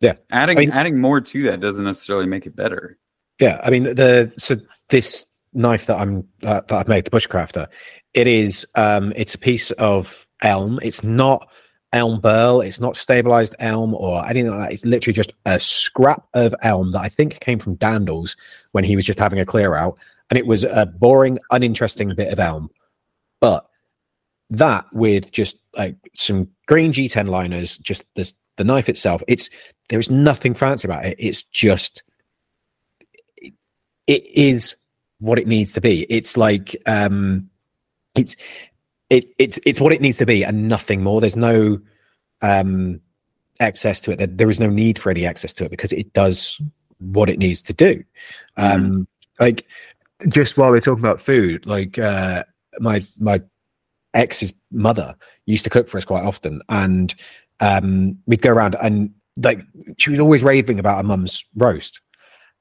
Yeah. 0.00 0.14
Adding 0.30 0.58
I 0.58 0.60
mean- 0.60 0.70
adding 0.70 0.98
more 1.00 1.20
to 1.20 1.42
that 1.44 1.60
doesn't 1.60 1.84
necessarily 1.84 2.26
make 2.26 2.46
it 2.46 2.54
better. 2.56 2.98
Yeah, 3.40 3.60
I 3.62 3.70
mean 3.70 3.84
the 3.84 4.32
so 4.38 4.56
this 4.88 5.26
knife 5.52 5.86
that 5.86 5.98
I'm 5.98 6.26
uh, 6.42 6.60
that 6.68 6.72
I've 6.72 6.88
made 6.88 7.04
the 7.04 7.10
bushcrafter, 7.10 7.66
it 8.14 8.26
is 8.26 8.66
um 8.74 9.12
it's 9.16 9.34
a 9.34 9.38
piece 9.38 9.70
of 9.72 10.26
elm. 10.42 10.78
It's 10.82 11.02
not 11.02 11.48
elm 11.92 12.20
burl. 12.20 12.60
It's 12.60 12.80
not 12.80 12.96
stabilized 12.96 13.54
elm 13.60 13.94
or 13.94 14.24
anything 14.28 14.50
like 14.50 14.68
that. 14.68 14.72
It's 14.74 14.84
literally 14.84 15.14
just 15.14 15.32
a 15.46 15.58
scrap 15.58 16.26
of 16.34 16.54
elm 16.62 16.90
that 16.92 17.00
I 17.00 17.08
think 17.08 17.40
came 17.40 17.58
from 17.58 17.76
Dandles 17.76 18.36
when 18.72 18.84
he 18.84 18.94
was 18.96 19.04
just 19.06 19.18
having 19.18 19.38
a 19.40 19.46
clear 19.46 19.74
out. 19.74 19.98
and 20.30 20.38
it 20.38 20.46
was 20.46 20.64
a 20.64 20.84
boring, 20.84 21.38
uninteresting 21.50 22.14
bit 22.14 22.30
of 22.32 22.38
elm. 22.38 22.68
But 23.40 23.66
that 24.50 24.84
with 24.92 25.32
just 25.32 25.56
like 25.76 25.96
some 26.14 26.48
green 26.66 26.92
G10 26.92 27.28
liners, 27.28 27.78
just 27.78 28.02
this 28.16 28.34
the 28.58 28.64
knife 28.64 28.88
itself, 28.88 29.22
it's 29.26 29.48
there's 29.88 30.10
nothing 30.10 30.54
fancy 30.54 30.86
about 30.86 31.06
it. 31.06 31.16
It's 31.18 31.42
just 31.44 32.02
it, 34.06 34.26
is 34.26 34.76
what 35.18 35.38
it 35.38 35.46
needs 35.46 35.72
to 35.72 35.80
be. 35.80 36.06
It's 36.10 36.36
like 36.36 36.76
um 36.86 37.48
it's 38.14 38.36
it 39.10 39.26
it's 39.38 39.58
it's 39.64 39.80
what 39.80 39.92
it 39.92 40.00
needs 40.00 40.18
to 40.18 40.26
be 40.26 40.44
and 40.44 40.68
nothing 40.68 41.02
more. 41.02 41.20
There's 41.20 41.36
no 41.36 41.80
um 42.42 43.00
access 43.60 44.00
to 44.02 44.12
it. 44.12 44.18
There, 44.18 44.26
there 44.26 44.50
is 44.50 44.60
no 44.60 44.68
need 44.68 44.98
for 44.98 45.10
any 45.10 45.24
access 45.24 45.54
to 45.54 45.64
it 45.64 45.70
because 45.70 45.92
it 45.92 46.12
does 46.12 46.60
what 46.98 47.30
it 47.30 47.38
needs 47.38 47.62
to 47.62 47.72
do. 47.72 48.04
Um 48.56 49.08
like 49.40 49.66
just 50.28 50.56
while 50.56 50.70
we're 50.70 50.80
talking 50.80 51.04
about 51.04 51.22
food, 51.22 51.66
like 51.66 51.98
uh 51.98 52.44
my 52.80 53.02
my 53.18 53.40
ex's 54.14 54.52
mother 54.70 55.14
used 55.46 55.64
to 55.64 55.70
cook 55.70 55.88
for 55.88 55.98
us 55.98 56.04
quite 56.04 56.24
often 56.24 56.60
and 56.68 57.14
um 57.60 58.16
we'd 58.26 58.42
go 58.42 58.50
around 58.50 58.76
and 58.82 59.12
like 59.42 59.60
she 59.98 60.10
was 60.10 60.20
always 60.20 60.42
raving 60.42 60.78
about 60.78 60.98
her 60.98 61.02
mum's 61.02 61.44
roast. 61.56 62.00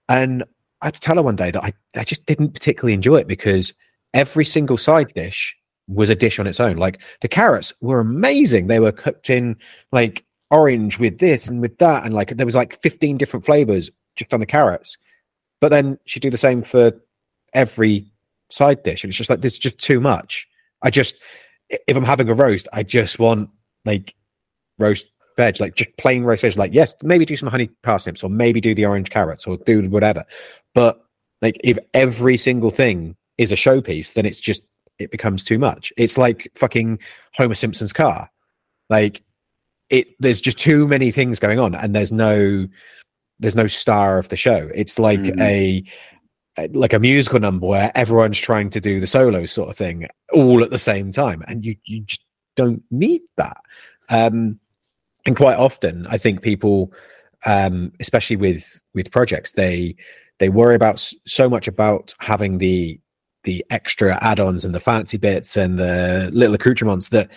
And 0.10 0.44
I 0.82 0.88
had 0.88 0.94
to 0.94 1.00
tell 1.00 1.16
her 1.16 1.24
one 1.24 1.36
day 1.36 1.52
that 1.52 1.64
I, 1.64 1.74
I 1.96 2.04
just 2.04 2.26
didn't 2.26 2.54
particularly 2.54 2.94
enjoy 2.94 3.18
it 3.18 3.28
because 3.28 3.74
every 4.14 4.46
single 4.46 4.78
side 4.78 5.12
dish 5.16 5.56
was 5.88 6.10
a 6.10 6.16
dish 6.16 6.40
on 6.40 6.48
its 6.48 6.60
own. 6.60 6.78
Like 6.78 7.00
the 7.22 7.28
carrots 7.28 7.74
were 7.82 8.00
amazing. 8.00 8.68
They 8.68 8.80
were 8.80 8.92
cooked 8.92 9.30
in 9.30 9.58
like 9.92 10.26
orange 10.52 11.00
with 11.00 11.20
this 11.20 11.48
and 11.48 11.62
with 11.62 11.78
that. 11.80 12.06
And 12.06 12.14
like 12.14 12.30
there 12.30 12.46
was 12.46 12.56
like 12.56 12.80
15 12.82 13.18
different 13.18 13.46
flavors 13.46 13.90
just 14.16 14.34
on 14.34 14.40
the 14.40 14.46
carrots. 14.46 14.98
But 15.60 15.70
then 15.70 15.98
she'd 16.06 16.22
do 16.22 16.30
the 16.30 16.38
same 16.38 16.62
for 16.62 16.92
every 17.54 18.12
side 18.52 18.84
dish. 18.84 19.04
And 19.04 19.10
it's 19.10 19.18
just 19.18 19.30
like, 19.30 19.42
this 19.42 19.54
is 19.54 19.60
just 19.60 19.80
too 19.80 20.00
much. 20.00 20.48
I 20.84 20.90
just, 20.90 21.16
if 21.70 21.98
I'm 21.98 22.04
having 22.04 22.30
a 22.30 22.34
roast, 22.34 22.68
I 22.72 22.84
just 22.84 23.18
want 23.18 23.50
like 23.84 24.14
roast 24.78 25.08
veg, 25.36 25.60
like 25.60 25.76
just 25.76 25.96
plain 25.98 26.24
roast 26.24 26.42
veg. 26.42 26.58
Like, 26.58 26.74
yes, 26.74 26.96
maybe 27.04 27.26
do 27.26 27.36
some 27.36 27.50
honey 27.50 27.70
parsnips 27.84 28.24
or 28.24 28.30
maybe 28.30 28.60
do 28.62 28.74
the 28.76 28.86
orange 28.86 29.10
carrots 29.10 29.46
or 29.46 29.58
do 29.58 29.88
whatever. 29.90 30.26
But 30.74 31.02
like, 31.42 31.58
if 31.64 31.78
every 31.94 32.38
single 32.38 32.72
thing 32.72 33.16
is 33.38 33.52
a 33.52 33.56
showpiece, 33.56 34.14
then 34.14 34.26
it's 34.26 34.40
just, 34.40 34.64
it 35.00 35.12
becomes 35.12 35.44
too 35.44 35.60
much. 35.60 35.94
It's 35.98 36.18
like 36.18 36.52
fucking 36.56 37.00
Homer 37.36 37.54
Simpson's 37.54 37.94
car. 37.94 38.30
Like, 38.90 39.22
it, 39.90 40.08
there's 40.20 40.42
just 40.42 40.58
too 40.58 40.88
many 40.88 41.12
things 41.12 41.40
going 41.40 41.60
on 41.60 41.76
and 41.76 41.96
there's 41.96 42.12
no, 42.12 42.68
there's 43.40 43.56
no 43.56 43.68
star 43.68 44.18
of 44.18 44.30
the 44.30 44.36
show. 44.38 44.70
It's 44.74 44.98
like 44.98 45.20
Mhm. 45.20 45.40
a, 45.40 45.84
like 46.72 46.94
a 46.94 47.00
musical 47.00 47.40
number 47.40 47.68
where 47.68 47.92
everyone's 47.94 48.40
trying 48.40 48.72
to 48.72 48.82
do 48.82 49.00
the 49.00 49.06
solo 49.06 49.46
sort 49.46 49.70
of 49.70 49.78
thing 49.78 50.08
all 50.34 50.64
at 50.64 50.72
the 50.72 50.80
same 50.80 51.12
time 51.12 51.44
and 51.48 51.64
you 51.64 51.76
you 51.86 52.00
just 52.02 52.26
don't 52.56 52.82
need 52.90 53.22
that 53.36 53.58
um 54.10 54.60
and 55.28 55.36
quite 55.36 55.58
often 55.58 56.08
i 56.08 56.18
think 56.18 56.42
people 56.42 56.92
um 57.46 57.92
especially 58.00 58.36
with 58.36 58.82
with 58.96 59.12
projects 59.12 59.52
they 59.52 59.96
they 60.40 60.50
worry 60.50 60.74
about 60.76 60.98
so 61.28 61.48
much 61.50 61.68
about 61.68 62.14
having 62.20 62.58
the 62.58 63.00
the 63.44 63.64
extra 63.70 64.18
add-ons 64.24 64.66
and 64.66 64.74
the 64.74 64.80
fancy 64.80 65.18
bits 65.18 65.56
and 65.56 65.78
the 65.78 66.30
little 66.34 66.56
accoutrements 66.56 67.10
that 67.10 67.30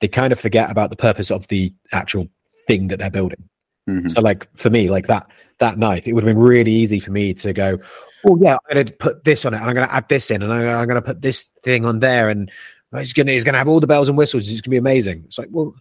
they 0.00 0.08
kind 0.08 0.32
of 0.32 0.38
forget 0.40 0.70
about 0.70 0.90
the 0.90 0.96
purpose 0.96 1.30
of 1.30 1.46
the 1.48 1.72
actual 1.92 2.28
thing 2.68 2.86
that 2.88 2.98
they're 3.00 3.10
building 3.10 3.42
Mhm. 3.88 4.10
so 4.10 4.20
like 4.20 4.46
for 4.56 4.68
me, 4.70 4.90
like 4.90 5.06
that 5.08 5.26
that 5.58 5.78
night, 5.78 6.06
it 6.06 6.12
would 6.12 6.22
have 6.22 6.32
been 6.34 6.42
really 6.42 6.70
easy 6.70 7.00
for 7.00 7.10
me 7.12 7.34
to 7.34 7.52
go, 7.52 7.78
oh 8.26 8.36
yeah, 8.40 8.56
I'm 8.68 8.76
gonna 8.76 8.84
put 8.98 9.24
this 9.24 9.44
on 9.44 9.52
it, 9.54 9.56
and 9.60 9.68
I'm 9.68 9.74
gonna 9.74 9.88
add 9.90 10.08
this 10.08 10.30
in, 10.30 10.42
and 10.42 10.52
I'm, 10.52 10.62
I'm 10.62 10.86
gonna 10.86 11.02
put 11.02 11.22
this 11.22 11.48
thing 11.64 11.84
on 11.84 11.98
there, 12.00 12.28
and 12.28 12.50
it's 12.92 13.12
gonna 13.14 13.32
it's 13.32 13.42
gonna 13.44 13.58
have 13.58 13.68
all 13.68 13.80
the 13.80 13.86
bells 13.86 14.08
and 14.08 14.16
whistles. 14.18 14.48
It's 14.48 14.60
gonna 14.60 14.70
be 14.70 14.76
amazing. 14.78 15.24
It's 15.26 15.38
like, 15.38 15.48
well, 15.50 15.74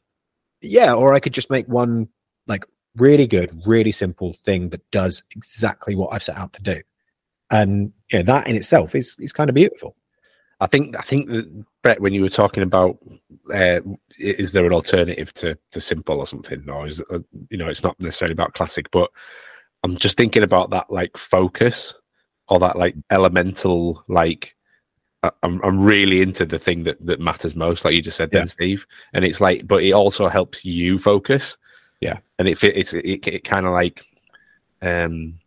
yeah, 0.61 0.93
or 0.93 1.13
I 1.13 1.19
could 1.19 1.33
just 1.33 1.49
make 1.49 1.67
one 1.67 2.07
like 2.47 2.65
really 2.95 3.27
good, 3.27 3.51
really 3.65 3.91
simple 3.91 4.33
thing 4.45 4.69
that 4.69 4.89
does 4.91 5.23
exactly 5.35 5.95
what 5.95 6.13
I've 6.13 6.23
set 6.23 6.37
out 6.37 6.53
to 6.53 6.61
do, 6.61 6.81
and 7.51 7.93
yeah, 8.11 8.21
that 8.23 8.47
in 8.47 8.55
itself 8.55 8.95
is 8.95 9.15
is 9.19 9.33
kind 9.33 9.49
of 9.49 9.55
beautiful. 9.55 9.95
I 10.61 10.67
think 10.67 10.95
I 10.97 11.01
think 11.01 11.29
that 11.29 11.65
Brett, 11.83 12.01
when 12.01 12.13
you 12.13 12.21
were 12.21 12.29
talking 12.29 12.63
about, 12.63 12.97
uh, 13.53 13.79
is 14.17 14.51
there 14.51 14.65
an 14.65 14.73
alternative 14.73 15.33
to 15.35 15.57
to 15.71 15.81
simple 15.81 16.19
or 16.19 16.27
something, 16.27 16.69
or 16.69 16.87
is 16.87 17.01
uh, 17.11 17.19
you 17.49 17.57
know, 17.57 17.67
it's 17.67 17.83
not 17.83 17.99
necessarily 17.99 18.33
about 18.33 18.53
classic, 18.53 18.91
but 18.91 19.09
I'm 19.83 19.97
just 19.97 20.17
thinking 20.17 20.43
about 20.43 20.71
that 20.71 20.91
like 20.91 21.15
focus 21.17 21.93
or 22.49 22.59
that 22.59 22.77
like 22.77 22.95
elemental 23.09 24.03
like. 24.07 24.55
I'm 25.23 25.61
I'm 25.63 25.79
really 25.81 26.21
into 26.21 26.45
the 26.45 26.59
thing 26.59 26.83
that 26.83 27.03
that 27.05 27.19
matters 27.19 27.55
most, 27.55 27.83
like 27.83 27.95
you 27.95 28.01
just 28.01 28.17
said, 28.17 28.31
then 28.31 28.47
Steve. 28.47 28.85
And 29.13 29.25
it's 29.25 29.41
like, 29.41 29.67
but 29.67 29.83
it 29.83 29.91
also 29.91 30.27
helps 30.29 30.63
you 30.63 30.97
focus. 30.97 31.57
Yeah. 31.99 32.19
and 32.37 32.47
it 32.47 32.63
it's 32.63 32.93
it, 32.93 33.27
it 33.27 33.43
kind 33.43 33.65
of 33.65 33.73
like, 33.73 34.05
um, 34.81 35.37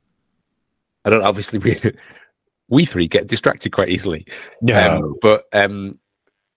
I 1.05 1.11
don't 1.11 1.23
obviously 1.23 1.59
we 1.59 1.81
we 2.69 2.85
three 2.85 3.09
get 3.09 3.27
distracted 3.29 3.73
quite 3.73 3.89
easily. 3.89 4.27
Um, 4.99 5.15
but 5.23 5.45
um, 5.55 5.99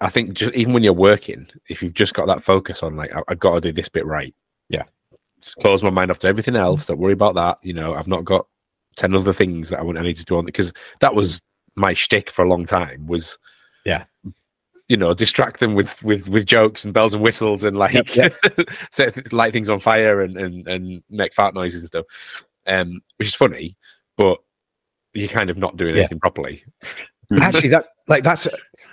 I 0.01 0.09
think 0.09 0.33
just 0.33 0.53
even 0.53 0.73
when 0.73 0.83
you're 0.83 0.91
working, 0.93 1.47
if 1.69 1.81
you've 1.81 1.93
just 1.93 2.13
got 2.13 2.27
that 2.27 2.43
focus 2.43 2.83
on 2.83 2.97
like 2.97 3.15
I, 3.15 3.21
I've 3.29 3.39
got 3.39 3.55
to 3.55 3.61
do 3.61 3.71
this 3.71 3.87
bit 3.89 4.05
right, 4.05 4.35
Yeah. 4.67 4.83
just 5.41 5.55
close 5.57 5.81
my 5.81 5.89
mind 5.89 6.11
off 6.11 6.19
to 6.19 6.27
everything 6.27 6.57
else. 6.57 6.85
Don't 6.85 6.99
worry 6.99 7.13
about 7.13 7.35
that. 7.35 7.59
You 7.61 7.73
know, 7.73 7.93
I've 7.93 8.07
not 8.07 8.25
got 8.25 8.45
ten 8.97 9.15
other 9.15 9.31
things 9.33 9.69
that 9.69 9.79
I 9.79 9.83
want 9.83 9.97
I 9.97 10.01
need 10.01 10.17
to 10.17 10.25
do 10.25 10.37
on 10.37 10.43
because 10.45 10.73
that 10.99 11.15
was 11.15 11.39
my 11.75 11.93
shtick 11.93 12.29
for 12.31 12.43
a 12.43 12.49
long 12.49 12.65
time. 12.65 13.07
Was 13.07 13.37
Yeah. 13.85 14.05
You 14.87 14.97
know, 14.97 15.13
distract 15.13 15.59
them 15.59 15.73
with 15.73 16.03
with 16.03 16.27
with 16.29 16.45
jokes 16.45 16.85
and 16.85 16.93
bells 16.93 17.13
and 17.13 17.23
whistles 17.23 17.63
and 17.63 17.77
like 17.77 17.93
Yep, 18.15 18.33
set 18.91 19.33
light 19.33 19.51
things 19.53 19.69
on 19.69 19.79
fire 19.79 20.21
and 20.21 20.37
and 20.37 20.67
and 20.67 21.03
make 21.09 21.33
fart 21.33 21.55
noises 21.55 21.81
and 21.81 21.87
stuff. 21.87 22.05
Um, 22.67 23.01
which 23.17 23.27
is 23.27 23.35
funny, 23.35 23.75
but 24.17 24.37
you're 25.13 25.27
kind 25.27 25.49
of 25.49 25.57
not 25.57 25.77
doing 25.77 25.95
Yeah. 25.95 26.01
anything 26.01 26.19
properly. 26.19 26.63
actually 27.41 27.69
that 27.69 27.87
like 28.07 28.23
that's 28.23 28.47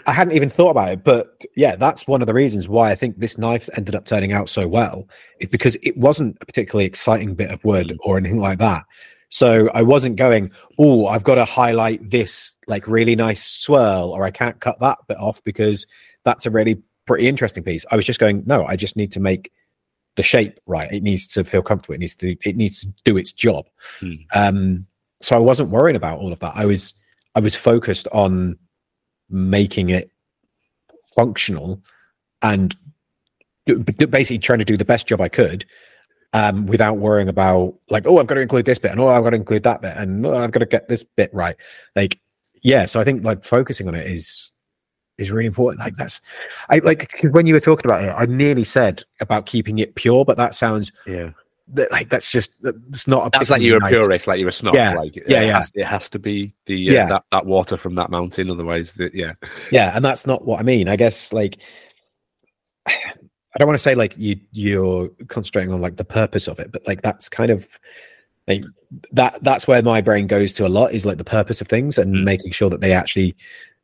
i 0.06 0.12
hadn't 0.12 0.32
even 0.34 0.48
thought 0.48 0.70
about 0.70 0.90
it 0.90 1.04
but 1.04 1.38
yeah 1.54 1.76
that's 1.76 2.06
one 2.06 2.22
of 2.22 2.26
the 2.26 2.32
reasons 2.32 2.66
why 2.66 2.90
i 2.90 2.94
think 2.94 3.18
this 3.18 3.36
knife 3.36 3.68
ended 3.76 3.94
up 3.94 4.06
turning 4.06 4.32
out 4.32 4.48
so 4.48 4.66
well 4.66 5.06
is 5.38 5.50
because 5.50 5.76
it 5.82 5.94
wasn't 5.98 6.34
a 6.40 6.46
particularly 6.46 6.86
exciting 6.86 7.34
bit 7.34 7.50
of 7.50 7.62
wood 7.62 7.94
or 8.04 8.16
anything 8.16 8.38
like 8.38 8.58
that 8.58 8.84
so 9.32 9.68
i 9.74 9.82
wasn't 9.82 10.14
going 10.16 10.50
oh 10.78 11.06
i've 11.06 11.24
got 11.24 11.36
to 11.36 11.44
highlight 11.44 12.10
this 12.10 12.52
like 12.68 12.86
really 12.86 13.16
nice 13.16 13.44
swirl 13.44 14.10
or 14.10 14.24
i 14.24 14.30
can't 14.30 14.60
cut 14.60 14.78
that 14.78 14.98
bit 15.08 15.18
off 15.18 15.42
because 15.42 15.86
that's 16.24 16.46
a 16.46 16.50
really 16.50 16.80
pretty 17.06 17.26
interesting 17.26 17.64
piece. 17.64 17.84
I 17.90 17.96
was 17.96 18.06
just 18.06 18.20
going 18.20 18.44
no 18.46 18.64
i 18.64 18.76
just 18.76 18.96
need 18.96 19.12
to 19.12 19.20
make 19.20 19.50
the 20.16 20.22
shape 20.22 20.60
right. 20.66 20.92
It 20.92 21.02
needs 21.02 21.26
to 21.28 21.42
feel 21.42 21.62
comfortable. 21.62 21.94
It 21.94 22.00
needs 22.00 22.14
to 22.16 22.36
it 22.44 22.56
needs 22.56 22.82
to 22.82 22.88
do 23.04 23.16
its 23.16 23.32
job. 23.32 23.66
Hmm. 23.98 24.12
um 24.34 24.86
so 25.20 25.36
i 25.36 25.38
wasn't 25.38 25.70
worrying 25.70 25.96
about 25.96 26.18
all 26.18 26.32
of 26.32 26.38
that. 26.40 26.52
I 26.54 26.64
was 26.64 26.94
I 27.34 27.40
was 27.40 27.54
focused 27.54 28.08
on 28.12 28.58
making 29.30 29.88
it 29.88 30.10
functional 31.14 31.80
and 32.42 32.76
basically 34.10 34.38
trying 34.38 34.58
to 34.58 34.64
do 34.64 34.76
the 34.76 34.84
best 34.84 35.06
job 35.06 35.20
I 35.20 35.28
could 35.28 35.64
um, 36.32 36.66
without 36.66 36.98
worrying 36.98 37.28
about 37.28 37.74
like, 37.90 38.06
oh, 38.06 38.18
I've 38.18 38.26
got 38.26 38.36
to 38.36 38.40
include 38.40 38.64
this 38.66 38.78
bit 38.78 38.90
and 38.92 39.00
oh, 39.00 39.08
I've 39.08 39.22
got 39.22 39.30
to 39.30 39.36
include 39.36 39.62
that 39.64 39.82
bit 39.82 39.96
and 39.96 40.24
oh, 40.26 40.34
I've 40.34 40.50
got 40.50 40.60
to 40.60 40.66
get 40.66 40.88
this 40.88 41.04
bit 41.04 41.32
right. 41.34 41.56
Like, 41.94 42.18
yeah. 42.62 42.86
So 42.86 43.00
I 43.00 43.04
think 43.04 43.24
like 43.24 43.44
focusing 43.44 43.88
on 43.88 43.94
it 43.94 44.06
is 44.06 44.50
is 45.18 45.30
really 45.30 45.46
important. 45.46 45.80
Like 45.80 45.96
that's 45.96 46.20
I 46.70 46.78
like 46.78 47.12
'cause 47.20 47.30
when 47.32 47.46
you 47.46 47.54
were 47.54 47.60
talking 47.60 47.84
about 47.90 48.02
it, 48.04 48.14
I 48.16 48.24
nearly 48.26 48.64
said 48.64 49.02
about 49.20 49.46
keeping 49.46 49.78
it 49.78 49.94
pure, 49.94 50.24
but 50.24 50.36
that 50.38 50.54
sounds 50.54 50.90
Yeah. 51.06 51.32
that, 51.68 51.92
like 51.92 52.08
that's 52.08 52.30
just 52.32 52.54
that's 52.62 53.06
not 53.06 53.26
a 53.26 53.30
That's 53.30 53.50
like 53.50 53.60
you're 53.62 53.76
a 53.84 53.88
purist, 53.88 54.26
like 54.26 54.40
you're 54.40 54.48
a 54.48 54.52
snob. 54.52 54.74
Yeah, 54.74 54.94
Like, 54.94 55.16
yeah, 55.16 55.22
it 55.42 55.46
yeah. 55.48 55.56
Has, 55.58 55.70
it 55.74 55.84
has 55.86 56.08
to 56.10 56.18
be 56.18 56.52
the 56.66 56.88
uh, 56.90 56.92
Yeah. 56.92 57.06
that, 57.08 57.24
that 57.30 57.46
water 57.46 57.76
from 57.76 57.94
that 57.96 58.10
mountain. 58.10 58.48
Otherwise, 58.50 58.94
the, 58.94 59.10
yeah, 59.12 59.34
yeah 59.70 59.94
and 59.94 60.04
that's 60.04 60.26
not 60.26 60.44
what 60.46 60.58
i 60.60 60.62
mean 60.62 60.88
i 60.88 60.96
guess 60.96 61.32
like 61.32 61.58
i 63.54 63.58
don't 63.58 63.66
want 63.68 63.76
to 63.78 63.82
say 63.82 63.94
like 63.94 64.14
you 64.16 64.38
you're 64.52 65.08
concentrating 65.28 65.72
on 65.72 65.80
like 65.80 65.96
the 65.96 66.04
purpose 66.04 66.48
of 66.48 66.58
it 66.58 66.70
but 66.72 66.86
like 66.86 67.02
that's 67.02 67.28
kind 67.28 67.50
of 67.50 67.78
like 68.48 68.64
that 69.12 69.42
that's 69.42 69.66
where 69.68 69.82
my 69.82 70.00
brain 70.00 70.26
goes 70.26 70.52
to 70.54 70.66
a 70.66 70.68
lot 70.68 70.92
is 70.92 71.06
like 71.06 71.18
the 71.18 71.24
purpose 71.24 71.60
of 71.60 71.68
things 71.68 71.98
and 71.98 72.14
Mm. 72.14 72.24
making 72.24 72.50
sure 72.52 72.70
that 72.70 72.80
they 72.80 72.92
actually 72.92 73.34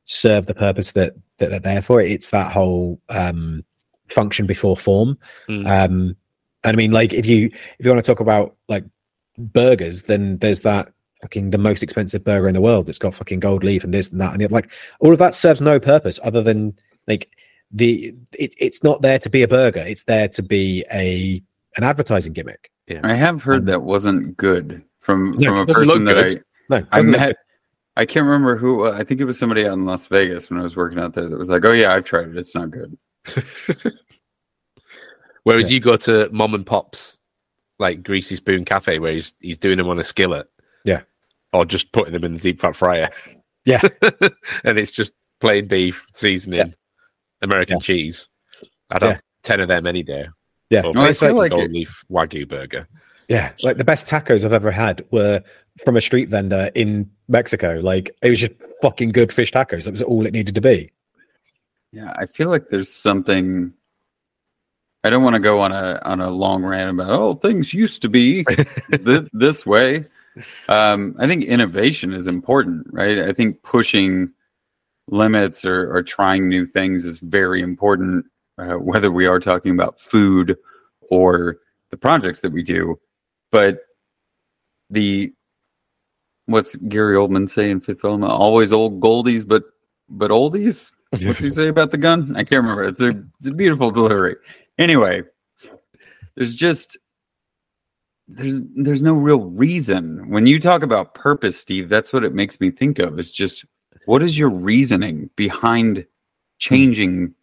serve 0.05 0.47
the 0.47 0.55
purpose 0.55 0.93
that 0.93 1.13
that 1.39 1.51
they're 1.51 1.61
there 1.61 1.83
for 1.83 2.01
it's 2.01 2.31
that 2.31 2.51
whole 2.53 3.01
um 3.11 3.65
function 4.09 4.47
before 4.47 4.77
form 4.77 5.17
Mm. 5.49 5.67
um 5.67 6.17
and 6.65 6.75
i 6.75 6.77
mean 6.77 6.91
like 6.93 7.13
if 7.13 7.27
you 7.27 7.47
if 7.47 7.85
you 7.87 7.91
want 7.91 8.05
to 8.05 8.11
talk 8.11 8.21
about 8.21 8.57
like 8.69 8.85
burgers 9.39 10.03
then 10.05 10.39
there's 10.39 10.61
that 10.61 10.93
fucking 11.21 11.51
the 11.51 11.59
most 11.59 11.83
expensive 11.83 12.25
burger 12.25 12.49
in 12.49 12.55
the 12.55 12.61
world 12.61 12.87
that's 12.87 12.99
got 12.99 13.15
fucking 13.15 13.41
gold 13.41 13.63
leaf 13.65 13.85
and 13.85 13.93
this 13.95 14.11
and 14.11 14.21
that 14.21 14.33
and 14.33 14.43
it 14.43 14.51
like 14.51 14.71
all 15.01 15.13
of 15.13 15.19
that 15.19 15.35
serves 15.35 15.61
no 15.61 15.79
purpose 15.79 16.19
other 16.25 16.43
than 16.43 16.77
like 17.07 17.29
the 17.71 18.15
it, 18.33 18.55
it's 18.59 18.83
not 18.83 19.03
there 19.03 19.19
to 19.19 19.29
be 19.29 19.43
a 19.43 19.49
burger 19.49 19.81
it's 19.81 20.05
there 20.05 20.29
to 20.29 20.43
be 20.43 20.85
a 20.93 21.43
an 21.77 21.85
advertising 21.85 22.33
gimmick 22.33 22.71
Yeah. 22.87 23.01
I 23.05 23.13
have 23.15 23.43
heard 23.43 23.67
that 23.67 23.83
wasn't 23.83 24.37
good 24.37 24.83
from 25.01 25.33
No, 25.33 25.49
from 25.51 25.57
a 25.59 25.67
person 25.67 25.85
look 25.85 26.05
that 26.05 26.19
I 26.19 26.41
no 26.71 26.87
I 26.93 27.03
met. 27.03 27.37
I 27.97 28.07
can't 28.07 28.27
remember 28.27 28.57
who. 28.57 28.87
Uh, 28.87 28.93
I 28.93 29.03
think 29.03 29.21
it 29.21 29.25
was 29.25 29.37
somebody 29.39 29.67
out 29.67 29.73
in 29.73 29.85
Las 29.85 30.07
Vegas 30.07 30.49
when 30.51 30.61
I 30.61 30.63
was 30.63 30.77
working 30.77 31.01
out 31.01 31.15
there 31.15 31.29
that 31.29 31.37
was 31.37 31.49
like, 31.49 31.65
"Oh 31.65 31.73
yeah, 31.73 31.93
I've 31.93 32.05
tried 32.05 32.29
it. 32.29 32.37
It's 32.37 32.55
not 32.55 32.71
good." 32.71 32.97
Whereas 35.45 35.71
Yeah. 35.71 35.75
you 35.75 35.81
go 35.81 35.97
to 35.97 36.29
mom 36.31 36.55
and 36.55 36.65
pop's 36.65 37.19
like 37.79 38.03
greasy 38.03 38.37
spoon 38.37 38.65
cafe 38.65 38.99
where 38.99 39.13
he's 39.15 39.33
he's 39.41 39.59
doing 39.59 39.79
them 39.79 39.89
on 39.89 39.99
a 39.99 40.05
skillet. 40.05 40.49
Yeah. 40.85 41.01
Or 41.53 41.65
just 41.65 41.91
putting 41.93 42.13
them 42.13 42.25
in 42.25 42.35
the 42.35 42.41
deep 42.41 42.61
fat 42.61 42.77
fryer. 42.77 43.09
Yeah. 43.65 43.81
and 44.65 44.79
it's 44.79 44.93
just 44.93 45.13
plain 45.41 45.67
beef, 45.69 46.05
seasoning, 46.13 46.75
American 47.43 47.77
Yeah. 47.77 47.83
cheese. 47.83 48.29
I'd 48.91 49.03
have 49.03 49.23
ten 49.43 49.61
of 49.61 49.69
them 49.69 49.87
any 49.87 50.03
day. 50.03 50.29
Yeah. 50.71 50.85
Or 50.87 50.95
No, 50.95 51.01
I 51.01 51.05
maybe 51.05 51.15
feel 51.15 51.35
like 51.35 51.51
gold 51.51 51.65
it- 51.65 51.73
leaf 51.73 52.05
wagyu 52.11 52.49
burger. 52.49 52.89
Yeah, 53.29 53.53
like 53.63 53.77
the 53.77 53.85
best 53.85 54.07
tacos 54.07 54.43
I've 54.43 54.55
ever 54.55 54.71
had 54.71 55.05
were 55.11 55.43
from 55.85 55.97
a 55.99 56.01
street 56.01 56.31
vendor 56.31 56.71
in 56.75 57.11
Mexico. 57.29 57.79
Like 57.83 58.11
it 58.23 58.31
was 58.31 58.41
just 58.41 58.55
fucking 58.81 59.11
good 59.13 59.31
fish 59.33 59.53
tacos. 59.53 59.85
That 59.85 59.91
was 59.91 60.01
all 60.01 60.25
it 60.25 60.33
needed 60.33 60.55
to 60.55 60.63
be. 60.63 60.89
Yeah, 61.93 62.13
I 62.17 62.25
feel 62.25 62.49
like 62.49 62.71
there's 62.71 62.91
something. 62.91 63.75
I 65.05 65.11
don't 65.11 65.23
want 65.23 65.35
to 65.35 65.41
go 65.41 65.61
on 65.61 65.73
a 65.73 66.01
on 66.07 66.21
a 66.21 66.31
long 66.31 66.65
rant 66.65 66.91
about 66.91 67.11
oh 67.11 67.35
things 67.35 67.75
used 67.75 68.01
to 68.03 68.09
be 68.09 68.45
th- 68.93 69.29
this 69.35 69.67
way. 69.67 70.07
Um, 70.71 71.15
I 71.19 71.27
think 71.27 71.45
innovation 71.45 72.15
is 72.15 72.27
important, 72.29 72.87
right? 72.93 73.19
I 73.19 73.33
think 73.33 73.63
pushing 73.63 74.31
limits 75.09 75.65
or, 75.65 75.95
or 75.95 76.03
trying 76.03 76.49
new 76.49 76.67
things 76.67 77.05
is 77.05 77.19
very 77.19 77.61
important, 77.61 78.27
uh, 78.59 78.75
whether 78.75 79.11
we 79.11 79.27
are 79.27 79.41
talking 79.41 79.73
about 79.73 80.01
food 80.01 80.57
or 81.11 81.59
the 81.91 81.97
projects 81.97 82.41
that 82.41 82.53
we 82.53 82.63
do. 82.63 82.99
But 83.51 83.81
the 84.91 85.33
what's 86.47 86.77
Gary 86.77 87.17
Oldman 87.17 87.49
say 87.49 87.71
in 87.71 87.81
Fifth 87.81 88.05
Element? 88.05 88.33
Always 88.33 88.73
old 88.73 89.01
goldies, 89.01 89.47
but 89.47 89.65
but 90.09 90.31
oldies. 90.31 90.93
What's 91.23 91.43
he 91.43 91.49
say 91.49 91.69
about 91.69 91.91
the 91.91 91.97
gun? 91.97 92.37
I 92.37 92.45
can't 92.45 92.61
remember. 92.63 92.85
It's 92.85 93.01
a, 93.01 93.15
it's 93.41 93.49
a 93.49 93.55
beautiful 93.55 93.91
delivery. 93.91 94.37
Anyway, 94.77 95.23
there's 96.35 96.55
just 96.55 96.99
there's 98.27 98.61
there's 98.77 99.01
no 99.01 99.15
real 99.15 99.41
reason 99.41 100.29
when 100.29 100.47
you 100.47 100.61
talk 100.61 100.83
about 100.83 101.15
purpose, 101.15 101.59
Steve. 101.59 101.89
That's 101.89 102.13
what 102.13 102.25
it 102.25 102.35
makes 102.35 102.61
me 102.61 102.71
think 102.71 102.99
of. 102.99 103.19
Is 103.19 103.33
just 103.33 103.65
what 104.09 104.23
is 104.23 104.39
your 104.39 104.49
reasoning 104.49 105.29
behind 105.37 106.07
changing 106.59 107.35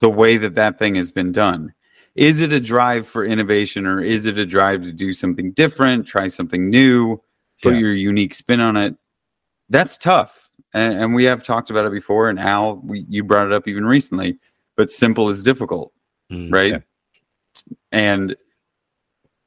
the 0.00 0.10
way 0.10 0.36
that 0.36 0.56
that 0.56 0.76
thing 0.76 0.96
has 0.96 1.12
been 1.12 1.30
done? 1.30 1.72
Is 2.16 2.40
it 2.40 2.52
a 2.52 2.58
drive 2.58 3.06
for 3.06 3.24
innovation, 3.24 3.86
or 3.86 4.02
is 4.02 4.26
it 4.26 4.36
a 4.36 4.44
drive 4.44 4.82
to 4.82 4.92
do 4.92 5.12
something 5.12 5.52
different, 5.52 6.08
try 6.08 6.26
something 6.26 6.68
new, 6.68 7.22
put 7.62 7.74
Yeah. 7.74 7.78
your 7.78 7.92
unique 7.92 8.34
spin 8.34 8.58
on 8.58 8.76
it? 8.76 8.96
That's 9.68 9.96
tough, 9.96 10.50
and, 10.74 10.98
and 10.98 11.14
we 11.14 11.22
have 11.22 11.44
talked 11.44 11.70
about 11.70 11.86
it 11.86 11.92
before. 11.92 12.28
And 12.28 12.40
Al, 12.40 12.78
we, 12.82 13.06
you 13.08 13.22
brought 13.22 13.46
it 13.46 13.52
up 13.52 13.68
even 13.68 13.86
recently. 13.86 14.38
But 14.76 14.90
simple 14.90 15.28
is 15.28 15.44
difficult 15.44 15.92
Mm, 16.32 16.52
right? 16.52 16.72
Yeah. 16.72 16.80
And 17.92 18.36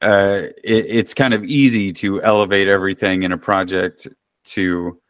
uh, 0.01 0.43
it, 0.63 0.85
it's 0.87 1.13
kind 1.13 1.33
of 1.33 1.43
easy 1.43 1.91
to 1.93 2.23
elevate 2.23 2.69
everything 2.69 3.23
in 3.23 3.33
a 3.33 3.37
project 3.37 4.07
to, 4.45 5.00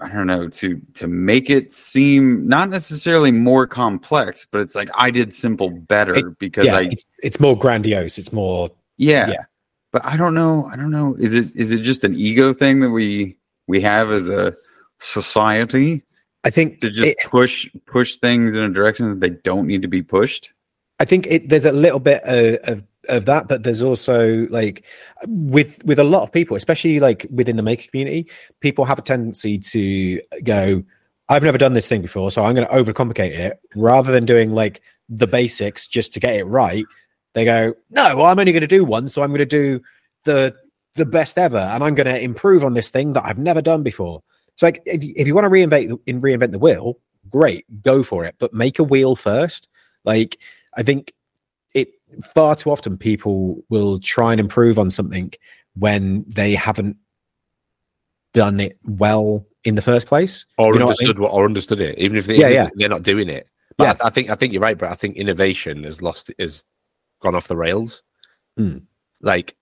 I 0.00 0.08
don't 0.08 0.26
know, 0.26 0.48
to 0.48 0.80
to 0.94 1.06
make 1.06 1.50
it 1.50 1.72
seem 1.72 2.46
not 2.48 2.70
necessarily 2.70 3.30
more 3.30 3.66
complex, 3.66 4.46
but 4.50 4.60
it's 4.60 4.74
like 4.74 4.88
I 4.94 5.10
did 5.10 5.34
simple 5.34 5.70
better 5.70 6.30
because 6.38 6.66
yeah, 6.66 6.76
I, 6.76 6.80
it's, 6.82 7.04
it's 7.22 7.40
more 7.40 7.56
grandiose. 7.56 8.18
It's 8.18 8.32
more 8.32 8.70
yeah. 8.96 9.30
yeah. 9.30 9.44
But 9.92 10.04
I 10.04 10.16
don't 10.16 10.34
know. 10.34 10.66
I 10.66 10.76
don't 10.76 10.90
know. 10.90 11.14
Is 11.18 11.34
it 11.34 11.54
is 11.56 11.72
it 11.72 11.80
just 11.80 12.04
an 12.04 12.14
ego 12.14 12.54
thing 12.54 12.80
that 12.80 12.90
we 12.90 13.36
we 13.66 13.80
have 13.80 14.10
as 14.10 14.28
a 14.28 14.54
society 14.98 16.02
I 16.44 16.50
think 16.50 16.80
to 16.80 16.90
just 16.90 17.08
it, 17.08 17.18
push 17.24 17.68
push 17.86 18.16
things 18.16 18.50
in 18.50 18.56
a 18.56 18.70
direction 18.70 19.10
that 19.10 19.20
they 19.20 19.30
don't 19.30 19.66
need 19.66 19.82
to 19.82 19.88
be 19.88 20.02
pushed? 20.02 20.52
I 21.00 21.04
think 21.06 21.26
it, 21.26 21.48
there's 21.48 21.64
a 21.64 21.72
little 21.72 21.98
bit 21.98 22.22
of, 22.24 22.56
of 22.68 22.84
of 23.08 23.24
that, 23.24 23.48
but 23.48 23.62
there's 23.62 23.82
also 23.82 24.46
like 24.50 24.84
with 25.26 25.82
with 25.84 25.98
a 25.98 26.04
lot 26.04 26.22
of 26.22 26.30
people, 26.32 26.56
especially 26.56 27.00
like 27.00 27.26
within 27.30 27.56
the 27.56 27.62
maker 27.62 27.88
community, 27.90 28.28
people 28.60 28.84
have 28.84 28.98
a 28.98 29.02
tendency 29.02 29.58
to 29.58 30.20
go, 30.44 30.82
"I've 31.30 31.42
never 31.42 31.58
done 31.58 31.72
this 31.72 31.88
thing 31.88 32.02
before, 32.02 32.30
so 32.30 32.44
I'm 32.44 32.54
going 32.54 32.68
to 32.68 32.72
overcomplicate 32.74 33.36
it." 33.36 33.58
Rather 33.74 34.12
than 34.12 34.26
doing 34.26 34.52
like 34.52 34.82
the 35.08 35.26
basics 35.26 35.88
just 35.88 36.12
to 36.14 36.20
get 36.20 36.36
it 36.36 36.44
right, 36.44 36.84
they 37.34 37.46
go, 37.46 37.72
"No, 37.88 38.16
well, 38.16 38.26
I'm 38.26 38.38
only 38.38 38.52
going 38.52 38.60
to 38.60 38.66
do 38.66 38.84
one, 38.84 39.08
so 39.08 39.22
I'm 39.22 39.30
going 39.30 39.38
to 39.38 39.46
do 39.46 39.80
the 40.24 40.54
the 40.96 41.06
best 41.06 41.38
ever, 41.38 41.56
and 41.58 41.82
I'm 41.82 41.94
going 41.94 42.06
to 42.06 42.20
improve 42.20 42.62
on 42.64 42.74
this 42.74 42.90
thing 42.90 43.14
that 43.14 43.24
I've 43.24 43.38
never 43.38 43.62
done 43.62 43.82
before." 43.82 44.22
So, 44.56 44.66
like, 44.66 44.82
if 44.84 45.02
if 45.02 45.26
you 45.26 45.34
want 45.34 45.46
to 45.46 45.50
reinvent 45.50 45.88
the- 45.88 45.98
in 46.06 46.20
reinvent 46.20 46.52
the 46.52 46.58
wheel, 46.58 46.98
great, 47.30 47.64
go 47.82 48.02
for 48.02 48.26
it, 48.26 48.34
but 48.38 48.52
make 48.52 48.78
a 48.78 48.84
wheel 48.84 49.16
first. 49.16 49.68
Like, 50.04 50.38
I 50.76 50.82
think 50.82 51.12
it 51.74 51.88
far 52.34 52.56
too 52.56 52.70
often 52.70 52.96
people 52.96 53.62
will 53.68 53.98
try 53.98 54.32
and 54.32 54.40
improve 54.40 54.78
on 54.78 54.90
something 54.90 55.32
when 55.74 56.24
they 56.28 56.54
haven't 56.54 56.96
done 58.34 58.60
it 58.60 58.78
well 58.84 59.46
in 59.64 59.74
the 59.74 59.82
first 59.82 60.06
place. 60.06 60.46
Or 60.58 60.72
You 60.72 60.80
know 60.80 60.86
what 60.86 61.00
I 61.00 61.04
understood 61.04 61.18
what, 61.18 61.32
or 61.32 61.44
understood 61.44 61.80
it, 61.80 61.98
even 61.98 62.16
if 62.16 62.26
they, 62.26 62.36
yeah, 62.36 62.48
yeah. 62.48 62.68
they're 62.74 62.88
not 62.88 63.02
doing 63.02 63.28
it. 63.28 63.48
But 63.76 63.84
Yeah. 63.84 64.04
I, 64.04 64.08
I 64.08 64.10
think 64.10 64.30
I 64.30 64.34
think 64.34 64.52
you're 64.52 64.62
right, 64.62 64.78
but 64.78 64.90
I 64.90 64.94
think 64.94 65.16
innovation 65.16 65.84
has 65.84 66.02
lost 66.02 66.30
has 66.38 66.64
gone 67.20 67.34
off 67.34 67.48
the 67.48 67.56
rails. 67.56 68.02
Hmm. 68.56 68.78
Like 69.20 69.56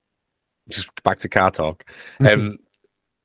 just 0.68 0.88
back 1.02 1.20
to 1.20 1.28
car 1.28 1.50
talk. 1.50 1.84
Um, 2.20 2.58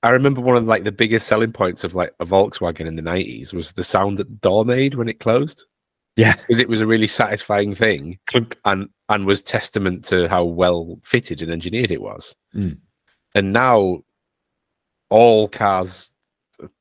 I 0.02 0.10
remember 0.10 0.42
one 0.42 0.58
of 0.58 0.66
like 0.66 0.84
the 0.84 0.92
biggest 0.92 1.28
selling 1.28 1.54
points 1.54 1.86
of 1.86 1.96
like 1.96 2.14
a 2.20 2.26
Volkswagen 2.26 2.88
in 2.88 2.98
the 2.98 3.02
nineties 3.02 3.54
was 3.54 3.72
the 3.72 3.86
sound 3.86 4.18
that 4.18 4.28
the 4.28 4.36
door 4.36 4.66
made 4.66 4.96
when 4.96 5.08
it 5.08 5.22
closed. 5.22 5.64
Yeah. 6.16 6.36
it 6.50 6.70
was 6.70 6.82
a 6.82 6.88
really 6.88 7.08
satisfying 7.08 7.74
thing, 7.76 8.20
and 8.66 8.90
and 9.10 9.26
was 9.26 9.42
testament 9.42 10.06
to 10.06 10.28
how 10.30 10.44
well 10.44 11.00
fitted 11.04 11.42
and 11.42 11.52
engineered 11.52 11.92
it 11.92 12.02
was. 12.02 12.36
Mm. 12.56 12.78
And 13.36 13.52
now, 13.54 14.04
all 15.10 15.48
cars 15.48 16.14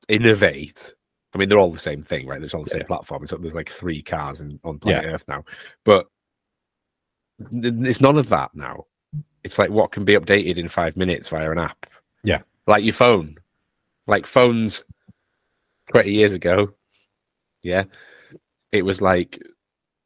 innovate. 0.09 0.93
I 1.35 1.39
mean, 1.39 1.49
they're 1.49 1.59
all 1.59 1.73
the 1.73 1.79
same 1.79 2.03
thing, 2.03 2.27
right? 2.27 2.39
There's 2.41 2.53
all 2.53 2.65
the 2.65 2.71
same 2.71 2.81
Yeah. 2.81 2.87
platform. 2.87 3.23
It's, 3.23 3.33
there's 3.33 3.55
like 3.55 3.71
three 3.71 4.03
cars 4.03 4.41
in, 4.41 4.61
on 4.65 4.79
planet 4.79 5.07
Earth 5.07 5.25
now, 5.29 5.45
but 5.85 6.07
it's 7.51 8.01
none 8.03 8.19
of 8.19 8.29
that 8.29 8.51
now. 8.55 8.85
It's 9.45 9.59
like 9.59 9.71
what 9.71 9.93
can 9.93 10.05
be 10.05 10.13
updated 10.15 10.59
in 10.59 10.69
five 10.69 10.97
minutes 10.97 11.31
via 11.31 11.51
an 11.51 11.59
app. 11.59 11.87
Yeah. 12.23 12.43
like 12.67 12.85
your 12.85 12.93
phone, 12.93 13.37
like 14.07 14.27
phones 14.27 14.85
twenty 15.91 16.13
years 16.13 16.33
ago. 16.35 16.75
Yeah, 17.63 17.85
it 18.73 18.85
was 18.85 19.01
like 19.01 19.41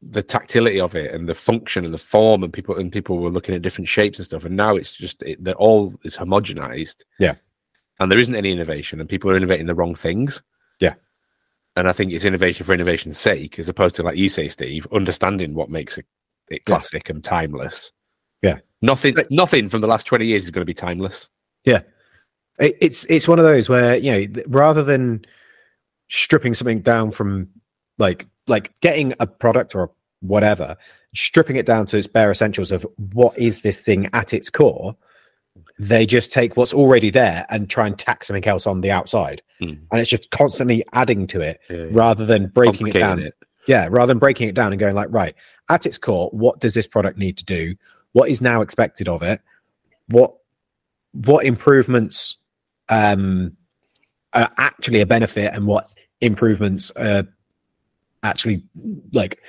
the 0.02 0.22
tactility 0.22 0.78
of 0.80 0.94
it 0.94 1.14
and 1.14 1.28
the 1.28 1.34
function 1.34 1.84
and 1.84 1.94
the 1.94 1.98
form 1.98 2.44
and 2.44 2.52
people 2.52 2.76
and 2.76 2.92
people 2.92 3.18
were 3.18 3.30
looking 3.30 3.54
at 3.54 3.62
different 3.62 3.88
shapes 3.88 4.18
and 4.18 4.26
stuff 4.26 4.44
and 4.44 4.56
now 4.56 4.76
it's 4.76 4.92
just 4.92 5.22
it, 5.22 5.42
they're 5.42 5.54
all 5.54 5.94
is 6.04 6.16
homogenized 6.16 7.02
Yeah. 7.18 7.34
and 7.98 8.12
there 8.12 8.18
isn't 8.18 8.34
any 8.34 8.52
innovation 8.52 9.00
and 9.00 9.08
people 9.08 9.30
are 9.30 9.36
innovating 9.36 9.66
the 9.66 9.74
wrong 9.74 9.94
things 9.94 10.42
Yeah. 10.80 10.94
and 11.76 11.88
i 11.88 11.92
think 11.92 12.12
it's 12.12 12.26
innovation 12.26 12.66
for 12.66 12.74
innovation's 12.74 13.18
sake 13.18 13.58
as 13.58 13.68
opposed 13.70 13.96
to 13.96 14.02
like 14.02 14.16
you 14.16 14.28
say 14.28 14.48
steve 14.48 14.86
understanding 14.92 15.54
what 15.54 15.70
makes 15.70 15.96
it, 15.96 16.04
it 16.50 16.62
Yeah. 16.66 16.74
classic 16.76 17.08
and 17.08 17.24
timeless 17.24 17.90
Yeah. 18.42 18.58
nothing 18.82 19.16
nothing 19.30 19.68
from 19.70 19.80
the 19.80 19.88
last 19.88 20.06
20 20.06 20.26
years 20.26 20.44
is 20.44 20.50
going 20.50 20.62
to 20.62 20.66
be 20.66 20.74
timeless 20.74 21.30
It, 22.58 22.76
it's 22.80 23.04
it's 23.06 23.26
one 23.28 23.38
of 23.38 23.44
those 23.44 23.68
where 23.68 23.96
you 23.96 24.12
know 24.12 24.42
rather 24.46 24.82
than 24.82 25.24
stripping 26.08 26.54
something 26.54 26.80
down 26.80 27.10
from 27.10 27.48
like 27.99 28.26
like 28.47 28.72
getting 28.80 29.12
a 29.20 29.26
product 29.26 29.74
or 29.74 29.90
whatever, 30.20 30.76
stripping 31.14 31.57
it 31.57 31.66
down 31.66 31.86
to 31.86 31.97
its 31.97 32.07
bare 32.07 32.30
essentials 32.30 32.70
of 32.72 32.86
what 33.12 33.36
is 33.38 33.61
this 33.62 33.80
thing 33.80 34.09
at 34.12 34.32
its 34.32 34.51
core, 34.51 34.97
they 35.78 36.07
just 36.07 36.30
take 36.32 36.57
what's 36.57 36.72
already 36.72 37.11
there 37.11 37.44
and 37.51 37.68
try 37.68 37.86
and 37.86 37.99
tack 37.99 38.24
something 38.24 38.47
else 38.47 38.66
on 38.66 38.80
the 38.80 38.90
outside, 38.90 39.42
Mm. 39.61 39.78
and 39.90 40.01
it's 40.01 40.11
just 40.11 40.30
constantly 40.30 40.84
adding 40.92 41.26
to 41.28 41.40
it 41.40 41.61
Yeah. 41.68 41.86
rather 41.90 42.24
than 42.26 42.49
breaking 42.49 42.88
it 42.88 42.92
down. 42.92 43.20
it. 43.20 43.34
Yeah, 43.66 43.88
rather 43.90 44.11
than 44.11 44.18
breaking 44.18 44.49
it 44.49 44.55
down 44.55 44.72
and 44.72 44.78
going 44.78 44.94
like, 44.94 45.09
right, 45.11 45.34
at 45.68 45.86
its 45.86 45.99
core, 45.99 46.28
what 46.30 46.61
does 46.61 46.74
this 46.74 46.86
product 46.86 47.18
need 47.18 47.36
to 47.38 47.44
do? 47.44 47.74
What 48.12 48.28
is 48.30 48.40
now 48.40 48.61
expected 48.61 49.09
of 49.09 49.22
it? 49.22 49.40
What 50.09 50.34
what 51.12 51.44
improvements 51.47 52.36
um 52.90 53.57
are 54.34 54.49
actually 54.59 55.01
a 55.01 55.07
benefit 55.07 55.53
and 55.55 55.66
what 55.66 55.88
improvements 56.20 56.90
are 56.92 57.26
actually 58.27 58.62
like 59.12 59.41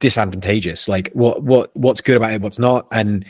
disadvantageous? 0.00 0.88
Like 0.88 1.10
what 1.12 1.42
what 1.42 1.76
what's 1.76 2.00
good 2.00 2.16
about 2.16 2.32
it, 2.32 2.40
what's 2.40 2.58
not? 2.58 2.86
And 2.92 3.24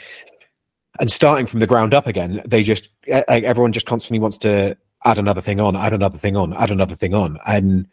and 1.01 1.11
starting 1.11 1.47
from 1.47 1.61
the 1.61 1.67
ground 1.67 1.93
up 1.93 2.07
again, 2.07 2.43
they 2.47 2.63
just 2.63 2.89
like 3.09 3.45
everyone 3.45 3.73
just 3.73 3.87
constantly 3.87 4.21
wants 4.21 4.39
to 4.39 4.77
add 5.05 5.19
another 5.19 5.41
thing 5.41 5.61
on, 5.61 5.77
add 5.77 5.93
another 5.93 6.19
thing 6.19 6.37
on, 6.37 6.53
add 6.55 6.71
another 6.71 6.97
thing 6.97 7.15
on. 7.15 7.39
And 7.47 7.87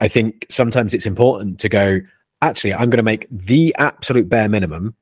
I 0.00 0.08
think 0.08 0.46
sometimes 0.50 0.92
it's 0.92 1.06
important 1.06 1.58
to 1.60 1.68
go, 1.68 2.00
actually, 2.42 2.74
I'm 2.74 2.90
going 2.90 2.98
to 2.98 3.02
make 3.02 3.26
the 3.30 3.74
absolute 3.78 4.28
bare 4.28 4.48
minimum, 4.48 4.94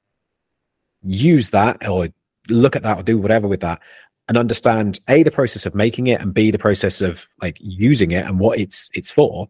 use 1.03 1.51
that 1.51 1.88
or 1.88 2.09
look 2.49 2.76
at 2.76 2.82
that 2.82 2.99
or 2.99 3.03
do 3.03 3.18
whatever 3.18 3.49
with 3.49 3.61
that 3.61 3.80
and 4.28 4.38
understand 4.38 5.01
a 5.09 5.22
the 5.22 5.30
process 5.30 5.66
of 5.66 5.74
making 5.74 6.07
it 6.07 6.20
and 6.20 6.34
b 6.34 6.51
the 6.51 6.59
process 6.59 7.01
of 7.01 7.26
like 7.40 7.57
using 7.61 8.11
it 8.11 8.24
and 8.26 8.38
what 8.38 8.59
it's 8.59 8.90
it's 8.95 9.11
for 9.11 9.49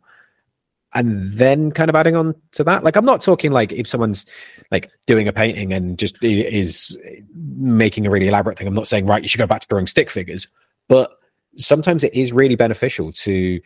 and 0.94 1.32
then 1.32 1.72
kind 1.72 1.88
of 1.88 1.96
adding 1.96 2.16
on 2.16 2.34
to 2.52 2.64
that. 2.64 2.84
Like 2.84 2.96
i'm 2.96 3.04
not 3.04 3.22
talking 3.22 3.52
like 3.52 3.72
if 3.72 3.86
someone's 3.86 4.26
like 4.70 4.90
doing 5.06 5.28
a 5.28 5.32
painting 5.32 5.72
and 5.72 5.98
just 5.98 6.22
is 6.24 6.98
making 7.34 8.06
a 8.06 8.10
really 8.10 8.28
elaborate 8.28 8.58
thing 8.58 8.66
i'm 8.66 8.74
not 8.74 8.88
saying 8.88 9.06
right 9.06 9.22
you 9.22 9.28
should 9.28 9.38
go 9.38 9.46
back 9.46 9.60
to 9.60 9.68
drawing 9.68 9.86
stick 9.86 10.10
figures 10.10 10.48
but 10.88 11.12
sometimes 11.56 12.02
it 12.02 12.14
is 12.14 12.32
really 12.32 12.56
beneficial 12.56 13.12
to 13.12 13.60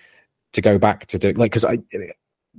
to 0.53 0.61
go 0.61 0.79
back 0.79 1.07
to 1.07 1.18
do 1.18 1.33
like 1.33 1.51
because 1.51 1.64
i 1.64 1.79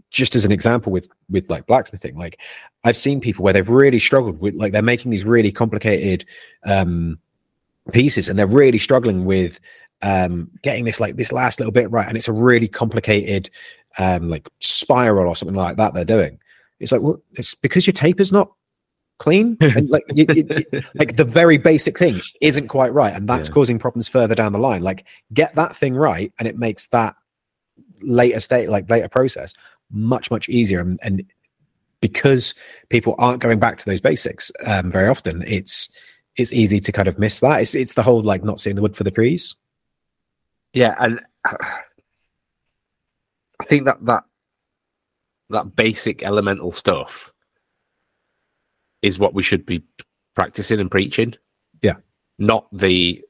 just 0.09 0.35
as 0.35 0.45
an 0.45 0.51
example 0.51 0.91
with 0.91 1.07
with 1.29 1.49
like 1.49 1.65
blacksmithing 1.67 2.17
like 2.17 2.39
i've 2.83 2.97
seen 2.97 3.19
people 3.19 3.43
where 3.43 3.53
they've 3.53 3.69
really 3.69 3.99
struggled 3.99 4.39
with 4.39 4.55
like 4.55 4.71
they're 4.71 4.81
making 4.81 5.11
these 5.11 5.25
really 5.25 5.51
complicated 5.51 6.25
um 6.65 7.19
pieces 7.91 8.29
and 8.29 8.37
they're 8.37 8.47
really 8.47 8.77
struggling 8.77 9.25
with 9.25 9.59
um 10.03 10.49
getting 10.61 10.85
this 10.85 10.99
like 10.99 11.15
this 11.15 11.31
last 11.31 11.59
little 11.59 11.71
bit 11.71 11.89
right 11.91 12.07
and 12.07 12.15
it's 12.15 12.27
a 12.27 12.33
really 12.33 12.67
complicated 12.67 13.49
um 13.99 14.29
like 14.29 14.47
spiral 14.59 15.27
or 15.27 15.35
something 15.35 15.55
like 15.55 15.77
that 15.77 15.93
they're 15.93 16.05
doing 16.05 16.37
it's 16.79 16.91
like 16.91 17.01
well 17.01 17.21
it's 17.33 17.55
because 17.55 17.87
your 17.87 17.93
tape 17.93 18.19
is 18.21 18.31
not 18.31 18.51
clean? 19.19 19.57
And 19.61 19.89
like 19.89 20.03
you, 20.13 20.25
you- 20.29 20.47
you- 20.71 20.81
like 20.93 21.15
the 21.15 21.23
very 21.23 21.57
basic 21.57 21.97
thing 21.97 22.21
isn't 22.41 22.67
quite 22.67 22.93
right 22.93 23.15
and 23.15 23.27
that's 23.27 23.47
Yeah. 23.49 23.53
causing 23.55 23.79
problems 23.79 24.07
further 24.07 24.35
down 24.35 24.51
the 24.53 24.59
line. 24.59 24.83
Like 24.83 25.05
get 25.33 25.55
that 25.55 25.75
thing 25.75 25.95
right 25.95 26.31
and 26.37 26.47
it 26.47 26.55
makes 26.59 26.85
that 26.89 27.15
later 28.01 28.39
state 28.39 28.69
like 28.69 28.87
later 28.91 29.09
process 29.09 29.53
much 29.89 30.29
much 30.29 30.47
easier 30.49 30.79
and, 30.81 30.99
and 31.01 31.23
because 31.99 32.53
people 32.89 33.15
aren't 33.17 33.41
going 33.41 33.57
back 33.57 33.79
to 33.79 33.85
those 33.85 34.01
basics 34.01 34.51
um, 34.67 34.91
very 34.91 35.07
often 35.07 35.43
it's 35.47 35.89
it's 36.35 36.53
easy 36.53 36.79
to 36.79 36.91
kind 36.91 37.07
of 37.07 37.17
miss 37.17 37.39
that. 37.39 37.61
It's 37.61 37.73
it's 37.73 37.95
the 37.95 38.03
whole 38.03 38.21
like 38.21 38.43
not 38.43 38.59
seeing 38.59 38.75
the 38.75 38.83
wood 38.83 38.95
for 38.95 39.03
the 39.03 39.09
trees. 39.09 39.55
Yeah, 40.73 40.93
and 40.99 41.19
I 43.59 43.65
think 43.65 43.85
that 43.85 44.03
that 44.05 44.23
that 45.49 45.75
basic 45.75 46.23
elemental 46.23 46.71
stuff 46.71 47.31
is 49.01 49.19
what 49.19 49.33
we 49.33 49.43
should 49.43 49.65
be 49.65 49.83
practicing 50.35 50.79
and 50.79 50.91
preaching. 50.91 51.35
Yeah. 51.81 51.95
Not 52.37 52.67
the 52.71 53.23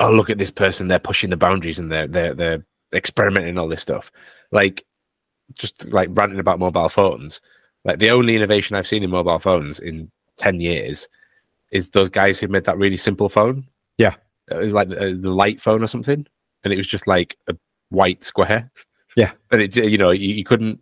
oh 0.00 0.12
look 0.12 0.30
at 0.30 0.38
this 0.38 0.50
person, 0.50 0.88
they're 0.88 0.98
pushing 0.98 1.30
the 1.30 1.36
boundaries 1.36 1.78
and 1.78 1.90
they're 1.90 2.08
they're 2.08 2.34
they're 2.34 2.66
experimenting 2.92 3.58
all 3.58 3.68
this 3.68 3.82
stuff. 3.82 4.10
Like 4.50 4.84
just 5.54 5.90
like 5.92 6.08
ranting 6.12 6.40
about 6.40 6.58
mobile 6.58 6.88
phones. 6.88 7.40
Like 7.84 7.98
the 7.98 8.10
only 8.10 8.36
innovation 8.36 8.76
I've 8.76 8.86
seen 8.86 9.02
in 9.02 9.10
mobile 9.10 9.38
phones 9.38 9.78
in 9.78 10.10
ten 10.36 10.60
years 10.60 11.08
is 11.70 11.90
those 11.90 12.10
guys 12.10 12.38
who 12.38 12.48
made 12.48 12.64
that 12.64 12.78
really 12.78 12.96
simple 12.96 13.28
phone. 13.28 13.66
Yeah. 13.98 14.14
Uh, 14.50 14.64
like 14.66 14.90
uh, 14.90 15.12
the 15.16 15.30
light 15.30 15.60
phone 15.60 15.82
or 15.82 15.86
something, 15.86 16.26
and 16.64 16.72
it 16.72 16.76
was 16.76 16.88
just 16.88 17.06
like 17.06 17.36
a 17.48 17.56
white 17.90 18.24
square. 18.24 18.70
Yeah. 19.16 19.32
and 19.50 19.60
it 19.62 19.76
you 19.76 19.98
know 19.98 20.10
you, 20.10 20.34
you 20.34 20.44
couldn't 20.44 20.80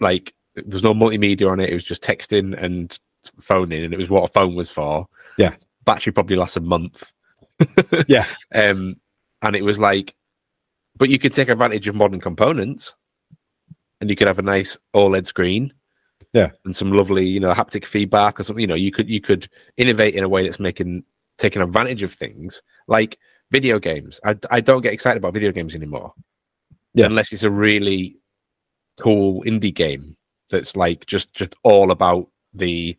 like 0.00 0.34
there's 0.56 0.82
no 0.82 0.94
multimedia 0.94 1.50
on 1.50 1.60
it. 1.60 1.70
It 1.70 1.74
was 1.74 1.84
just 1.84 2.02
texting 2.02 2.60
and 2.62 2.98
phoning, 3.40 3.84
and 3.84 3.92
it 3.94 3.98
was 3.98 4.10
what 4.10 4.28
a 4.28 4.32
phone 4.32 4.54
was 4.54 4.70
for. 4.70 5.06
Yeah. 5.38 5.54
battery 5.84 6.12
probably 6.12 6.36
lasts 6.36 6.56
a 6.56 6.60
month. 6.60 7.12
Yeah. 8.08 8.26
um, 8.54 8.96
and 9.42 9.56
it 9.56 9.64
was 9.64 9.78
like, 9.78 10.14
but 10.96 11.08
you 11.10 11.18
could 11.18 11.32
take 11.34 11.48
advantage 11.48 11.88
of 11.88 11.94
modern 11.94 12.20
components, 12.20 12.94
and 14.00 14.10
you 14.10 14.16
could 14.16 14.28
have 14.28 14.38
a 14.38 14.42
nice 14.42 14.76
OLED 14.94 15.26
screen. 15.26 15.72
Yeah. 16.32 16.50
and 16.64 16.74
some 16.74 16.90
lovely, 16.92 17.26
you 17.28 17.38
know, 17.38 17.54
haptic 17.54 17.84
feedback 17.84 18.40
or 18.40 18.42
something. 18.42 18.60
You 18.60 18.66
know, 18.66 18.74
you 18.74 18.90
could 18.90 19.08
you 19.08 19.20
could 19.20 19.48
innovate 19.76 20.14
in 20.14 20.24
a 20.24 20.28
way 20.28 20.42
that's 20.44 20.58
making 20.58 21.04
taking 21.38 21.62
advantage 21.62 22.02
of 22.02 22.12
things 22.12 22.60
like 22.88 23.18
video 23.52 23.78
games. 23.78 24.18
I 24.24 24.36
I 24.50 24.60
don't 24.60 24.82
get 24.82 24.92
excited 24.92 25.18
about 25.18 25.34
video 25.34 25.52
games 25.52 25.74
anymore. 25.76 26.12
Yeah. 26.94 27.06
unless 27.06 27.32
it's 27.32 27.42
a 27.42 27.50
really 27.50 28.16
cool 29.00 29.42
indie 29.44 29.74
game 29.74 30.16
that's 30.50 30.76
like 30.76 31.06
just 31.06 31.34
just 31.34 31.54
all 31.64 31.90
about 31.90 32.28
the 32.52 32.96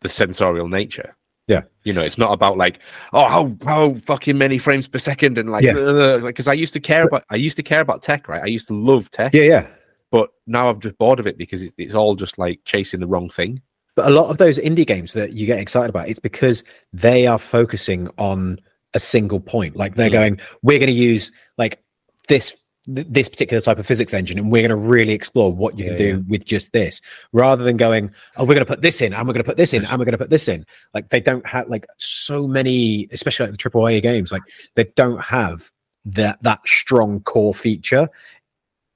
the 0.00 0.08
sensorial 0.08 0.68
nature. 0.68 1.16
Yeah. 1.46 1.62
You 1.82 1.92
know, 1.92 2.00
it's 2.02 2.16
not 2.18 2.32
about 2.32 2.56
like, 2.58 2.80
oh, 3.12 3.28
how 3.28 3.56
how 3.66 3.94
fucking 3.94 4.36
many 4.38 4.58
frames 4.58 4.88
per 4.88 4.98
second 4.98 5.38
and 5.38 5.50
like, 5.50 5.64
Yeah. 5.64 6.18
because 6.22 6.48
I 6.48 6.52
used 6.54 6.72
to 6.74 6.80
care 6.80 7.04
about 7.06 7.24
I 7.30 7.36
used 7.36 7.56
to 7.56 7.62
care 7.62 7.80
about 7.80 8.02
tech, 8.02 8.28
right? 8.28 8.42
I 8.42 8.46
used 8.46 8.66
to 8.68 8.74
love 8.74 9.10
tech, 9.10 9.34
yeah 9.34 9.42
yeah 9.42 9.66
but 10.10 10.30
now 10.46 10.68
I'm 10.68 10.78
just 10.80 10.96
bored 10.98 11.18
of 11.18 11.26
it 11.26 11.36
because 11.38 11.60
it's 11.62 11.74
it's 11.78 11.94
all 11.94 12.14
just 12.14 12.38
like 12.38 12.60
chasing 12.64 13.00
the 13.00 13.06
wrong 13.08 13.28
thing. 13.30 13.60
but 13.96 14.06
a 14.06 14.10
lot 14.10 14.30
of 14.30 14.38
those 14.38 14.58
indie 14.58 14.86
games 14.86 15.12
that 15.14 15.32
you 15.32 15.46
get 15.46 15.58
excited 15.58 15.88
about 15.90 16.08
it's 16.08 16.20
because 16.20 16.62
they 16.92 17.26
are 17.26 17.38
focusing 17.38 18.08
on 18.18 18.58
a 18.94 19.00
single 19.00 19.40
point 19.40 19.74
like 19.76 19.94
they're 19.96 20.08
Mm. 20.10 20.12
going 20.12 20.40
we're 20.62 20.78
going 20.78 20.86
to 20.86 20.92
use 21.10 21.32
like 21.58 21.82
this 22.28 22.52
th- 22.92 23.06
this 23.08 23.28
particular 23.28 23.60
type 23.60 23.78
of 23.78 23.86
physics 23.86 24.12
engine 24.14 24.38
and 24.38 24.50
we're 24.50 24.66
going 24.66 24.68
to 24.70 24.88
really 24.88 25.12
explore 25.12 25.52
what 25.52 25.78
you 25.78 25.84
Yeah, 25.84 25.90
can 25.90 25.98
do 25.98 26.24
with 26.28 26.44
just 26.44 26.72
this 26.72 27.00
rather 27.32 27.64
than 27.64 27.76
going 27.76 28.10
oh 28.36 28.42
we're 28.44 28.54
going 28.54 28.58
to 28.58 28.64
put 28.66 28.82
this 28.82 29.00
in 29.00 29.12
and 29.14 29.26
we're 29.26 29.34
going 29.34 29.44
to 29.44 29.48
put 29.48 29.56
this 29.56 29.72
in 29.72 29.84
and 29.84 29.98
we're 29.98 30.04
going 30.04 30.12
to 30.12 30.18
put 30.18 30.30
this 30.30 30.48
in. 30.48 30.64
Like 30.92 31.08
they 31.10 31.20
don't 31.20 31.46
have 31.46 31.68
like 31.68 31.86
so 31.98 32.46
many 32.46 33.08
especially 33.12 33.44
like 33.46 33.52
the 33.52 33.58
triple 33.58 33.86
a 33.88 34.00
games 34.00 34.32
like 34.32 34.42
they 34.74 34.84
don't 34.96 35.22
have 35.22 35.70
that 36.06 36.42
that 36.42 36.60
strong 36.66 37.20
core 37.20 37.54
feature. 37.54 38.08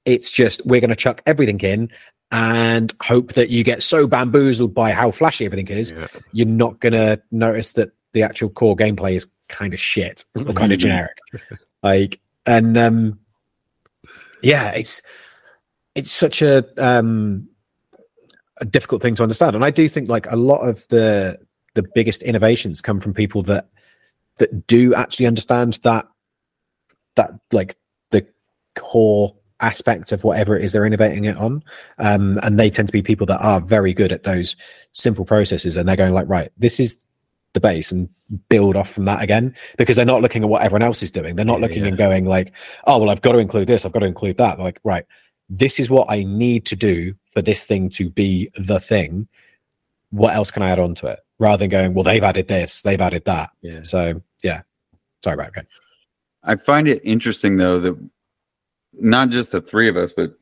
It's 0.05 0.31
just 0.31 0.65
we're 0.65 0.81
going 0.81 0.89
to 0.89 0.95
chuck 0.95 1.21
everything 1.25 1.59
in 1.59 1.89
and 2.31 2.93
hope 3.01 3.33
that 3.33 3.49
you 3.49 3.63
get 3.63 3.81
so 3.81 4.05
bamboozled 4.07 4.73
by 4.73 4.91
how 4.91 5.09
flashy 5.11 5.45
everything 5.45 5.67
is 5.67 5.91
you're 6.31 6.45
not 6.47 6.79
going 6.79 6.93
to 6.93 7.19
notice 7.31 7.71
that 7.71 7.91
the 8.13 8.21
actual 8.21 8.49
core 8.49 8.75
gameplay 8.75 9.15
is 9.15 9.27
kind 9.47 9.73
of 9.73 9.79
shit 9.79 10.23
or 10.35 10.45
kind 10.53 10.71
of 10.71 10.77
generic. 10.85 11.17
Like 11.81 12.19
and 12.45 12.77
um 12.77 13.19
yeah 14.41 14.71
it's 14.71 15.01
it's 15.95 16.11
such 16.11 16.41
a 16.41 16.65
um 16.77 17.47
a 18.61 18.65
difficult 18.65 19.01
thing 19.01 19.15
to 19.15 19.23
understand. 19.23 19.55
And 19.55 19.63
i 19.65 19.71
do 19.71 19.87
think 19.87 20.09
like 20.09 20.29
a 20.31 20.35
lot 20.35 20.61
of 20.67 20.87
the 20.89 21.37
the 21.75 21.85
biggest 21.95 22.23
innovations 22.23 22.81
come 22.81 22.99
from 22.99 23.13
people 23.13 23.43
that 23.43 23.69
that 24.37 24.67
do 24.67 24.93
actually 24.95 25.27
understand 25.27 25.79
that 25.83 26.07
that 27.15 27.31
like 27.51 27.77
the 28.11 28.25
core 28.75 29.35
aspect 29.61 30.11
of 30.13 30.23
whatever 30.23 30.55
it 30.55 30.63
is 30.63 30.71
they're 30.71 30.85
innovating 30.85 31.25
it 31.25 31.35
on. 31.35 31.61
Um 31.97 32.39
and 32.43 32.57
they 32.59 32.69
tend 32.69 32.87
to 32.87 32.93
be 32.93 33.01
people 33.01 33.25
that 33.27 33.41
are 33.41 33.59
very 33.59 33.93
good 33.93 34.11
at 34.11 34.23
those 34.23 34.55
simple 34.93 35.25
processes 35.25 35.75
and 35.75 35.87
they're 35.87 35.95
going 35.97 36.13
like 36.13 36.29
right 36.29 36.51
this 36.57 36.79
is 36.79 36.95
the 37.53 37.59
base 37.59 37.91
and 37.91 38.07
build 38.49 38.75
off 38.75 38.91
from 38.91 39.05
that 39.05 39.23
again 39.23 39.55
because 39.77 39.95
they're 39.95 40.05
not 40.05 40.21
looking 40.21 40.43
at 40.43 40.49
what 40.49 40.61
everyone 40.61 40.83
else 40.83 41.01
is 41.01 41.11
doing. 41.11 41.35
They're 41.35 41.45
not 41.45 41.59
Yeah, 41.59 41.65
looking 41.67 41.81
yeah. 41.83 41.87
and 41.89 41.97
going 41.97 42.25
like 42.25 42.53
oh 42.85 42.99
well 42.99 43.09
i've 43.09 43.21
got 43.21 43.31
to 43.31 43.39
include 43.39 43.67
this 43.67 43.85
i've 43.85 43.91
got 43.91 43.99
to 43.99 44.05
include 44.05 44.37
that. 44.37 44.55
They're 44.57 44.65
like 44.65 44.79
right 44.83 45.05
this 45.49 45.79
is 45.79 45.89
what 45.89 46.05
i 46.11 46.23
need 46.23 46.63
to 46.67 46.75
do 46.75 47.15
for 47.33 47.41
this 47.41 47.65
thing 47.65 47.89
to 47.89 48.09
be 48.09 48.51
the 48.55 48.79
thing. 48.79 49.27
What 50.11 50.35
else 50.35 50.51
can 50.51 50.61
i 50.63 50.69
add 50.69 50.79
on 50.79 50.93
to 50.95 51.07
it? 51.07 51.19
Rather 51.39 51.57
than 51.57 51.69
going 51.69 51.93
well 51.95 52.03
they've 52.03 52.23
added 52.23 52.47
this 52.47 52.81
they've 52.83 53.01
added 53.01 53.25
that. 53.25 53.51
Yeah. 53.61 53.81
so 53.83 54.21
yeah. 54.43 54.61
Sorry 55.23 55.33
about 55.33 55.49
okay 55.49 55.63
I 56.43 56.55
find 56.55 56.87
it 56.87 57.01
interesting 57.03 57.57
though 57.57 57.79
that 57.79 58.09
not 58.93 59.29
just 59.29 59.51
the 59.51 59.61
three 59.61 59.87
of 59.89 59.97
us, 59.97 60.13
but 60.13 60.33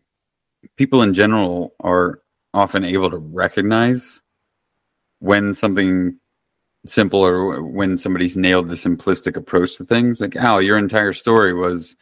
people 0.76 1.02
in 1.02 1.14
general 1.14 1.74
are 1.82 2.22
often 2.54 2.84
able 2.84 3.10
to 3.12 3.18
recognize 3.18 4.22
when 5.20 5.54
something 5.54 6.18
simple 6.90 7.26
or 7.26 7.64
when 7.64 7.98
somebody's 7.98 8.38
nailed 8.38 8.70
the 8.70 8.76
simplistic 8.76 9.36
approach 9.36 9.78
to 9.78 9.86
things. 9.86 10.22
Like, 10.22 10.36
Al, 10.36 10.62
your 10.62 10.78
entire 10.78 11.14
story 11.14 11.54
was 11.54 11.96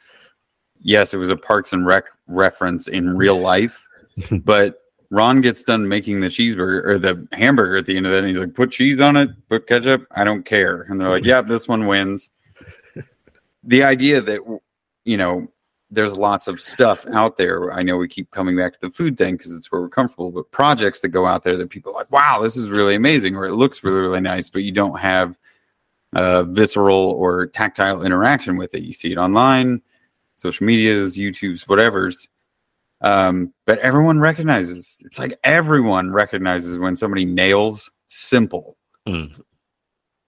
yes, 0.86 1.14
it 1.14 1.18
was 1.18 1.30
a 1.30 1.36
Parks 1.36 1.74
and 1.74 1.86
Rec 1.86 2.06
reference 2.28 2.88
in 2.88 3.18
real 3.18 3.38
life, 3.38 3.86
but 4.32 4.82
Ron 5.10 5.42
gets 5.42 5.64
done 5.64 5.88
making 5.88 6.22
the 6.22 6.28
cheeseburger 6.28 6.86
or 6.86 7.00
the 7.00 7.28
hamburger 7.34 7.78
at 7.78 7.86
the 7.86 7.98
end 7.98 8.06
of 8.06 8.12
that, 8.12 8.20
and 8.20 8.28
he's 8.28 8.38
like, 8.38 8.54
"Put 8.54 8.72
cheese 8.72 9.00
on 9.00 9.18
it, 9.18 9.30
put 9.50 9.68
ketchup. 9.68 10.08
I 10.12 10.24
don't 10.24 10.46
care." 10.46 10.84
And 10.84 11.00
they're 11.00 11.10
like, 11.10 11.26
"Yeah, 11.26 11.42
this 11.42 11.68
one 11.68 11.88
wins." 11.88 12.32
the 13.64 13.84
idea 13.84 14.22
that 14.22 14.40
you 15.04 15.18
know 15.18 15.48
there's 15.96 16.18
lots 16.18 16.48
of 16.48 16.62
stuff 16.62 17.06
out 17.08 17.38
there. 17.38 17.72
I 17.74 17.82
know 17.82 17.98
we 17.98 18.08
keep 18.08 18.30
coming 18.32 18.56
back 18.56 18.74
to 18.74 18.80
the 18.82 18.92
food 18.92 19.18
thing 19.18 19.38
because 19.38 19.56
it's 19.56 19.72
where 19.72 19.82
we're 19.82 19.90
comfortable, 19.90 20.30
but 20.30 20.52
projects 20.52 21.00
that 21.00 21.10
go 21.10 21.26
out 21.26 21.44
there 21.44 21.58
that 21.58 21.70
people 21.70 21.92
are 21.92 21.96
like, 21.96 22.12
wow, 22.12 22.42
this 22.42 22.56
is 22.56 22.70
really 22.70 22.96
amazing, 22.96 23.36
or 23.36 23.46
it 23.46 23.54
looks 23.54 23.84
really, 23.84 24.02
really 24.02 24.22
nice, 24.22 24.50
but 24.50 24.64
you 24.64 24.72
don't 24.72 25.00
have 25.00 25.38
a 26.14 26.44
visceral 26.44 27.12
or 27.12 27.48
tactile 27.48 28.04
interaction 28.06 28.58
with 28.58 28.74
it. 28.76 28.84
You 28.84 28.94
see 28.94 29.12
it 29.12 29.18
online, 29.18 29.82
social 30.36 30.66
medias, 30.66 31.18
YouTube's, 31.18 31.68
whatever's. 31.68 32.28
Um, 33.02 33.54
but 33.66 33.80
everyone 33.80 34.20
recognizes 34.20 34.98
it's 35.02 35.20
like 35.20 35.38
everyone 35.44 36.12
recognizes 36.12 36.78
when 36.78 36.96
somebody 36.96 37.26
nails 37.26 37.92
simple. 38.08 38.78
Mm. 39.08 39.42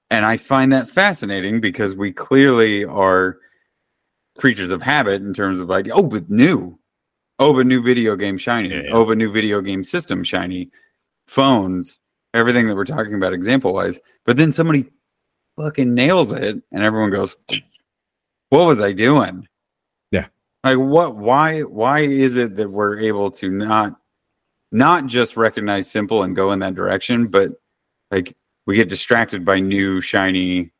And 0.09 0.25
I 0.25 0.37
find 0.37 0.71
that 0.73 0.89
fascinating 0.89 1.59
because 1.59 1.95
we 1.95 2.11
clearly 2.11 2.85
are 2.85 3.37
creatures 4.37 4.71
of 4.71 4.81
habit 4.81 5.21
in 5.21 5.33
terms 5.33 5.59
of 5.59 5.67
like, 5.67 5.87
oh, 5.91 6.03
but 6.03 6.29
new. 6.29 6.77
Oh, 7.39 7.53
but 7.53 7.67
new 7.67 7.81
video 7.81 8.15
game 8.15 8.37
shiny. 8.37 8.69
Yeah, 8.69 8.81
yeah. 8.81 8.89
Oh, 8.91 9.05
but 9.05 9.17
new 9.17 9.31
video 9.31 9.61
game 9.61 9.83
system 9.83 10.23
shiny. 10.23 10.71
Phones, 11.27 11.99
everything 12.33 12.67
that 12.67 12.75
we're 12.75 12.85
talking 12.85 13.13
about 13.13 13.33
example 13.33 13.73
wise. 13.73 13.99
But 14.25 14.37
then 14.37 14.51
somebody 14.51 14.85
fucking 15.57 15.93
nails 15.93 16.31
it, 16.31 16.61
and 16.71 16.83
everyone 16.83 17.11
goes, 17.11 17.35
"What 18.49 18.77
was 18.77 18.83
I 18.83 18.93
doing?" 18.93 19.47
Yeah. 20.11 20.27
Like 20.63 20.77
what? 20.77 21.17
Why? 21.17 21.61
Why 21.61 21.99
is 21.99 22.37
it 22.37 22.55
that 22.55 22.69
we're 22.69 22.99
able 22.99 23.29
to 23.31 23.51
not 23.51 23.99
not 24.71 25.07
just 25.07 25.37
recognize 25.37 25.89
simple 25.89 26.23
and 26.23 26.35
go 26.35 26.51
in 26.51 26.59
that 26.59 26.75
direction, 26.75 27.27
but 27.27 27.51
like 28.09 28.35
we 28.65 28.75
get 28.75 28.89
distracted 28.89 29.45
by 29.45 29.59
new 29.59 30.01
shiny 30.01 30.71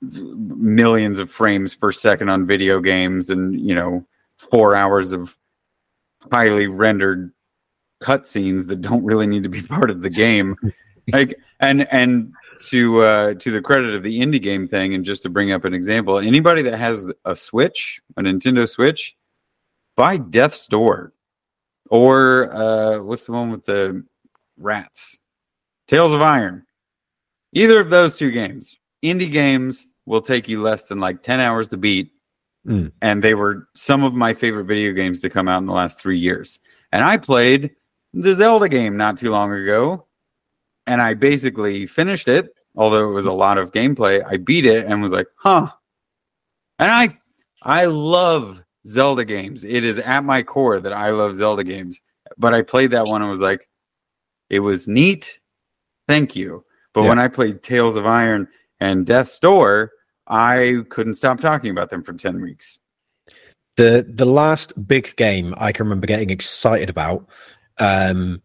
millions 0.00 1.18
of 1.18 1.30
frames 1.30 1.74
per 1.74 1.92
second 1.92 2.28
on 2.28 2.46
video 2.46 2.80
games 2.80 3.30
and 3.30 3.60
you 3.60 3.74
know 3.74 4.04
four 4.36 4.74
hours 4.74 5.12
of 5.12 5.36
highly 6.32 6.66
rendered 6.66 7.32
cutscenes 8.02 8.66
that 8.66 8.80
don't 8.80 9.04
really 9.04 9.26
need 9.26 9.42
to 9.42 9.48
be 9.48 9.62
part 9.76 9.90
of 9.90 10.02
the 10.02 10.10
game. 10.10 10.56
Like 11.10 11.40
and 11.58 11.90
and 11.90 12.34
to 12.66 13.00
uh 13.00 13.32
to 13.32 13.50
the 13.50 13.62
credit 13.62 13.94
of 13.94 14.02
the 14.02 14.20
indie 14.20 14.42
game 14.42 14.68
thing 14.68 14.92
and 14.92 15.06
just 15.06 15.22
to 15.22 15.30
bring 15.30 15.52
up 15.52 15.64
an 15.64 15.72
example 15.72 16.18
anybody 16.18 16.60
that 16.60 16.76
has 16.76 17.10
a 17.24 17.34
switch 17.34 18.02
a 18.18 18.20
nintendo 18.20 18.68
switch 18.68 19.16
buy 19.96 20.18
death's 20.18 20.66
door 20.66 21.14
or 21.88 22.54
uh 22.54 22.98
what's 22.98 23.24
the 23.24 23.32
one 23.32 23.50
with 23.50 23.64
the 23.64 24.04
rats? 24.58 25.18
Tails 25.86 26.12
of 26.12 26.20
Iron. 26.20 26.64
Either 27.52 27.80
of 27.80 27.90
those 27.90 28.18
two 28.18 28.30
games 28.30 28.76
indie 29.02 29.30
games 29.30 29.86
will 30.06 30.22
take 30.22 30.48
you 30.48 30.62
less 30.62 30.84
than 30.84 30.98
like 31.00 31.22
10 31.22 31.40
hours 31.40 31.68
to 31.68 31.76
beat. 31.76 32.12
Mm. 32.66 32.90
and 33.00 33.22
they 33.22 33.34
were 33.34 33.68
some 33.74 34.02
of 34.02 34.12
my 34.14 34.34
favorite 34.34 34.64
video 34.64 34.92
games 34.92 35.20
to 35.20 35.30
come 35.30 35.48
out 35.48 35.58
in 35.58 35.66
the 35.66 35.72
last 35.72 36.00
three 36.00 36.18
years. 36.18 36.58
And 36.92 37.02
i 37.04 37.16
played 37.16 37.70
the 38.12 38.34
zelda 38.34 38.68
game 38.68 38.96
not 38.96 39.16
too 39.16 39.30
long 39.30 39.52
ago 39.52 40.06
and 40.86 41.00
i 41.00 41.14
basically 41.14 41.86
finished 41.86 42.26
it 42.28 42.48
although 42.74 43.08
it 43.08 43.12
was 43.12 43.26
a 43.26 43.32
lot 43.32 43.58
of 43.58 43.72
gameplay. 43.72 44.24
I 44.26 44.36
beat 44.38 44.64
it 44.66 44.86
and 44.86 45.00
was 45.00 45.12
like 45.12 45.28
huh. 45.36 45.68
And 46.78 46.90
i 46.90 47.16
i 47.62 47.84
love 47.86 48.62
zelda 48.86 49.24
games. 49.24 49.64
It 49.64 49.84
is 49.84 49.98
at 50.00 50.24
my 50.24 50.42
core 50.42 50.80
that 50.80 50.92
i 50.92 51.10
love 51.10 51.36
zelda 51.36 51.64
games. 51.64 52.00
But 52.36 52.54
i 52.54 52.62
played 52.62 52.90
that 52.90 53.06
one 53.06 53.22
and 53.22 53.30
was 53.30 53.40
like 53.40 53.68
it 54.50 54.60
was 54.60 54.88
neat. 54.88 55.38
Thank 56.08 56.34
you. 56.36 56.64
But 56.92 57.02
Yeah. 57.02 57.08
when 57.10 57.18
i 57.18 57.28
played 57.28 57.62
Tails 57.62 57.96
of 57.96 58.04
Iron 58.04 58.48
and 58.80 59.06
death's 59.06 59.38
door 59.38 59.92
i 60.26 60.82
couldn't 60.88 61.14
stop 61.14 61.40
talking 61.40 61.70
about 61.70 61.90
them 61.90 62.02
for 62.02 62.12
10 62.12 62.40
weeks 62.40 62.78
The 63.78 64.04
the 64.08 64.26
last 64.26 64.72
big 64.88 65.14
game 65.14 65.54
I 65.56 65.70
can 65.70 65.86
remember 65.86 66.08
getting 66.08 66.30
excited 66.30 66.90
about 66.90 67.28
um, 67.78 68.42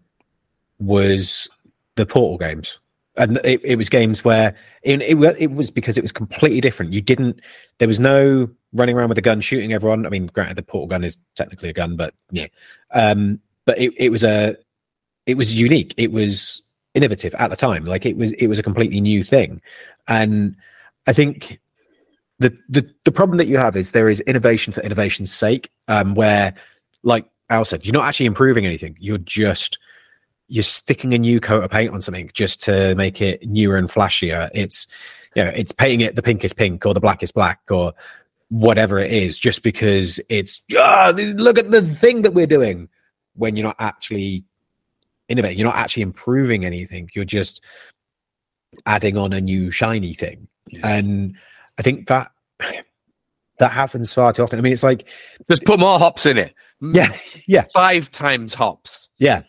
was 0.78 1.48
the 1.96 2.06
Portal 2.06 2.38
games, 2.38 2.80
and 3.18 3.38
it, 3.44 3.60
it 3.64 3.76
was 3.78 3.90
games 3.90 4.24
where 4.24 4.56
it, 4.84 5.02
it 5.02 5.18
it 5.40 5.52
was 5.52 5.72
because 5.72 5.98
it 5.98 6.04
was 6.04 6.12
completely 6.12 6.62
different. 6.62 6.94
You 6.94 7.02
didn't 7.02 7.42
there 7.80 7.88
was 7.88 8.00
no 8.00 8.48
running 8.74 8.96
around 8.96 9.10
with 9.10 9.18
a 9.18 9.22
gun 9.22 9.42
shooting 9.42 9.74
everyone. 9.74 10.06
I 10.06 10.10
mean, 10.10 10.28
granted, 10.28 10.56
the 10.56 10.62
Portal 10.62 10.86
gun 10.88 11.04
is 11.04 11.18
technically 11.36 11.70
a 11.70 11.74
gun, 11.74 11.96
but 11.96 12.14
yeah, 12.30 12.48
um, 12.94 13.40
but 13.66 13.80
it, 13.80 13.92
it 13.98 14.12
was 14.12 14.24
a 14.24 14.56
it 15.26 15.36
was 15.36 15.52
unique. 15.52 15.96
It 15.98 16.12
was 16.12 16.62
innovative 16.94 17.34
at 17.40 17.50
the 17.50 17.56
time. 17.56 17.86
Like 17.86 18.06
it 18.06 18.18
was 18.18 18.34
it 18.34 18.46
was 18.46 18.60
a 18.60 18.64
completely 18.64 19.02
new 19.02 19.24
thing, 19.24 19.64
and 20.08 20.56
I 21.08 21.14
think 21.14 21.60
the 22.40 22.58
the 22.70 22.90
the 23.06 23.12
problem 23.12 23.38
that 23.38 23.48
you 23.48 23.58
have 23.58 23.76
is 23.76 23.92
there 23.92 24.10
is 24.10 24.20
innovation 24.22 24.74
for 24.74 24.82
innovation's 24.82 25.34
sake, 25.34 25.70
um, 25.88 26.16
where 26.16 26.54
like 27.04 27.26
Al 27.50 27.66
said, 27.66 27.86
you're 27.86 27.94
not 27.94 28.06
actually 28.06 28.26
improving 28.26 28.66
anything. 28.66 28.98
You're 29.00 29.18
just 29.18 29.80
you're 30.48 30.64
sticking 30.64 31.14
a 31.14 31.18
new 31.18 31.40
coat 31.40 31.64
of 31.64 31.72
paint 31.72 31.94
on 31.94 32.02
something 32.02 32.30
just 32.34 32.62
to 32.64 32.96
make 32.96 33.22
it 33.22 33.48
newer 33.48 33.78
and 33.78 33.90
flashier. 33.90 34.50
It's 34.54 34.88
you 35.36 35.44
know, 35.44 35.52
it's 35.56 35.72
painting 35.72 36.02
it 36.02 36.16
the 36.16 36.24
pinkest 36.24 36.58
pink 36.58 36.86
or 36.86 36.94
the 36.94 37.00
blackest 37.00 37.34
black 37.34 37.60
or 37.70 37.94
whatever 38.50 39.00
it 39.00 39.12
is, 39.12 39.38
just 39.38 39.64
because 39.64 40.20
it's 40.30 40.62
ah, 40.78 41.12
look 41.16 41.58
at 41.58 41.72
the 41.72 41.82
thing 41.96 42.22
that 42.24 42.34
we're 42.34 42.48
doing 42.48 42.90
when 43.36 43.56
you're 43.56 43.66
not 43.66 43.78
actually 43.80 44.44
innovating, 45.30 45.58
you're 45.58 45.68
not 45.68 45.78
actually 45.78 46.04
improving 46.04 46.66
anything, 46.66 47.10
you're 47.14 47.26
just 47.26 47.64
adding 48.86 49.18
on 49.18 49.34
a 49.34 49.42
new 49.42 49.72
shiny 49.72 50.14
thing. 50.14 50.48
And 50.84 51.36
I 51.78 51.82
think 51.84 52.08
that 52.08 52.32
that 53.60 53.72
happens 53.72 54.14
far 54.14 54.34
too 54.34 54.44
often. 54.44 54.60
I 54.60 54.62
mean, 54.62 54.74
it's 54.74 54.84
like, 54.84 55.08
Just 55.50 55.64
put 55.66 55.80
more 55.80 56.00
hops 56.00 56.26
in 56.26 56.38
it. 56.38 56.54
yeah, 56.82 57.08
yeah, 57.48 57.66
Five 57.74 58.12
times 58.12 58.54
hops. 58.54 59.10
yeah. 59.18 59.44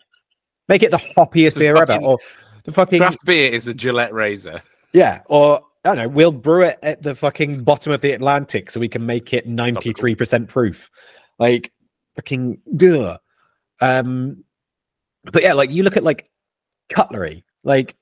Make 0.69 0.81
it 0.83 0.91
the 0.91 0.97
hoppiest 0.97 1.53
The 1.55 1.59
beer 1.59 1.75
ever, 1.77 1.97
or 2.01 2.17
the 2.63 2.71
fucking 2.71 2.99
Craft 2.99 3.23
beer 3.25 3.51
is 3.51 3.67
a 3.67 3.73
Gillette 3.73 4.13
razor. 4.13 4.63
yeah, 4.93 5.21
or 5.27 5.59
I 5.83 5.89
don't 5.89 5.97
know. 5.97 6.07
We'll 6.07 6.31
brew 6.31 6.63
it 6.63 6.79
at 6.81 7.03
the 7.03 7.13
fucking 7.13 7.63
bottom 7.63 7.91
of 7.93 8.01
the 8.01 8.13
Atlantic 8.13 8.71
so 8.71 8.79
we 8.79 8.87
can 8.87 9.05
make 9.05 9.31
it 9.33 9.45
ninety 9.47 9.93
three 9.93 10.15
percent 10.15 10.47
proof. 10.49 10.89
Like 11.37 11.71
fucking 12.15 12.61
duh. 12.75 13.17
Um, 13.79 14.43
but 15.31 15.43
yeah, 15.43 15.53
like 15.53 15.69
you 15.69 15.83
look 15.83 15.97
at 15.97 16.03
like 16.03 16.31
cutlery, 16.89 17.43
like 17.63 17.95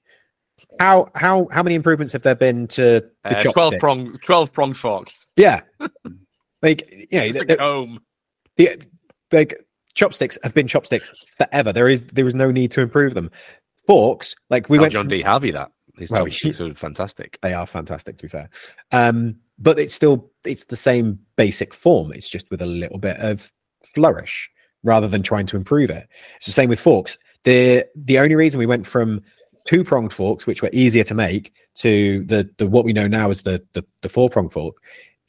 how 0.79 1.09
how 1.15 1.47
how 1.51 1.63
many 1.63 1.75
improvements 1.75 2.13
have 2.13 2.21
there 2.23 2.35
been 2.35 2.67
to 2.69 3.03
the 3.23 3.37
Uh. 3.37 3.51
Twelve 3.51 3.73
prong, 3.79 4.17
twelve 4.23 4.51
prong 4.53 4.73
forks. 4.73 5.27
Yeah, 5.35 5.61
like 6.61 6.89
you 7.11 7.19
know, 7.19 7.31
the, 7.31 7.55
comb. 7.57 7.99
the, 8.57 8.81
like 9.31 9.63
chopsticks 9.93 10.37
have 10.43 10.53
been 10.53 10.67
chopsticks 10.67 11.09
forever. 11.37 11.73
There 11.73 11.89
is 11.89 12.01
there 12.01 12.27
is 12.27 12.35
no 12.35 12.51
need 12.51 12.71
to 12.71 12.81
improve 12.81 13.13
them. 13.13 13.29
Forks, 13.87 14.35
like 14.49 14.69
we 14.69 14.77
Tell 14.77 14.83
went 14.83 14.93
John 14.93 15.03
from- 15.05 15.09
D. 15.09 15.21
Harvey 15.21 15.51
that. 15.51 15.71
His 15.97 16.09
Well, 16.09 16.25
chopsticks 16.25 16.59
are 16.61 16.73
fantastic. 16.73 17.37
they 17.43 17.53
are 17.53 17.67
fantastic 17.67 18.17
to 18.17 18.23
be 18.23 18.27
fair 18.27 18.49
um 18.91 19.35
but 19.59 19.77
it's 19.77 19.93
still 19.93 20.31
it's 20.43 20.63
the 20.63 20.75
same 20.75 21.19
basic 21.35 21.71
form 21.71 22.11
it's 22.11 22.27
just 22.27 22.49
with 22.49 22.63
a 22.63 22.65
little 22.65 22.97
bit 22.97 23.17
of 23.17 23.51
flourish 23.93 24.49
rather 24.81 25.07
than 25.07 25.21
trying 25.21 25.45
to 25.45 25.55
improve 25.55 25.91
it 25.91 26.07
it's 26.37 26.47
the 26.47 26.51
same 26.51 26.67
with 26.67 26.79
forks 26.79 27.19
the 27.43 27.85
the 27.95 28.17
only 28.17 28.33
reason 28.33 28.57
we 28.57 28.65
went 28.65 28.87
from 28.87 29.21
two 29.67 29.83
pronged 29.83 30.11
forks 30.13 30.45
which 30.45 30.61
were 30.61 30.69
easier 30.73 31.03
to 31.03 31.13
make 31.15 31.53
to 31.75 32.23
the 32.25 32.49
the 32.57 32.67
what 32.67 32.85
we 32.85 32.93
know 32.93 33.07
now 33.07 33.29
as 33.29 33.43
the 33.43 33.63
the, 33.73 33.83
the 34.01 34.09
four 34.09 34.29
pronged 34.29 34.51
fork 34.53 34.75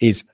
is 0.00 0.24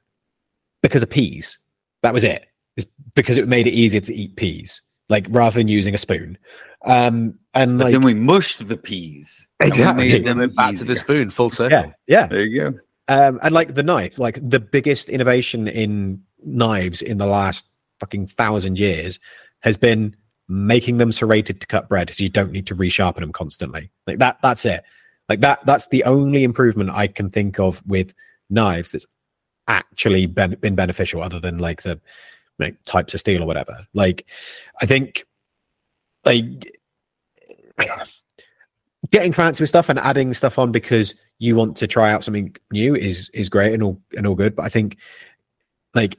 because 0.83 1.03
of 1.03 1.11
peas. 1.11 1.59
That 2.03 2.15
was 2.15 2.25
it. 2.25 2.47
It's 2.77 2.87
because 3.15 3.37
it 3.37 3.47
made 3.49 3.67
it 3.67 3.73
easier 3.73 4.01
to 4.01 4.15
eat 4.15 4.37
peas 4.37 4.81
like 5.09 5.27
rather 5.31 5.59
than 5.59 5.69
using 5.69 5.95
a 5.95 5.99
spoon. 5.99 6.39
Um 6.87 7.39
and 7.53 7.79
but 7.79 7.85
like 7.85 7.93
then 7.93 8.03
we 8.03 8.15
mushed 8.15 8.67
the 8.69 8.77
peas. 8.77 9.47
And 9.61 9.67
we 9.73 9.79
Exactly. 9.79 10.05
made 10.09 10.15
And 10.17 10.27
them 10.27 10.39
then 10.39 10.51
back 10.51 10.77
to 10.77 10.85
the 10.85 10.97
spoon, 10.97 11.31
full 11.31 11.51
circle. 11.51 11.79
yeah 11.79 11.93
yeah. 12.07 12.27
There 12.29 12.41
you 12.43 12.71
go. 12.73 12.79
Um, 13.09 13.41
and 13.43 13.53
like 13.53 13.75
the 13.75 13.83
knife, 13.83 14.19
like 14.19 14.39
the 14.41 14.61
biggest 14.61 15.09
innovation 15.09 15.67
in 15.67 16.23
knives 16.45 17.03
in 17.03 17.19
the 17.19 17.27
last 17.27 17.67
fucking 17.99 18.29
thousand 18.29 18.79
years 18.79 19.19
has 19.63 19.77
been 19.77 20.15
making 20.51 20.99
them 20.99 21.13
serrated 21.13 21.61
to 21.61 21.67
cut 21.67 21.89
bread, 21.89 22.13
so 22.13 22.25
you 22.25 22.29
don't 22.29 22.51
need 22.51 22.67
to 22.67 22.75
resharpen 22.75 23.21
them 23.21 23.33
constantly. 23.33 23.91
Like 24.07 24.19
that, 24.19 24.39
that's 24.43 24.65
it. 24.65 24.83
Like 25.29 25.41
that, 25.41 25.65
that's 25.65 25.87
the 25.89 26.03
only 26.05 26.43
improvement 26.43 26.91
I 26.91 27.07
can 27.07 27.31
think 27.31 27.61
of 27.61 27.87
with 27.87 28.13
knives 28.51 28.91
that's 28.91 29.07
actually 29.69 30.27
been, 30.27 30.57
been 30.57 30.75
beneficial, 30.75 31.23
other 31.23 31.39
than 31.39 31.59
like 31.59 31.83
the 31.83 32.01
like, 32.59 32.77
types 32.85 33.15
of 33.15 33.21
steel 33.21 33.45
or 33.45 33.47
whatever. 33.47 33.87
Like, 33.95 34.27
I 34.83 34.87
think, 34.87 35.25
like 36.25 36.45
getting 39.11 39.33
fancy 39.33 39.63
with 39.63 39.69
stuff 39.69 39.89
and 39.89 39.99
adding 39.99 40.35
stuff 40.35 40.59
on 40.59 40.73
because 40.73 41.15
you 41.39 41.57
want 41.57 41.77
to 41.79 41.87
try 41.87 42.13
out 42.13 42.25
something 42.25 42.55
new 42.71 42.95
is 42.95 43.31
is 43.31 43.49
great 43.49 43.73
and 43.73 43.83
all 43.83 44.01
and 44.17 44.27
all 44.27 44.35
good. 44.35 44.57
But 44.57 44.67
I 44.67 44.69
think 44.69 44.99
like 45.95 46.19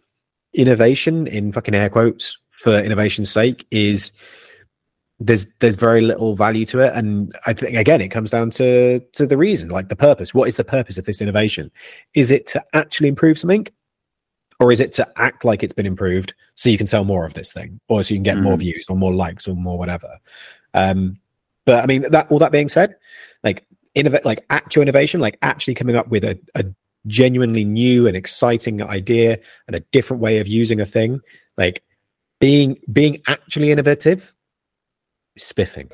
innovation 0.54 1.28
in 1.28 1.52
fucking 1.52 1.76
air 1.76 1.90
quotes 1.90 2.38
for 2.64 2.74
innovation's 2.80 3.30
sake 3.32 3.66
is 3.72 4.12
there's 5.20 5.46
there's 5.60 5.76
very 5.76 6.02
little 6.02 6.36
value 6.36 6.66
to 6.68 6.80
it. 6.80 6.94
And 6.96 7.36
I 7.46 7.54
think 7.54 7.78
again 7.78 8.02
it 8.02 8.10
comes 8.10 8.32
down 8.32 8.52
to 8.52 9.00
to 9.00 9.28
the 9.28 9.38
reason, 9.38 9.70
like 9.70 9.90
the 9.90 9.96
purpose. 9.96 10.34
What 10.34 10.48
is 10.48 10.58
the 10.58 10.64
purpose 10.64 10.98
of 10.98 11.06
this 11.06 11.22
innovation? 11.22 11.72
Is 12.14 12.32
it 12.32 12.48
to 12.48 12.64
actually 12.74 13.10
improve 13.10 13.38
something? 13.38 13.68
Or 14.60 14.72
is 14.72 14.80
it 14.80 14.92
to 14.94 15.08
act 15.16 15.44
like 15.44 15.64
it's 15.64 15.74
been 15.74 15.88
improved 15.88 16.36
so 16.54 16.70
you 16.70 16.78
can 16.78 16.86
sell 16.86 17.04
more 17.04 17.26
of 17.26 17.34
this 17.34 17.52
thing, 17.52 17.80
or 17.90 18.04
so 18.04 18.14
you 18.14 18.18
can 18.20 18.24
get 18.24 18.38
more 18.38 18.56
Mhm. 18.56 18.60
views 18.60 18.86
or 18.90 18.96
more 18.96 19.14
likes 19.14 19.48
or 19.48 19.56
more 19.56 19.78
whatever? 19.78 20.20
Um, 20.76 21.18
but 21.66 21.84
I 21.84 21.88
mean, 21.88 22.04
that 22.12 22.32
all 22.32 22.38
that 22.40 22.52
being 22.52 22.70
said, 22.70 22.96
like 23.44 23.66
innovate, 23.96 24.24
like 24.24 24.46
actual 24.52 24.84
innovation, 24.84 25.20
like 25.20 25.38
actually 25.42 25.74
coming 25.74 25.96
up 25.96 26.10
with 26.10 26.24
a, 26.24 26.40
a 26.54 26.64
genuinely 27.08 27.66
new 27.66 28.06
and 28.08 28.16
exciting 28.16 28.84
idea 28.84 29.40
and 29.66 29.76
a 29.76 29.80
different 29.92 30.22
way 30.22 30.38
of 30.38 30.48
using 30.48 30.80
a 30.80 30.86
thing, 30.86 31.20
like 31.58 31.82
being 32.42 32.78
being 32.92 33.22
actually 33.28 33.72
innovative, 33.72 34.34
is 35.36 35.44
spiffing. 35.44 35.90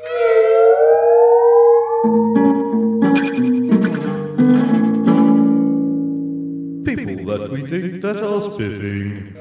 People 6.86 7.26
that 7.26 7.50
we 7.52 7.68
think 7.68 8.02
that 8.02 8.18
are 8.24 8.42
spiffing. 8.42 9.36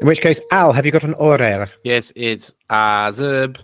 In 0.00 0.06
which 0.06 0.20
case, 0.20 0.40
Al, 0.50 0.72
have 0.72 0.84
you 0.86 0.92
got 0.92 1.04
an 1.04 1.14
order? 1.14 1.70
Yes, 1.84 2.12
it's 2.16 2.54
Azub. 2.70 3.58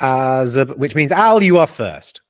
As 0.00 0.56
which 0.76 0.94
means 0.96 1.12
Al, 1.12 1.42
you 1.42 1.58
are 1.58 1.66
first. 1.68 2.20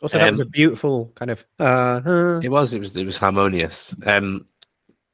Also, 0.00 0.18
that 0.18 0.30
was 0.30 0.38
a 0.38 0.44
Um, 0.44 0.50
beautiful 0.50 1.12
kind 1.16 1.30
of. 1.32 1.44
Uh, 1.58 2.00
uh, 2.06 2.40
It 2.42 2.50
was. 2.50 2.72
It 2.72 2.78
was. 2.78 2.96
It 2.96 3.04
was 3.04 3.18
harmonious. 3.18 3.94
Um, 4.06 4.46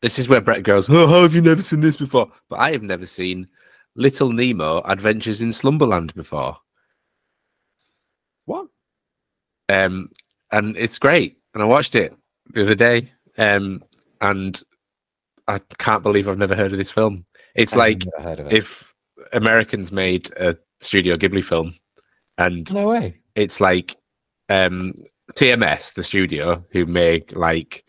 this 0.04 0.18
is 0.18 0.28
where 0.28 0.42
Brett 0.42 0.64
goes. 0.64 0.86
Oh, 0.90 1.06
how 1.06 1.22
have 1.22 1.34
you 1.34 1.40
never 1.40 1.62
seen 1.62 1.80
this 1.80 1.96
before? 1.96 2.30
But 2.50 2.60
I 2.60 2.72
have 2.72 2.82
never 2.82 3.06
seen 3.06 3.48
Little 3.96 4.30
Nemo: 4.30 4.82
Adventures 4.84 5.40
in 5.40 5.50
Slumberland 5.50 6.12
before. 6.12 6.58
What? 8.44 8.66
Um, 9.72 10.10
and 10.52 10.76
it's 10.76 10.98
great. 10.98 11.38
And 11.54 11.62
I 11.62 11.66
watched 11.66 11.94
it 11.94 12.14
the 12.52 12.64
other 12.64 12.74
day. 12.74 13.12
Um, 13.38 13.82
and 14.20 14.62
I 15.48 15.58
can't 15.78 16.02
believe 16.02 16.28
I've 16.28 16.36
never 16.36 16.54
heard 16.54 16.72
of 16.72 16.78
this 16.78 16.90
film. 16.90 17.24
It's 17.54 17.72
I've 17.72 17.78
like 17.78 18.04
never 18.04 18.28
heard 18.28 18.40
of 18.40 18.46
it. 18.48 18.52
if 18.52 18.92
Americans 19.32 19.90
made 19.90 20.30
a 20.36 20.54
Studio 20.80 21.16
Ghibli 21.16 21.42
film, 21.42 21.76
and 22.36 22.70
no 22.70 22.88
way. 22.88 23.20
it's 23.36 23.58
like 23.58 23.96
um 24.50 24.92
TMS, 25.32 25.94
the 25.94 26.02
studio 26.02 26.62
who 26.72 26.84
make 26.84 27.34
like 27.34 27.83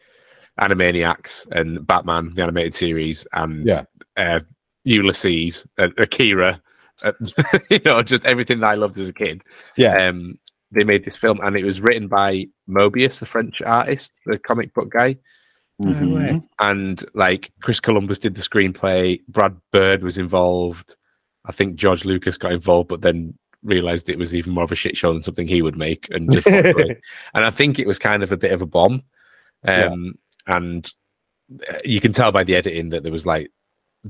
Animaniacs 0.61 1.45
and 1.51 1.85
Batman, 1.85 2.29
the 2.31 2.43
animated 2.43 2.73
series, 2.73 3.25
and 3.33 3.65
Yeah. 3.67 3.81
uh, 4.17 4.39
Ulysses, 4.83 5.65
uh, 5.77 5.89
Akira, 5.97 6.61
uh, 7.03 7.11
you 7.69 7.79
know, 7.85 8.01
just 8.03 8.25
everything 8.25 8.59
that 8.61 8.69
I 8.69 8.75
loved 8.75 8.97
as 8.97 9.09
a 9.09 9.13
kid. 9.13 9.41
Yeah. 9.75 10.07
Um, 10.07 10.39
they 10.71 10.83
made 10.83 11.05
this 11.05 11.17
film, 11.17 11.39
and 11.43 11.55
it 11.55 11.63
was 11.65 11.81
written 11.81 12.07
by 12.07 12.47
Moebius, 12.69 13.19
the 13.19 13.25
French 13.25 13.61
artist, 13.61 14.19
the 14.25 14.37
comic 14.37 14.73
book 14.73 14.89
guy, 14.91 15.17
Mhm. 15.81 16.43
and 16.59 17.03
like 17.13 17.51
Chris 17.61 17.79
Columbus 17.79 18.19
did 18.19 18.35
the 18.35 18.41
screenplay. 18.41 19.21
Brad 19.27 19.55
Bird 19.71 20.03
was 20.03 20.17
involved. 20.17 20.95
I 21.45 21.51
think 21.51 21.75
George 21.75 22.05
Lucas 22.05 22.37
got 22.37 22.51
involved, 22.53 22.87
but 22.89 23.01
then 23.01 23.37
realized 23.63 24.09
it 24.09 24.17
was 24.19 24.33
even 24.35 24.53
more 24.53 24.63
of 24.63 24.71
a 24.71 24.75
shit 24.75 24.95
show 24.95 25.11
than 25.11 25.21
something 25.21 25.47
he 25.47 25.61
would 25.61 25.77
make, 25.77 26.07
and 26.11 26.31
just 26.31 26.47
and 26.47 26.97
I 27.33 27.49
think 27.49 27.77
it 27.79 27.87
was 27.87 27.99
kind 27.99 28.23
of 28.23 28.31
a 28.31 28.37
bit 28.37 28.51
of 28.53 28.61
a 28.61 28.65
bomb. 28.65 29.03
Um, 29.67 30.15
And 30.47 30.91
uh, 31.69 31.77
you 31.83 32.01
can 32.01 32.13
tell 32.13 32.31
by 32.31 32.43
the 32.43 32.55
editing 32.55 32.89
that 32.89 33.03
there 33.03 33.11
was 33.11 33.25
like 33.25 33.49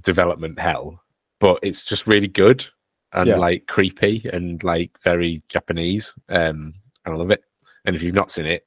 development 0.02 0.60
hell, 0.60 1.02
but 1.40 1.60
it's 1.64 1.84
just 1.84 2.08
really 2.08 2.28
good 2.28 2.66
and 3.14 3.28
Yeah. 3.30 3.38
like 3.38 3.68
creepy 3.68 4.30
and 4.32 4.64
like 4.64 4.92
very 5.04 5.42
Japanese. 5.50 6.14
Um, 6.30 6.74
and 7.06 7.14
I 7.14 7.18
love 7.18 7.32
it. 7.32 7.44
And 7.86 7.96
if 7.96 8.02
you've 8.04 8.16
not 8.16 8.32
seen 8.32 8.46
it, 8.46 8.66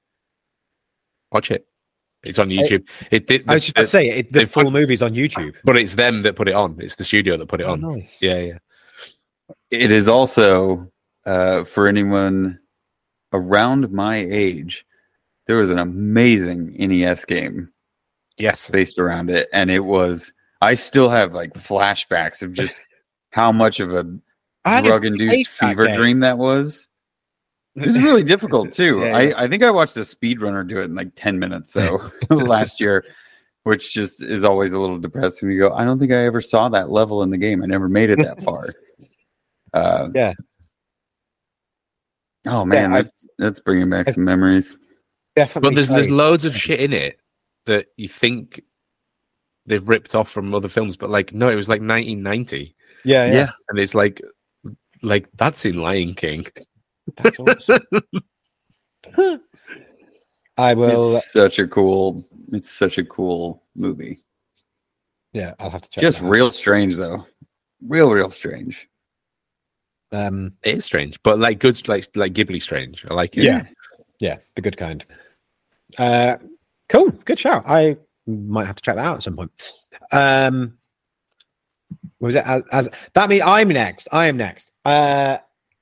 watch 1.32 1.50
it. 1.50 1.66
It's 2.24 2.38
on 2.38 2.48
YouTube. 2.48 2.88
It 3.10 3.26
did, 3.26 3.48
I 3.48 3.54
was 3.54 3.64
just 3.64 3.76
about 3.76 3.82
to 3.82 3.86
say 3.86 4.08
it, 4.08 4.32
the 4.32 4.46
full 4.46 4.64
put- 4.64 4.72
movie's 4.72 5.02
on 5.02 5.14
YouTube. 5.14 5.54
but 5.64 5.76
it's 5.76 5.94
them 5.94 6.22
that 6.22 6.36
put 6.36 6.48
it 6.48 6.54
on. 6.54 6.76
It's 6.80 6.96
the 6.96 7.04
studio 7.04 7.36
that 7.36 7.46
put 7.46 7.60
it 7.60 7.66
on. 7.66 7.80
nice. 7.80 8.20
Yeah, 8.22 8.38
yeah. 8.38 8.58
It 9.70 9.92
is 9.92 10.08
also 10.08 10.90
uh, 11.26 11.64
for 11.64 11.86
anyone 11.88 12.58
around 13.32 13.90
my 13.92 14.16
age. 14.16 14.84
There 15.48 15.56
was 15.56 15.70
an 15.70 15.78
amazing 15.78 16.76
NES 16.78 17.24
game 17.24 17.72
Yes. 18.36 18.70
based 18.70 18.98
around 19.00 19.30
it, 19.30 19.48
and 19.52 19.70
it 19.70 19.80
was. 19.80 20.32
I 20.60 20.74
still 20.74 21.08
have 21.08 21.34
like 21.34 21.54
flashbacks 21.54 22.42
of 22.42 22.52
just 22.52 22.76
how 23.30 23.50
much 23.50 23.80
of 23.80 23.92
a 23.92 24.04
drug-induced 24.82 25.34
hate 25.34 25.46
that 25.46 25.68
fever 25.68 25.88
dream 25.94 26.20
that 26.20 26.38
was. 26.38 26.86
It 27.76 27.86
was 27.86 27.98
really 27.98 28.22
difficult 28.24 28.72
too. 28.72 29.00
Yeah, 29.04 29.16
I, 29.16 29.44
I 29.44 29.48
think 29.48 29.62
I 29.62 29.70
watched 29.70 29.96
a 29.96 30.00
speedrunner 30.00 30.66
do 30.68 30.80
it 30.80 30.84
in 30.84 30.94
like 30.96 31.12
10 31.14 31.38
minutes 31.38 31.72
though 31.72 32.02
last 32.30 32.80
year, 32.80 33.04
which 33.62 33.94
just 33.94 34.22
is 34.22 34.42
always 34.44 34.70
a 34.72 34.78
little 34.78 34.98
depressing. 34.98 35.50
You 35.50 35.60
go, 35.60 35.72
I 35.74 35.84
don't 35.84 35.98
think 36.00 36.12
I 36.12 36.24
ever 36.26 36.40
saw 36.40 36.68
that 36.70 36.90
level 36.90 37.22
in 37.22 37.30
the 37.30 37.38
game. 37.38 37.62
I 37.62 37.66
never 37.66 37.88
made 37.88 38.10
it 38.10 38.18
that 38.18 38.42
far. 38.42 38.74
Uh, 39.72 40.08
Yeah. 40.14 40.32
Oh 42.46 42.64
man, 42.64 42.92
I- 42.92 43.02
that's 43.02 43.26
that's 43.38 43.60
bringing 43.60 43.88
back 43.90 44.10
some 44.10 44.24
memories. 44.24 44.76
Definitely. 45.38 45.70
But 45.70 45.74
there's 45.74 45.88
there's 45.88 46.10
loads 46.10 46.44
of 46.44 46.56
shit 46.56 46.80
in 46.80 46.92
it 46.92 47.20
that 47.66 47.86
you 47.96 48.08
think 48.08 48.60
they've 49.66 49.86
ripped 49.86 50.14
off 50.14 50.30
from 50.30 50.54
other 50.54 50.68
films, 50.68 50.96
but 50.96 51.10
like 51.10 51.32
no, 51.32 51.48
it 51.48 51.54
was 51.54 51.68
like 51.68 51.80
1990, 51.80 52.74
yeah, 53.04 53.26
yeah. 53.26 53.32
Yeah. 53.32 53.50
and 53.68 53.78
it's 53.78 53.94
like 53.94 54.20
like 55.02 55.28
that's 55.36 55.64
in 55.64 55.74
Lion 55.80 56.14
King. 56.14 56.46
That's 57.16 57.38
awesome. 57.38 57.82
I 60.58 60.74
will. 60.74 61.16
It's 61.16 61.32
such 61.32 61.58
a 61.58 61.66
cool. 61.68 62.24
It's 62.52 62.70
such 62.70 62.98
a 62.98 63.04
cool 63.04 63.62
movie. 63.76 64.24
yeah, 65.32 65.54
I'll 65.60 65.70
have 65.70 65.82
to 65.82 65.90
check. 65.90 66.02
Just 66.02 66.18
that 66.18 66.24
out. 66.24 66.30
real 66.30 66.50
strange 66.50 66.96
though. 66.96 67.24
Real, 67.86 68.10
real 68.10 68.30
strange. 68.30 68.88
Um, 70.10 70.54
It 70.64 70.76
is 70.78 70.84
strange, 70.84 71.22
but 71.22 71.38
like 71.38 71.60
good, 71.60 71.86
like 71.86 72.08
like 72.16 72.32
Ghibli 72.32 72.60
strange. 72.60 73.04
I 73.08 73.14
like 73.14 73.36
it. 73.36 73.44
yeah, 73.44 73.66
yeah, 74.20 74.38
the 74.56 74.62
good 74.62 74.76
kind. 74.76 75.04
Uh, 75.96 76.36
cool, 76.88 77.10
good 77.10 77.38
shout. 77.38 77.64
I 77.66 77.96
might 78.26 78.66
have 78.66 78.76
to 78.76 78.82
check 78.82 78.96
that 78.96 79.04
out 79.04 79.16
at 79.16 79.22
some 79.22 79.36
point. 79.36 79.50
Um, 80.12 80.78
was 82.20 82.34
it? 82.34 82.44
As, 82.44 82.62
as 82.72 82.88
that 83.14 83.28
means 83.28 83.42
I'm 83.44 83.68
next. 83.68 84.08
I 84.12 84.26
am 84.26 84.36
next. 84.36 84.72
Uh, 84.84 85.38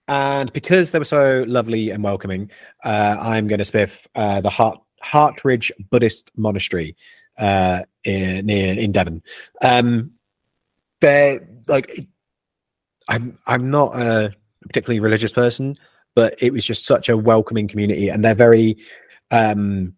and 0.08 0.52
because 0.52 0.90
they 0.90 0.98
were 0.98 1.04
so 1.04 1.44
lovely 1.48 1.90
and 1.90 2.04
welcoming, 2.04 2.50
uh, 2.84 3.16
I'm 3.20 3.48
going 3.48 3.58
to 3.58 3.64
spiff 3.64 4.06
uh, 4.14 4.40
the 4.40 4.50
Hart 4.50 4.80
Hartridge 5.02 5.72
Buddhist 5.90 6.30
Monastery 6.36 6.96
uh, 7.38 7.82
in, 8.04 8.46
near 8.46 8.78
in 8.78 8.92
Devon. 8.92 9.22
Um, 9.62 10.12
they're 11.00 11.46
like, 11.66 11.90
I'm 13.08 13.38
I'm 13.46 13.70
not 13.70 13.96
a 13.96 14.34
particularly 14.62 15.00
religious 15.00 15.32
person, 15.32 15.76
but 16.14 16.40
it 16.40 16.52
was 16.52 16.64
just 16.64 16.84
such 16.84 17.08
a 17.08 17.16
welcoming 17.16 17.66
community, 17.66 18.08
and 18.08 18.24
they're 18.24 18.34
very 18.34 18.76
um, 19.30 19.95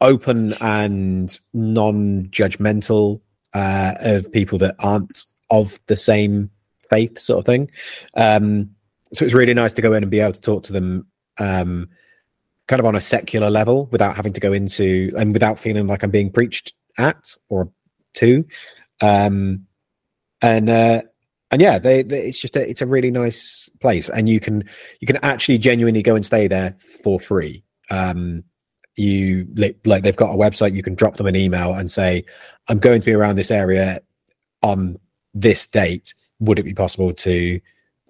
open 0.00 0.54
and 0.60 1.38
non-judgmental 1.54 3.20
uh, 3.54 3.94
of 4.00 4.30
people 4.32 4.58
that 4.58 4.76
aren't 4.80 5.24
of 5.50 5.80
the 5.86 5.96
same 5.96 6.50
faith, 6.90 7.18
sort 7.18 7.38
of 7.38 7.46
thing. 7.46 7.70
Um, 8.16 8.70
so 9.12 9.24
it's 9.24 9.34
really 9.34 9.54
nice 9.54 9.72
to 9.74 9.82
go 9.82 9.92
in 9.92 10.02
and 10.02 10.10
be 10.10 10.20
able 10.20 10.32
to 10.32 10.40
talk 10.40 10.64
to 10.64 10.72
them 10.72 11.06
um, 11.38 11.88
kind 12.66 12.80
of 12.80 12.86
on 12.86 12.96
a 12.96 13.00
secular 13.00 13.50
level 13.50 13.86
without 13.86 14.16
having 14.16 14.32
to 14.32 14.40
go 14.40 14.52
into 14.52 15.12
and 15.16 15.32
without 15.32 15.58
feeling 15.58 15.86
like 15.86 16.02
I'm 16.02 16.10
being 16.10 16.32
preached 16.32 16.74
at 16.98 17.34
or 17.48 17.70
to. 18.14 18.44
Um, 19.00 19.66
and 20.42 20.68
uh, 20.68 21.02
and 21.50 21.62
yeah, 21.62 21.78
they, 21.78 22.02
they 22.02 22.26
it's 22.26 22.40
just 22.40 22.56
a, 22.56 22.68
it's 22.68 22.82
a 22.82 22.86
really 22.86 23.10
nice 23.10 23.70
place, 23.80 24.08
and 24.08 24.28
you 24.28 24.40
can 24.40 24.64
you 25.00 25.06
can 25.06 25.16
actually 25.18 25.58
genuinely 25.58 26.02
go 26.02 26.14
and 26.14 26.24
stay 26.24 26.48
there 26.48 26.76
for 27.02 27.20
free. 27.20 27.62
Um, 27.90 28.44
you 28.96 29.46
like 29.84 30.02
they've 30.02 30.16
got 30.16 30.32
a 30.32 30.36
website 30.36 30.74
you 30.74 30.82
can 30.82 30.94
drop 30.94 31.16
them 31.16 31.26
an 31.26 31.36
email 31.36 31.74
and 31.74 31.90
say 31.90 32.24
i'm 32.68 32.78
going 32.78 32.98
to 32.98 33.04
be 33.04 33.12
around 33.12 33.36
this 33.36 33.50
area 33.50 34.00
on 34.62 34.98
this 35.36 35.66
date. 35.66 36.14
Would 36.40 36.58
it 36.58 36.64
be 36.64 36.74
possible 36.74 37.12
to 37.12 37.60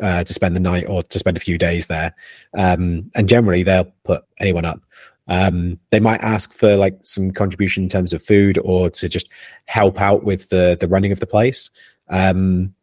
uh, 0.00 0.24
to 0.24 0.32
spend 0.32 0.54
the 0.54 0.60
night 0.60 0.88
or 0.88 1.02
to 1.02 1.18
spend 1.18 1.36
a 1.36 1.40
few 1.40 1.58
days 1.58 1.88
there? 1.88 2.14
Um, 2.56 3.10
and 3.14 3.28
generally 3.28 3.62
they'll 3.62 3.92
put 4.04 4.24
anyone 4.40 4.64
up. 4.64 4.80
Um, 5.28 5.78
they 5.90 6.00
might 6.00 6.20
ask 6.20 6.52
for 6.52 6.76
like 6.76 6.98
some 7.02 7.32
contribution 7.32 7.82
in 7.84 7.88
terms 7.88 8.12
of 8.12 8.22
food 8.22 8.58
or 8.62 8.90
to 8.90 9.08
just 9.08 9.28
help 9.66 10.00
out 10.00 10.24
with 10.24 10.48
the 10.48 10.76
the 10.80 10.88
running 10.88 11.12
of 11.12 11.20
the 11.20 11.26
place. 11.26 11.68
Um, 12.08 12.74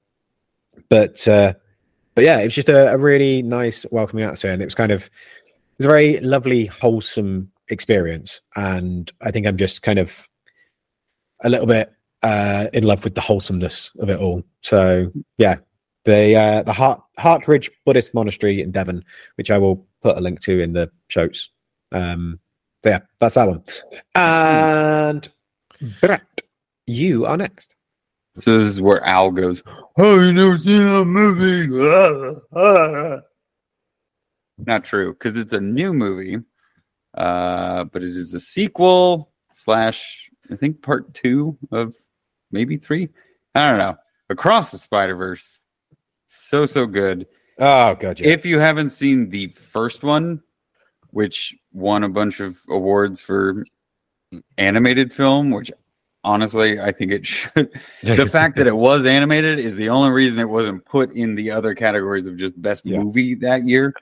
but 0.89 1.27
uh, 1.27 1.53
but 2.15 2.23
yeah 2.23 2.39
it 2.39 2.45
was 2.45 2.55
just 2.55 2.69
a, 2.69 2.93
a 2.93 2.97
really 2.97 3.41
nice 3.41 3.85
welcoming 3.91 4.25
atmosphere 4.25 4.51
and 4.51 4.61
it 4.61 4.65
was 4.65 4.75
kind 4.75 4.91
of 4.91 5.05
it 5.05 5.79
was 5.79 5.85
a 5.85 5.89
very 5.89 6.19
lovely 6.19 6.65
wholesome 6.65 7.49
experience 7.69 8.41
and 8.55 9.11
i 9.21 9.31
think 9.31 9.47
i'm 9.47 9.57
just 9.57 9.81
kind 9.81 9.99
of 9.99 10.29
a 11.43 11.49
little 11.49 11.67
bit 11.67 11.91
uh 12.23 12.67
in 12.73 12.83
love 12.83 13.03
with 13.03 13.15
the 13.15 13.21
wholesomeness 13.21 13.91
of 13.99 14.09
it 14.09 14.19
all 14.19 14.43
so 14.61 15.11
yeah 15.37 15.55
the 16.05 16.35
uh 16.35 16.63
the 16.63 16.73
Hart 16.73 17.01
Hartridge 17.17 17.71
Buddhist 17.85 18.13
Monastery 18.13 18.61
in 18.61 18.71
Devon, 18.71 19.03
which 19.35 19.51
I 19.51 19.57
will 19.57 19.85
put 20.01 20.17
a 20.17 20.21
link 20.21 20.41
to 20.41 20.59
in 20.59 20.73
the 20.73 20.91
shows. 21.07 21.49
Um 21.91 22.39
yeah, 22.83 22.99
that's 23.19 23.35
that 23.35 23.47
one. 23.47 23.63
And 24.15 25.27
Brett, 26.01 26.41
you 26.85 27.25
are 27.25 27.37
next. 27.37 27.75
So 28.35 28.57
this 28.59 28.67
is 28.67 28.81
where 28.81 29.03
Al 29.05 29.31
goes, 29.31 29.63
Oh, 29.97 30.19
you 30.19 30.33
never 30.33 30.57
seen 30.57 30.81
a 30.81 31.05
movie? 31.05 31.67
Not 34.57 34.83
true, 34.83 35.13
because 35.13 35.37
it's 35.37 35.53
a 35.53 35.61
new 35.61 35.93
movie. 35.93 36.39
Uh, 37.13 37.83
but 37.85 38.01
it 38.03 38.15
is 38.15 38.33
a 38.33 38.39
sequel 38.39 39.31
slash 39.53 40.29
I 40.51 40.55
think 40.55 40.81
part 40.81 41.13
two 41.13 41.57
of 41.71 41.95
maybe 42.51 42.77
three. 42.77 43.09
I 43.55 43.69
don't 43.69 43.79
know. 43.79 43.95
Across 44.29 44.71
the 44.71 44.77
Spider 44.77 45.15
Verse. 45.15 45.61
So 46.25 46.65
so 46.65 46.85
good. 46.87 47.27
Oh 47.59 47.93
god, 47.95 48.19
yeah. 48.19 48.29
If 48.29 48.45
you 48.45 48.57
haven't 48.59 48.89
seen 48.89 49.29
the 49.29 49.47
first 49.47 50.03
one, 50.03 50.41
which 51.11 51.55
won 51.71 52.03
a 52.03 52.09
bunch 52.09 52.39
of 52.39 52.57
awards 52.67 53.21
for 53.21 53.63
animated 54.57 55.13
film, 55.13 55.51
which 55.51 55.71
honestly 56.23 56.79
I 56.79 56.91
think 56.91 57.11
it 57.11 57.25
should 57.27 57.69
the 58.01 58.25
fact 58.25 58.55
that 58.57 58.65
it 58.73 58.75
was 58.75 59.05
animated 59.05 59.59
is 59.59 59.75
the 59.75 59.89
only 59.89 60.09
reason 60.09 60.39
it 60.39 60.49
wasn't 60.49 60.83
put 60.85 61.11
in 61.11 61.35
the 61.35 61.51
other 61.51 61.75
categories 61.75 62.25
of 62.25 62.37
just 62.37 62.59
best 62.59 62.83
Yeah. 62.85 62.99
movie 62.99 63.35
that 63.35 63.63
year. 63.65 63.93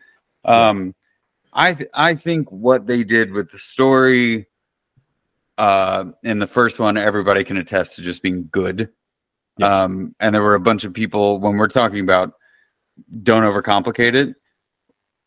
Um, 0.46 0.96
I 1.54 1.74
th- 1.74 1.90
I 1.94 2.16
think 2.16 2.52
what 2.52 2.88
they 2.88 3.04
did 3.04 3.32
with 3.32 3.52
the 3.52 3.58
story 3.58 4.48
uh 5.58 6.06
in 6.24 6.40
the 6.40 6.48
first 6.48 6.80
one 6.80 6.98
everybody 6.98 7.44
can 7.44 7.58
attest 7.58 7.96
to 7.96 8.02
just 8.02 8.22
being 8.22 8.48
good. 8.52 8.90
Yeah. 9.58 9.84
Um 9.84 10.16
and 10.20 10.34
there 10.34 10.42
were 10.42 10.56
a 10.56 10.60
bunch 10.60 10.84
of 10.84 10.94
people 10.94 11.40
when 11.40 11.58
we're 11.58 11.68
talking 11.68 12.00
about 12.00 12.34
don't 13.24 13.44
overcomplicate 13.44 14.16
it. 14.16 14.36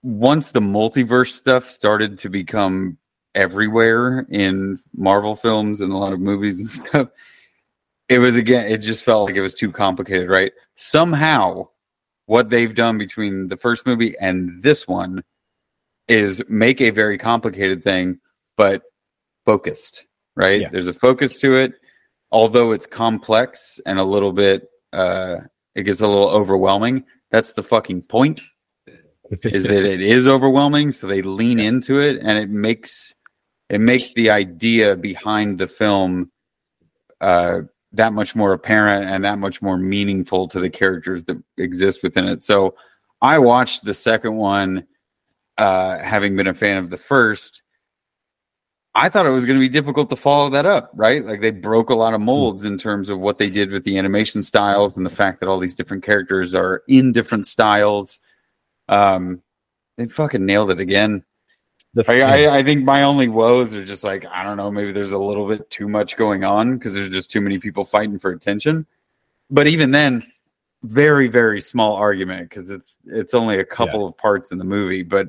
Once 0.03 0.51
the 0.51 0.61
multiverse 0.61 1.33
stuff 1.33 1.69
started 1.69 2.19
to 2.19 2.29
become 2.29 2.99
everywhere 3.35 4.27
in 4.31 4.79
Marvel 4.95 5.35
films 5.35 5.81
and 5.81 5.93
a 5.93 5.97
lot 5.97 6.13
of 6.13 6.21
movies 6.21 6.61
and 6.61 6.69
stuff, 6.89 7.09
it 8.09 8.19
was 8.19 8.37
again 8.37 8.67
it 8.67 8.79
just 8.79 9.05
felt 9.05 9.27
like 9.27 9.37
it 9.37 9.43
was 9.43 9.55
too 9.55 9.71
complicated, 9.71 10.29
right? 10.31 10.53
Somehow 10.75 11.69
what 12.27 12.49
they've 12.49 12.75
done 12.75 12.97
between 12.97 13.49
the 13.49 13.57
first 13.57 13.85
movie 13.85 14.17
and 14.19 14.63
this 14.63 14.89
one 14.89 15.23
is 16.09 16.43
make 16.49 16.81
a 16.81 16.91
very 16.91 17.19
complicated 17.19 17.83
thing, 17.83 18.19
but 18.57 18.83
focused, 19.45 20.07
right? 20.37 20.63
Yeah. 20.63 20.69
There's 20.71 20.87
a 20.87 20.93
focus 20.93 21.41
to 21.41 21.57
it, 21.57 21.75
although 22.31 22.73
it's 22.73 22.87
complex 22.87 23.81
and 23.87 23.99
a 23.99 24.05
little 24.05 24.33
bit, 24.33 24.69
uh, 24.93 25.37
it 25.75 25.85
gets 25.85 26.01
a 26.01 26.07
little 26.07 26.29
overwhelming. 26.29 27.05
That's 27.31 27.53
the 27.53 27.63
fucking 27.63 28.03
point, 28.03 28.43
is 29.43 29.65
that 29.65 29.85
it 29.93 30.01
is 30.01 30.27
overwhelming. 30.27 30.93
So 30.93 31.07
they 31.07 31.23
lean 31.23 31.59
into 31.59 32.01
it, 32.01 32.19
and 32.23 32.39
it 32.39 32.51
makes 32.51 33.13
it 33.71 33.81
makes 33.81 34.13
the 34.13 34.31
idea 34.31 34.95
behind 34.95 35.59
the 35.59 35.67
film 35.67 36.31
uh, 37.21 37.63
that 37.93 38.13
much 38.13 38.35
more 38.35 38.53
apparent 38.53 39.09
and 39.09 39.25
that 39.25 39.39
much 39.39 39.63
more 39.63 39.79
meaningful 39.79 40.47
to 40.49 40.61
the 40.61 40.69
characters 40.69 41.25
that 41.25 41.43
exist 41.57 42.03
within 42.03 42.29
it. 42.29 42.45
So 42.45 42.75
I 43.23 43.39
watched 43.39 43.85
the 43.85 43.95
second 43.95 44.37
one 44.37 44.87
uh, 45.59 45.99
having 45.99 46.37
been 46.37 46.47
a 46.47 46.55
fan 46.55 46.77
of 46.77 46.91
the 46.91 46.97
first, 46.97 47.63
I 48.95 49.09
thought 49.09 49.27
it 49.27 49.31
was 49.31 49.45
going 49.45 49.57
to 49.57 49.61
be 49.61 49.69
difficult 49.69 50.09
to 50.11 50.17
follow 50.17 50.49
that 50.51 50.67
up, 50.67 50.91
right? 50.95 51.25
Like 51.25 51.41
they 51.41 51.51
broke 51.51 51.91
a 51.91 51.95
lot 51.95 52.15
of 52.15 52.21
molds 52.21 52.65
in 52.65 52.79
terms 52.79 53.11
of 53.11 53.19
what 53.19 53.39
they 53.39 53.51
did 53.51 53.71
with 53.71 53.83
the 53.83 53.99
animation 53.99 54.43
styles 54.43 54.97
and 54.97 55.05
the 55.05 55.11
fact 55.11 55.41
that 55.41 55.49
all 55.49 55.59
these 55.59 55.75
different 55.75 56.05
characters 56.05 56.55
are 56.55 56.83
in 56.87 57.13
different 57.13 57.47
styles. 57.47 58.21
Um, 58.89 59.43
they 59.97 60.07
fucking 60.07 60.45
nailed 60.45 60.71
it 60.71 60.79
again. 60.79 61.25
The, 61.95 62.05
I, 62.09 62.45
I, 62.45 62.59
I 62.59 62.63
think 62.63 62.85
my 62.85 63.05
only 63.05 63.29
woes 63.29 63.75
are 63.75 63.85
just 63.85 64.03
like 64.03 64.27
I 64.27 64.43
don't 64.43 64.57
know, 64.57 64.71
maybe 64.71 64.91
there's 64.91 65.13
a 65.13 65.19
little 65.19 65.47
bit 65.47 65.71
too 65.71 65.89
much 65.89 66.17
going 66.17 66.43
on 66.43 66.77
because 66.77 66.95
there's 66.95 67.11
just 67.11 67.31
too 67.31 67.41
many 67.41 67.59
people 67.59 67.85
fighting 67.85 68.19
for 68.19 68.33
attention. 68.33 68.87
But 69.49 69.69
even 69.69 69.93
then, 69.93 70.27
very 70.83 71.29
very 71.29 71.61
small 71.61 71.95
argument 71.95 72.51
because 72.51 72.69
it's 72.69 72.99
it's 73.07 73.33
only 73.33 73.59
a 73.59 73.65
couple 73.65 74.07
of 74.07 74.17
parts 74.17 74.51
in 74.51 74.59
the 74.59 74.65
movie, 74.65 75.03
but 75.05 75.29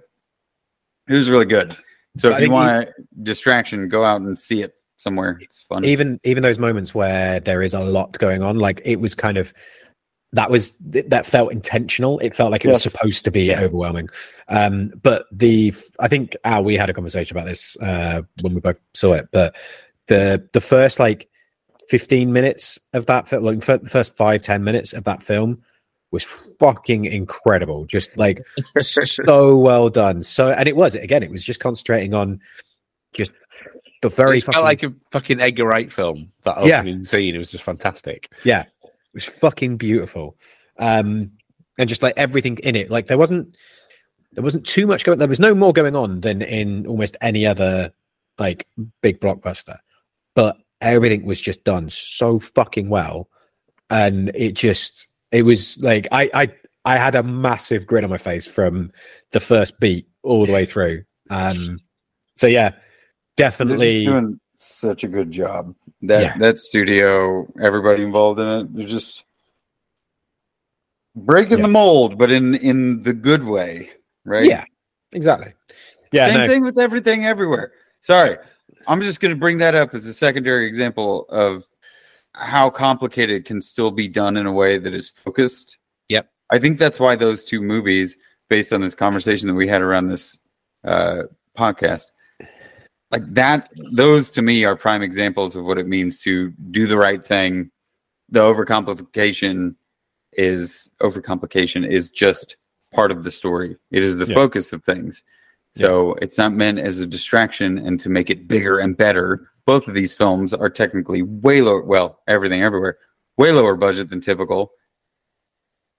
it 1.07 1.13
was 1.13 1.29
really 1.29 1.45
good. 1.45 1.77
So 2.17 2.31
I 2.31 2.37
if 2.37 2.43
you 2.43 2.51
want 2.51 2.69
a 2.69 2.93
distraction, 3.23 3.87
go 3.89 4.03
out 4.03 4.21
and 4.21 4.39
see 4.39 4.61
it 4.61 4.73
somewhere. 4.97 5.37
It's 5.41 5.61
fun. 5.61 5.85
even 5.85 6.19
even 6.23 6.43
those 6.43 6.59
moments 6.59 6.95
where 6.95 7.39
there 7.39 7.61
is 7.61 7.73
a 7.73 7.81
lot 7.81 8.17
going 8.17 8.41
on, 8.41 8.57
like 8.57 8.81
it 8.85 8.99
was 8.99 9.15
kind 9.15 9.37
of 9.37 9.53
that 10.33 10.49
was 10.49 10.73
that 10.81 11.25
felt 11.25 11.51
intentional. 11.51 12.19
It 12.19 12.35
felt 12.35 12.51
like 12.51 12.65
it 12.65 12.69
was 12.69 12.83
supposed 12.83 13.23
to 13.25 13.31
be 13.31 13.55
overwhelming. 13.55 14.09
Um, 14.49 14.91
but 15.01 15.27
the 15.31 15.73
I 15.99 16.07
think 16.07 16.35
Al, 16.43 16.63
we 16.63 16.75
had 16.75 16.89
a 16.89 16.93
conversation 16.93 17.37
about 17.37 17.47
this 17.47 17.77
uh, 17.81 18.21
when 18.41 18.53
we 18.53 18.61
both 18.61 18.79
saw 18.93 19.13
it. 19.13 19.29
But 19.31 19.55
the 20.07 20.45
the 20.53 20.61
first 20.61 20.99
like 20.99 21.29
fifteen 21.87 22.33
minutes 22.33 22.79
of 22.93 23.05
that 23.05 23.27
film, 23.27 23.43
like 23.43 23.63
fir- 23.63 23.77
the 23.77 23.89
first 23.89 24.15
five 24.17 24.41
ten 24.41 24.63
minutes 24.63 24.93
of 24.93 25.03
that 25.05 25.23
film 25.23 25.61
was 26.15 26.23
fucking 26.59 27.05
incredible. 27.05 27.85
Just 27.85 28.17
like 28.17 28.41
so 28.79 29.55
well 29.57 29.89
done. 29.89 30.23
So 30.23 30.51
and 30.51 30.67
it 30.67 30.75
was 30.75 30.95
again, 30.95 31.21
it 31.21 31.29
was 31.29 31.43
just 31.43 31.59
concentrating 31.59 32.13
on 32.15 32.39
just 33.13 33.31
the 34.01 34.09
very 34.09 34.41
fucking 34.41 34.61
like 34.63 34.83
a 34.83 34.93
fucking 35.11 35.39
Edgar 35.41 35.65
Wright 35.65 35.91
film. 35.91 36.31
That 36.43 36.65
Yeah. 36.65 36.79
opening 36.79 37.03
scene, 37.05 37.35
it 37.35 37.37
was 37.37 37.49
just 37.51 37.63
fantastic. 37.63 38.31
Yeah, 38.43 38.61
it 38.83 38.91
was 39.13 39.25
fucking 39.25 39.77
beautiful, 39.77 40.37
um, 40.79 41.31
and 41.77 41.89
just 41.89 42.01
like 42.01 42.13
everything 42.17 42.57
in 42.63 42.75
it. 42.75 42.89
Like 42.89 43.07
there 43.07 43.17
wasn't 43.17 43.55
there 44.33 44.43
wasn't 44.43 44.65
too 44.65 44.87
much 44.87 45.03
going. 45.03 45.19
There 45.19 45.27
was 45.27 45.39
no 45.39 45.53
more 45.53 45.73
going 45.73 45.95
on 45.95 46.21
than 46.21 46.41
in 46.41 46.87
almost 46.87 47.17
any 47.21 47.45
other 47.45 47.91
like 48.39 48.67
big 49.01 49.19
blockbuster, 49.19 49.77
but 50.33 50.57
everything 50.81 51.25
was 51.25 51.39
just 51.39 51.63
done 51.63 51.89
so 51.89 52.37
fucking 52.39 52.89
well, 52.89 53.29
and 53.89 54.29
it 54.35 54.53
just 54.53 55.07
it 55.35 55.41
was 55.43 55.77
like 55.79 56.07
I 56.11 56.29
I 56.33 56.53
I 56.85 56.97
had 56.97 57.15
a 57.15 57.23
massive 57.23 57.85
grin 57.85 58.03
on 58.05 58.09
my 58.09 58.17
face 58.17 58.47
from 58.47 58.91
the 59.31 59.39
first 59.39 59.79
beat 59.79 60.07
all 60.23 60.45
the 60.45 60.53
way 60.53 60.65
through. 60.73 61.03
Um, 61.29 61.79
so 62.35 62.47
yeah, 62.47 62.71
definitely. 63.35 64.05
doing 64.05 64.39
such 64.55 65.03
a 65.03 65.07
good 65.07 65.31
job. 65.31 65.75
That 66.03 66.21
Yeah. 66.21 66.37
that 66.37 66.59
studio, 66.59 67.47
everybody 67.61 68.03
involved 68.03 68.39
in 68.39 68.47
it, 68.47 68.73
they're 68.73 68.87
just 68.87 69.25
breaking 71.15 71.57
Yeah. 71.59 71.63
the 71.63 71.71
mold, 71.71 72.17
but 72.17 72.31
in 72.31 72.55
in 72.55 73.03
the 73.03 73.13
good 73.13 73.43
way, 73.43 73.89
right? 74.23 74.45
Yeah, 74.45 74.63
exactly. 75.11 75.53
Yeah, 76.11 76.27
Same 76.27 76.37
no, 76.37 76.47
thing 76.47 76.63
with 76.63 76.79
everything 76.79 77.25
everywhere. 77.25 77.73
Sorry, 78.01 78.37
I'm 78.87 79.01
just 79.01 79.19
going 79.19 79.33
to 79.33 79.39
bring 79.39 79.57
that 79.57 79.75
up 79.75 79.93
as 79.93 80.05
a 80.05 80.13
secondary 80.13 80.67
example 80.67 81.25
of 81.29 81.63
how 82.37 82.69
complicated 82.69 83.45
can 83.45 83.61
still 83.61 83.91
be 83.91 84.07
done 84.07 84.37
in 84.37 84.45
a 84.45 84.51
way 84.51 84.77
that 84.77 84.93
is 84.93 85.09
focused. 85.09 85.77
Yep. 86.09 86.29
I 86.51 86.59
think 86.59 86.77
that's 86.77 86.99
why 86.99 87.15
those 87.15 87.43
two 87.43 87.61
movies, 87.61 88.17
based 88.49 88.73
on 88.73 88.81
this 88.81 88.95
conversation 88.95 89.47
that 89.47 89.55
we 89.55 89.67
had 89.67 89.81
around 89.81 90.09
this 90.09 90.37
uh, 90.83 91.23
podcast, 91.57 92.07
like 93.11 93.33
that, 93.33 93.69
those 93.93 94.29
to 94.31 94.41
me 94.41 94.65
are 94.65 94.75
prime 94.75 95.01
examples 95.01 95.55
of 95.55 95.63
what 95.63 95.77
it 95.77 95.87
means 95.87 96.19
to 96.23 96.51
do 96.71 96.87
the 96.87 96.97
right 96.97 97.25
thing. 97.25 97.71
The 98.29 98.41
overcomplication 98.41 99.75
is 100.33 100.89
overcomplication 101.01 101.87
is 101.87 102.09
just 102.09 102.57
part 102.93 103.11
of 103.11 103.23
the 103.23 103.31
story. 103.31 103.77
It 103.91 104.03
is 104.03 104.17
the 104.17 104.25
focus 104.25 104.73
of 104.73 104.83
things. 104.83 105.23
So 105.75 106.13
it's 106.15 106.37
not 106.37 106.53
meant 106.53 106.79
as 106.79 107.01
a 107.01 107.05
distraction 107.05 107.77
and 107.77 107.99
to 107.99 108.09
make 108.09 108.29
it 108.29 108.47
bigger 108.47 108.79
and 108.79 108.95
better. 108.95 109.49
Both 109.65 109.87
of 109.87 109.95
these 109.95 110.13
films 110.13 110.53
are 110.53 110.69
technically 110.69 111.21
way 111.21 111.61
lower. 111.61 111.81
Well, 111.81 112.19
everything 112.27 112.61
everywhere, 112.61 112.97
way 113.37 113.51
lower 113.51 113.75
budget 113.75 114.09
than 114.09 114.21
typical. 114.21 114.71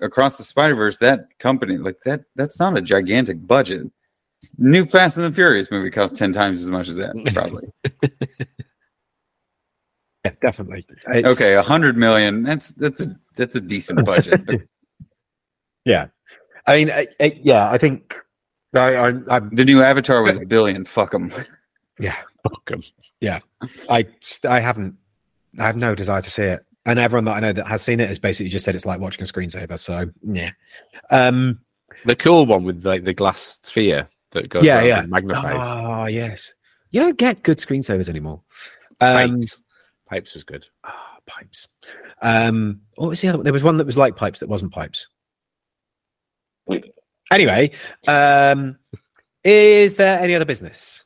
Across 0.01 0.39
the 0.39 0.45
Spider 0.45 0.75
Verse, 0.75 0.99
that 0.99 1.27
company 1.39 1.79
like 1.79 1.97
that, 2.05 2.25
that's 2.37 2.61
not 2.61 2.77
a 2.77 2.83
gigantic 2.83 3.45
budget. 3.47 3.91
New 4.59 4.85
Fast 4.85 5.17
and 5.17 5.25
the 5.27 5.33
Furious 5.33 5.71
movie 5.71 5.91
cost 5.91 6.15
ten 6.17 6.33
times 6.33 6.63
as 6.63 6.71
much 6.71 6.89
as 6.89 6.97
that, 6.97 7.15
probably. 7.35 7.67
yeah, 10.25 10.33
definitely. 10.43 10.87
It's- 11.15 11.25
okay, 11.25 11.55
a 11.55 11.63
hundred 11.63 11.97
million. 11.97 12.43
That's 12.43 12.71
that's 12.73 13.01
a 13.01 13.19
that's 13.37 13.57
a 13.57 13.61
decent 13.61 14.05
budget. 14.05 14.45
But 14.47 14.61
Yeah, 15.85 16.09
I 16.67 16.77
mean, 16.77 16.91
I, 16.91 17.07
I, 17.21 17.41
yeah, 17.45 17.71
I 17.71 17.79
think 17.79 18.21
I, 18.75 18.97
I, 18.97 19.13
I'm, 19.31 19.55
the 19.55 19.65
new 19.65 19.83
Avatar 19.83 20.21
was 20.23 20.37
a 20.37 20.45
billion. 20.45 20.85
Fuck 20.85 21.13
them. 21.13 21.33
yeah, 22.01 22.17
Fuck 22.49 22.71
'em. 22.73 22.83
I, 23.89 24.07
I 24.49 24.61
haven't, 24.61 24.97
I 25.59 25.63
have 25.65 25.77
no 25.77 25.95
desire 25.95 26.23
to 26.23 26.31
see 26.31 26.43
it, 26.43 26.61
and 26.85 26.99
everyone 26.99 27.25
that 27.27 27.37
I 27.37 27.41
know 27.41 27.53
that 27.53 27.67
has 27.67 27.83
seen 27.83 28.01
it 28.01 28.09
has 28.09 28.19
basically 28.19 28.51
just 28.51 28.65
said 28.65 28.75
it's 28.75 28.87
like 28.87 29.01
watching 29.01 29.23
a 29.23 29.27
screensaver. 29.27 29.79
So 29.79 30.11
yeah, 30.23 30.51
um, 31.11 31.61
The 32.05 32.17
cool 32.17 32.47
one 32.47 32.65
with 32.65 32.85
like 32.85 33.05
the 33.05 33.15
glass 33.15 33.59
sphere 33.63 34.09
that 34.33 34.49
goes 34.49 34.65
Yeah, 34.65 34.83
yeah. 34.83 35.01
and 35.01 35.11
magnifies. 35.11 35.63
oh 35.65 36.07
yes, 36.07 36.53
you 36.91 37.01
don't 37.01 37.19
get 37.19 37.43
good 37.43 37.59
screensavers 37.59 38.09
anymore. 38.09 38.43
Um, 39.01 39.41
Pipes. 39.41 39.61
Pipes 40.09 40.35
was 40.35 40.45
good. 40.45 40.67
ah, 40.85 41.17
pipes. 41.27 41.67
Um, 42.23 42.83
what 42.95 43.09
was 43.09 43.21
the 43.21 43.29
other? 43.29 43.39
one? 43.39 43.45
There 43.45 43.53
was 43.53 43.63
one 43.65 43.77
that 43.79 43.87
was 43.87 43.97
like 43.97 44.15
pipes 44.17 44.39
that 44.41 44.49
wasn't 44.49 44.73
pipes. 44.73 45.07
Anyway, 47.33 47.73
um, 48.07 48.79
is 49.43 49.97
there 49.97 50.19
any 50.21 50.35
other 50.37 50.45
business? 50.45 51.05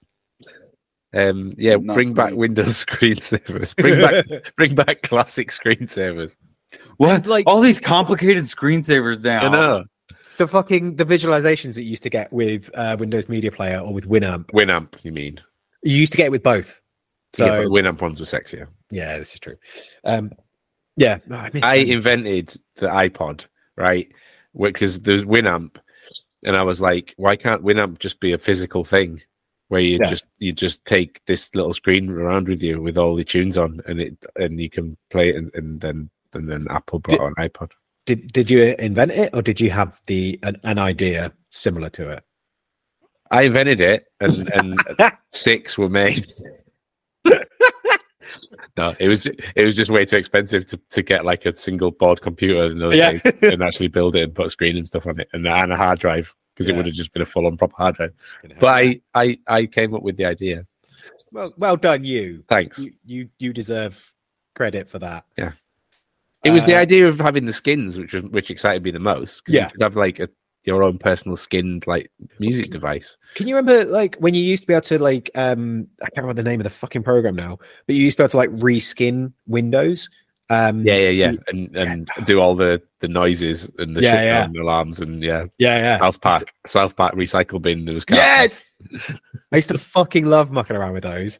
Um, 1.13 1.55
yeah, 1.59 1.77
Not 1.77 1.95
bring 1.95 2.15
back 2.15 2.29
great. 2.29 2.37
Windows 2.39 2.85
screensavers. 2.85 3.75
Bring 3.77 4.01
back, 4.01 4.27
bring 4.57 4.75
back 4.75 5.03
classic 5.03 5.51
screensavers. 5.51 6.37
What? 6.99 7.27
like- 7.27 7.47
all 7.47 7.61
these 7.61 7.79
complicated 7.79 8.45
screensavers 8.45 9.23
now? 9.23 9.47
I 9.47 9.49
know. 9.49 9.85
the 10.39 10.47
fucking 10.47 10.97
the 10.97 11.05
visualizations 11.05 11.75
that 11.75 11.83
you 11.83 11.91
used 11.91 12.05
to 12.05 12.11
get 12.11 12.33
with 12.33 12.71
uh, 12.75 12.97
Windows 12.99 13.29
Media 13.29 13.51
Player 13.51 13.79
or 13.81 13.93
with 13.93 14.09
Winamp. 14.09 14.47
Winamp, 14.53 15.05
you 15.05 15.13
mean? 15.13 15.41
You 15.83 15.97
used 15.97 16.13
to 16.13 16.19
get 16.19 16.27
it 16.27 16.33
with 16.33 16.43
both. 16.43 16.81
So 17.33 17.45
yeah, 17.47 17.53
yeah, 17.53 17.63
but 17.63 17.69
Winamp 17.71 18.01
ones 18.01 18.21
were 18.21 18.27
sexier. 18.27 18.67
Yeah, 18.91 19.19
this 19.19 19.35
is 19.35 19.41
true. 19.41 19.57
Um, 20.05 20.31
yeah, 20.97 21.19
no, 21.27 21.37
I, 21.37 21.51
I 21.63 21.75
invented 21.77 22.57
the 22.77 22.87
iPod, 22.89 23.47
right? 23.77 24.09
Because 24.61 25.01
there's 25.01 25.23
Winamp, 25.25 25.77
and 26.45 26.57
I 26.57 26.63
was 26.63 26.81
like, 26.81 27.15
why 27.17 27.37
can't 27.37 27.63
Winamp 27.65 27.99
just 28.01 28.19
be 28.21 28.33
a 28.33 28.39
physical 28.39 28.85
thing 28.85 29.23
where 29.71 29.81
you 29.81 29.99
Yeah. 30.01 30.11
just 30.11 30.25
you 30.39 30.53
just 30.53 30.85
take 30.85 31.21
this 31.27 31.55
little 31.55 31.73
screen 31.73 32.11
around 32.11 32.49
with 32.49 32.63
you 32.63 32.83
with 32.83 32.99
all 32.99 33.15
the 33.17 33.25
tunes 33.25 33.57
on, 33.57 33.81
and 33.87 34.01
it 34.01 34.17
and 34.37 34.61
you 34.61 34.69
can 34.69 34.97
play 35.11 35.31
it, 35.31 35.37
and, 35.37 35.51
and 35.55 35.81
then 35.81 36.11
and 36.35 36.49
then 36.49 36.67
Apple 36.71 36.99
brought 36.99 37.21
an 37.21 37.35
iPod. 37.49 37.71
did 38.07 38.33
did 38.33 38.51
you 38.51 38.75
invent 38.79 39.13
it 39.13 39.31
or 39.35 39.43
did 39.43 39.61
you 39.61 39.71
have 39.71 40.01
the 40.07 40.39
an, 40.43 40.57
an 40.65 40.79
idea 40.79 41.33
similar 41.51 41.89
to 41.91 42.11
it? 42.11 42.25
I 43.31 43.43
invented 43.43 43.81
it, 43.81 44.07
and 44.21 44.49
and 44.55 44.81
six 45.31 45.79
were 45.79 45.89
made. 45.89 46.27
no, 48.77 48.95
it 48.99 49.09
was 49.09 49.27
it 49.27 49.65
was 49.65 49.77
just 49.77 49.91
way 49.91 50.05
too 50.05 50.17
expensive 50.17 50.67
to, 50.67 50.81
to 50.91 51.03
get 51.03 51.25
like 51.25 51.47
a 51.47 51.53
single 51.53 51.91
board 51.93 52.21
computer 52.21 52.73
those 52.75 52.97
Yeah. 52.97 53.13
and 53.43 53.63
actually 53.63 53.89
build 53.89 54.17
it 54.17 54.23
and 54.25 54.35
put 54.35 54.47
a 54.47 54.51
screen 54.51 54.77
and 54.77 54.87
stuff 54.87 55.07
on 55.07 55.21
it 55.21 55.29
and, 55.33 55.47
and 55.47 55.73
a 55.73 55.77
hard 55.77 55.99
drive 56.01 56.35
because 56.61 56.69
it 56.69 56.77
would 56.77 56.85
have 56.87 56.95
just 56.95 57.13
been 57.15 57.23
a 57.23 57.27
full 57.27 57.47
on 57.47 57.57
proper 57.57 57.75
hard 57.77 57.95
drive. 57.97 58.13
But 58.59 58.69
I, 58.69 59.01
I 59.15 59.39
I 59.47 59.67
came 59.67 59.95
up 59.95 60.03
with 60.03 60.17
the 60.19 60.27
idea. 60.27 60.67
well, 61.33 61.55
well 61.57 61.77
done, 61.77 62.05
you. 62.05 62.45
Thanks. 62.49 62.79
You 62.79 62.93
you, 63.05 63.29
you 63.39 63.53
deserve 63.55 64.13
credit 64.55 64.91
for 64.91 64.99
that. 64.99 65.25
Yeah. 65.39 65.53
It 66.45 66.51
was 66.51 66.67
the 66.67 66.77
Uh, 66.77 66.81
idea 66.81 67.07
of 67.09 67.19
having 67.19 67.47
the 67.47 67.53
skins, 67.53 67.99
which 67.99 68.13
was 68.13 68.25
which 68.25 68.51
excited 68.51 68.83
me 68.83 68.91
the 68.91 68.99
most. 68.99 69.43
Yeah. 69.49 69.65
you 69.65 69.71
could 69.71 69.83
have 69.83 69.97
like 69.97 70.21
a, 70.21 70.29
your 70.65 70.83
own 70.83 70.99
personal 70.99 71.37
skinned 71.39 71.87
like 71.87 72.11
music 72.39 72.67
device. 72.71 73.17
Can 73.37 73.49
you 73.49 73.57
remember 73.57 73.91
like 73.91 74.17
when 74.17 74.35
you 74.35 74.43
used 74.43 74.63
to 74.65 74.67
be 74.67 74.75
able 74.75 74.83
to 74.83 74.99
like 74.99 75.31
um 75.35 75.87
I 76.03 76.11
can't 76.11 76.25
remember 76.27 76.43
the 76.43 76.49
name 76.51 76.61
of 76.61 76.65
the 76.65 76.71
fucking 76.71 77.03
program 77.03 77.35
now, 77.37 77.59
but 77.87 77.95
you 77.97 78.05
used 78.05 78.19
to 78.19 78.23
be 78.23 78.25
able 78.25 78.31
to 78.33 78.37
like 78.37 78.51
reskin 78.51 79.33
Windows. 79.47 80.09
Um 80.51 80.85
Yeah, 80.85 80.97
yeah, 80.97 81.09
yeah, 81.11 81.31
y- 81.31 81.39
and 81.49 81.77
and 81.77 82.11
do 82.25 82.41
all 82.41 82.55
the 82.55 82.83
the 82.99 83.09
noises 83.09 83.71
and 83.79 83.97
the 83.97 84.03
Yeah, 84.03 84.17
shit 84.17 84.25
yeah. 84.27 84.45
and 84.45 84.57
alarms 84.57 85.01
and 85.01 85.23
yeah. 85.23 85.45
yeah, 85.59 85.79
yeah. 85.79 85.99
South 86.01 86.21
Park, 86.21 86.53
South 86.67 86.97
Park 86.97 87.15
recycle 87.15 87.63
bin. 87.63 87.85
There 87.87 87.95
was 87.95 88.05
Yes. 88.11 88.73
I 89.53 89.57
used 89.57 89.69
to 89.71 89.79
fucking 89.79 90.27
love 90.27 90.51
mucking 90.51 90.77
around 90.77 90.93
with 90.93 91.05
those. 91.05 91.39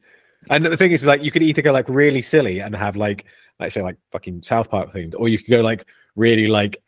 And 0.49 0.65
the 0.65 0.77
thing 0.77 0.93
is, 0.93 1.03
is, 1.03 1.07
like, 1.07 1.23
you 1.23 1.31
could 1.31 1.43
either 1.43 1.61
go 1.61 1.71
like 1.73 1.87
really 1.89 2.23
silly 2.23 2.61
and 2.61 2.75
have 2.75 2.97
like, 2.97 3.27
like 3.59 3.73
say, 3.73 3.83
like 3.83 3.97
fucking 4.11 4.43
South 4.43 4.71
Park 4.71 4.91
themed, 4.91 5.15
or 5.19 5.29
you 5.29 5.37
could 5.37 5.51
go 5.51 5.61
like 5.61 5.87
really 6.17 6.47
like 6.49 6.79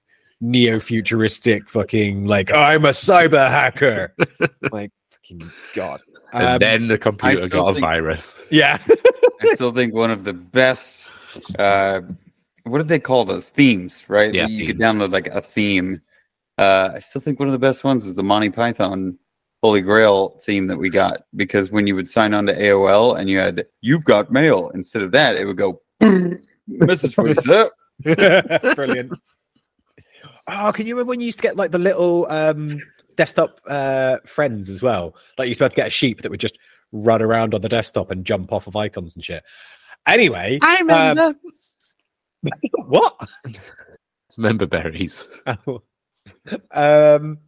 neo 0.40 0.80
futuristic, 0.80 1.68
fucking 1.68 2.26
like 2.26 2.50
I'm 2.54 2.86
a 2.86 2.90
cyber 2.90 3.48
hacker. 3.50 4.14
like, 4.72 4.90
fucking 5.10 5.42
god. 5.74 6.00
and 6.32 6.46
Um, 6.46 6.58
then 6.60 6.88
the 6.88 6.96
computer 6.98 7.46
still 7.48 7.64
got 7.64 7.68
a 7.70 7.74
think- 7.74 7.84
virus. 7.84 8.42
yeah, 8.50 8.78
I 9.42 9.54
still 9.54 9.72
think 9.72 9.92
one 9.92 10.10
of 10.10 10.24
the 10.24 10.32
best. 10.32 11.10
Uh, 11.58 12.02
what 12.64 12.78
do 12.78 12.84
they 12.84 12.98
call 12.98 13.24
those 13.24 13.48
themes? 13.48 14.04
Right? 14.08 14.32
Yeah, 14.32 14.46
you 14.46 14.66
could 14.66 14.78
download 14.78 15.12
like 15.12 15.26
a 15.28 15.40
theme. 15.40 16.00
Uh, 16.58 16.90
I 16.94 16.98
still 17.00 17.20
think 17.20 17.38
one 17.38 17.48
of 17.48 17.52
the 17.52 17.58
best 17.58 17.84
ones 17.84 18.04
is 18.04 18.14
the 18.14 18.22
Monty 18.22 18.50
Python 18.50 19.18
Holy 19.62 19.80
Grail 19.80 20.40
theme 20.44 20.66
that 20.66 20.76
we 20.76 20.90
got 20.90 21.22
because 21.36 21.70
when 21.70 21.86
you 21.86 21.94
would 21.94 22.08
sign 22.08 22.34
on 22.34 22.46
to 22.46 22.54
AOL 22.54 23.18
and 23.18 23.28
you 23.28 23.38
had 23.38 23.64
"You've 23.80 24.04
got 24.04 24.30
mail" 24.32 24.70
instead 24.74 25.02
of 25.02 25.12
that, 25.12 25.36
it 25.36 25.44
would 25.44 25.56
go 25.56 25.80
message 26.66 27.14
for 27.14 27.28
you, 27.28 27.34
sir. 27.36 27.70
brilliant. 28.74 29.12
Oh, 30.50 30.72
can 30.72 30.86
you 30.86 30.94
remember 30.94 31.10
when 31.10 31.20
you 31.20 31.26
used 31.26 31.38
to 31.38 31.42
get 31.42 31.56
like 31.56 31.70
the 31.70 31.78
little 31.78 32.26
um 32.30 32.80
desktop 33.16 33.60
uh 33.68 34.18
friends 34.26 34.68
as 34.68 34.82
well? 34.82 35.14
Like 35.38 35.46
you 35.46 35.50
used 35.50 35.58
to 35.58 35.62
be 35.62 35.66
able 35.66 35.70
to 35.70 35.76
get 35.76 35.86
a 35.86 35.90
sheep 35.90 36.22
that 36.22 36.30
would 36.30 36.40
just 36.40 36.58
run 36.90 37.22
around 37.22 37.54
on 37.54 37.60
the 37.60 37.68
desktop 37.68 38.10
and 38.10 38.24
jump 38.24 38.52
off 38.52 38.66
of 38.66 38.74
icons 38.76 39.14
and 39.14 39.24
shit. 39.24 39.44
Anyway, 40.06 40.58
I 40.62 40.78
remember. 40.80 41.34
what? 42.86 43.16
It's 44.28 44.38
member 44.38 44.66
berries. 44.66 45.28
um 46.72 47.38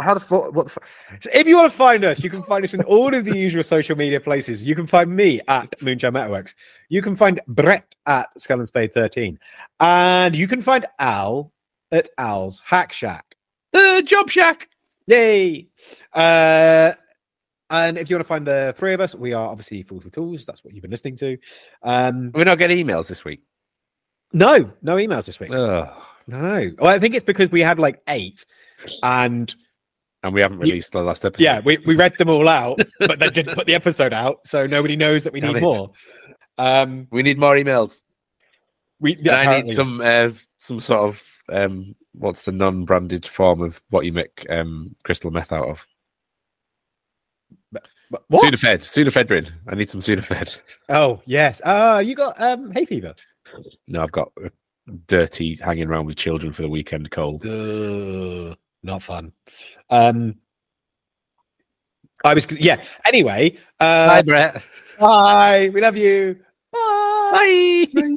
how 0.00 0.14
the 0.14 0.20
fuck 0.20 0.54
what 0.54 0.64
the 0.64 0.70
fu- 0.70 0.80
So 1.20 1.30
if 1.34 1.46
you 1.46 1.56
want 1.56 1.70
to 1.70 1.76
find 1.76 2.04
us 2.04 2.22
you 2.24 2.30
can 2.30 2.42
find 2.44 2.64
us 2.64 2.72
in 2.72 2.82
all 2.82 3.12
of 3.14 3.24
the 3.24 3.36
usual 3.36 3.62
social 3.62 3.96
media 3.96 4.18
places 4.20 4.64
you 4.64 4.74
can 4.74 4.86
find 4.86 5.14
me 5.14 5.40
at 5.48 5.74
moonshine 5.82 6.12
metalworks 6.12 6.54
you 6.88 7.02
can 7.02 7.14
find 7.16 7.40
brett 7.48 7.94
at 8.06 8.28
skull 8.40 8.58
and 8.58 8.66
spade 8.66 8.94
13 8.94 9.38
and 9.80 10.34
you 10.34 10.48
can 10.48 10.62
find 10.62 10.86
al 10.98 11.52
at 11.92 12.08
al's 12.16 12.60
hack 12.64 12.92
shack 12.92 13.36
Uh, 13.74 14.00
Job 14.02 14.30
Shack. 14.30 14.68
yay 15.06 15.68
uh 16.14 16.92
and 17.70 17.96
if 17.98 18.10
you 18.10 18.16
want 18.16 18.24
to 18.24 18.28
find 18.28 18.46
the 18.46 18.74
three 18.76 18.92
of 18.92 19.00
us 19.00 19.14
we 19.14 19.32
are 19.32 19.48
obviously 19.48 19.82
fools 19.82 20.04
with 20.04 20.14
tools 20.14 20.44
that's 20.44 20.62
what 20.64 20.74
you've 20.74 20.82
been 20.82 20.90
listening 20.90 21.16
to 21.16 21.38
um 21.82 22.30
We're 22.34 22.44
not 22.44 22.58
getting 22.58 22.84
emails 22.84 23.08
this 23.08 23.24
week. 23.24 23.40
no 24.32 24.70
no 24.82 24.96
emails 24.96 25.26
this 25.26 25.40
week 25.40 25.50
Ugh. 25.52 25.88
no 26.26 26.70
well 26.78 26.90
i 26.94 26.98
think 26.98 27.14
it's 27.14 27.24
because 27.26 27.50
we 27.50 27.60
had 27.60 27.78
like 27.78 28.00
eight 28.08 28.44
and 29.02 29.54
And 30.22 30.34
we 30.34 30.40
haven't 30.42 30.58
You- 30.58 30.64
released 30.72 30.92
the 30.92 31.00
last 31.02 31.24
episode. 31.24 31.42
Yeah, 31.44 31.60
we, 31.64 31.78
we 31.86 31.96
read 31.96 32.12
them 32.18 32.28
all 32.28 32.46
out, 32.46 32.78
but 32.98 33.18
they 33.20 33.30
didn't 33.30 33.54
put 33.54 33.66
the 33.66 33.74
episode 33.74 34.12
out, 34.12 34.40
so 34.46 34.66
nobody 34.66 34.94
knows 34.94 35.24
that 35.24 35.32
we 35.32 35.40
Damn 35.40 35.52
need 35.54 35.58
it. 35.58 35.62
more. 35.62 35.92
Um, 36.58 37.08
we 37.10 37.22
need 37.22 37.38
more 37.38 37.54
emails. 37.54 38.02
we 39.00 39.16
And 39.16 39.30
I 39.30 39.60
need 39.62 39.68
some 39.74 40.02
uh, 40.02 40.28
some 40.58 40.78
sort 40.78 41.08
of 41.08 41.22
um, 41.50 41.94
what's 42.12 42.44
the 42.44 42.52
non-branded 42.52 43.24
form 43.26 43.62
of 43.62 43.82
what 43.88 44.04
you 44.04 44.12
make 44.12 44.44
um, 44.50 44.94
crystal 45.04 45.30
meth 45.30 45.52
out 45.52 45.68
of? 45.68 45.86
What? 48.10 48.44
Sudafed, 48.44 48.82
pseudoephedrine. 48.82 49.50
I 49.68 49.74
need 49.76 49.88
some 49.88 50.00
Sudafed. 50.00 50.60
Oh 50.88 51.22
yes. 51.26 51.60
Oh, 51.64 52.00
you 52.00 52.14
got 52.14 52.40
um 52.40 52.70
hay 52.72 52.84
fever. 52.84 53.14
No, 53.86 54.02
I've 54.02 54.12
got 54.12 54.32
dirty 55.06 55.58
hanging 55.62 55.88
around 55.88 56.06
with 56.06 56.16
children 56.16 56.52
for 56.52 56.62
the 56.62 56.68
weekend 56.68 57.10
cold. 57.10 57.44
Not 58.82 59.02
fun. 59.02 59.32
Um, 59.90 60.36
I 62.24 62.34
was 62.34 62.50
yeah. 62.52 62.82
Anyway, 63.04 63.56
uh, 63.78 64.08
Hi, 64.08 64.22
Brett. 64.22 64.62
Hi, 64.98 65.68
We 65.70 65.80
love 65.80 65.96
you. 65.96 66.38
Bye. 66.72 67.86
Bye. 67.94 68.16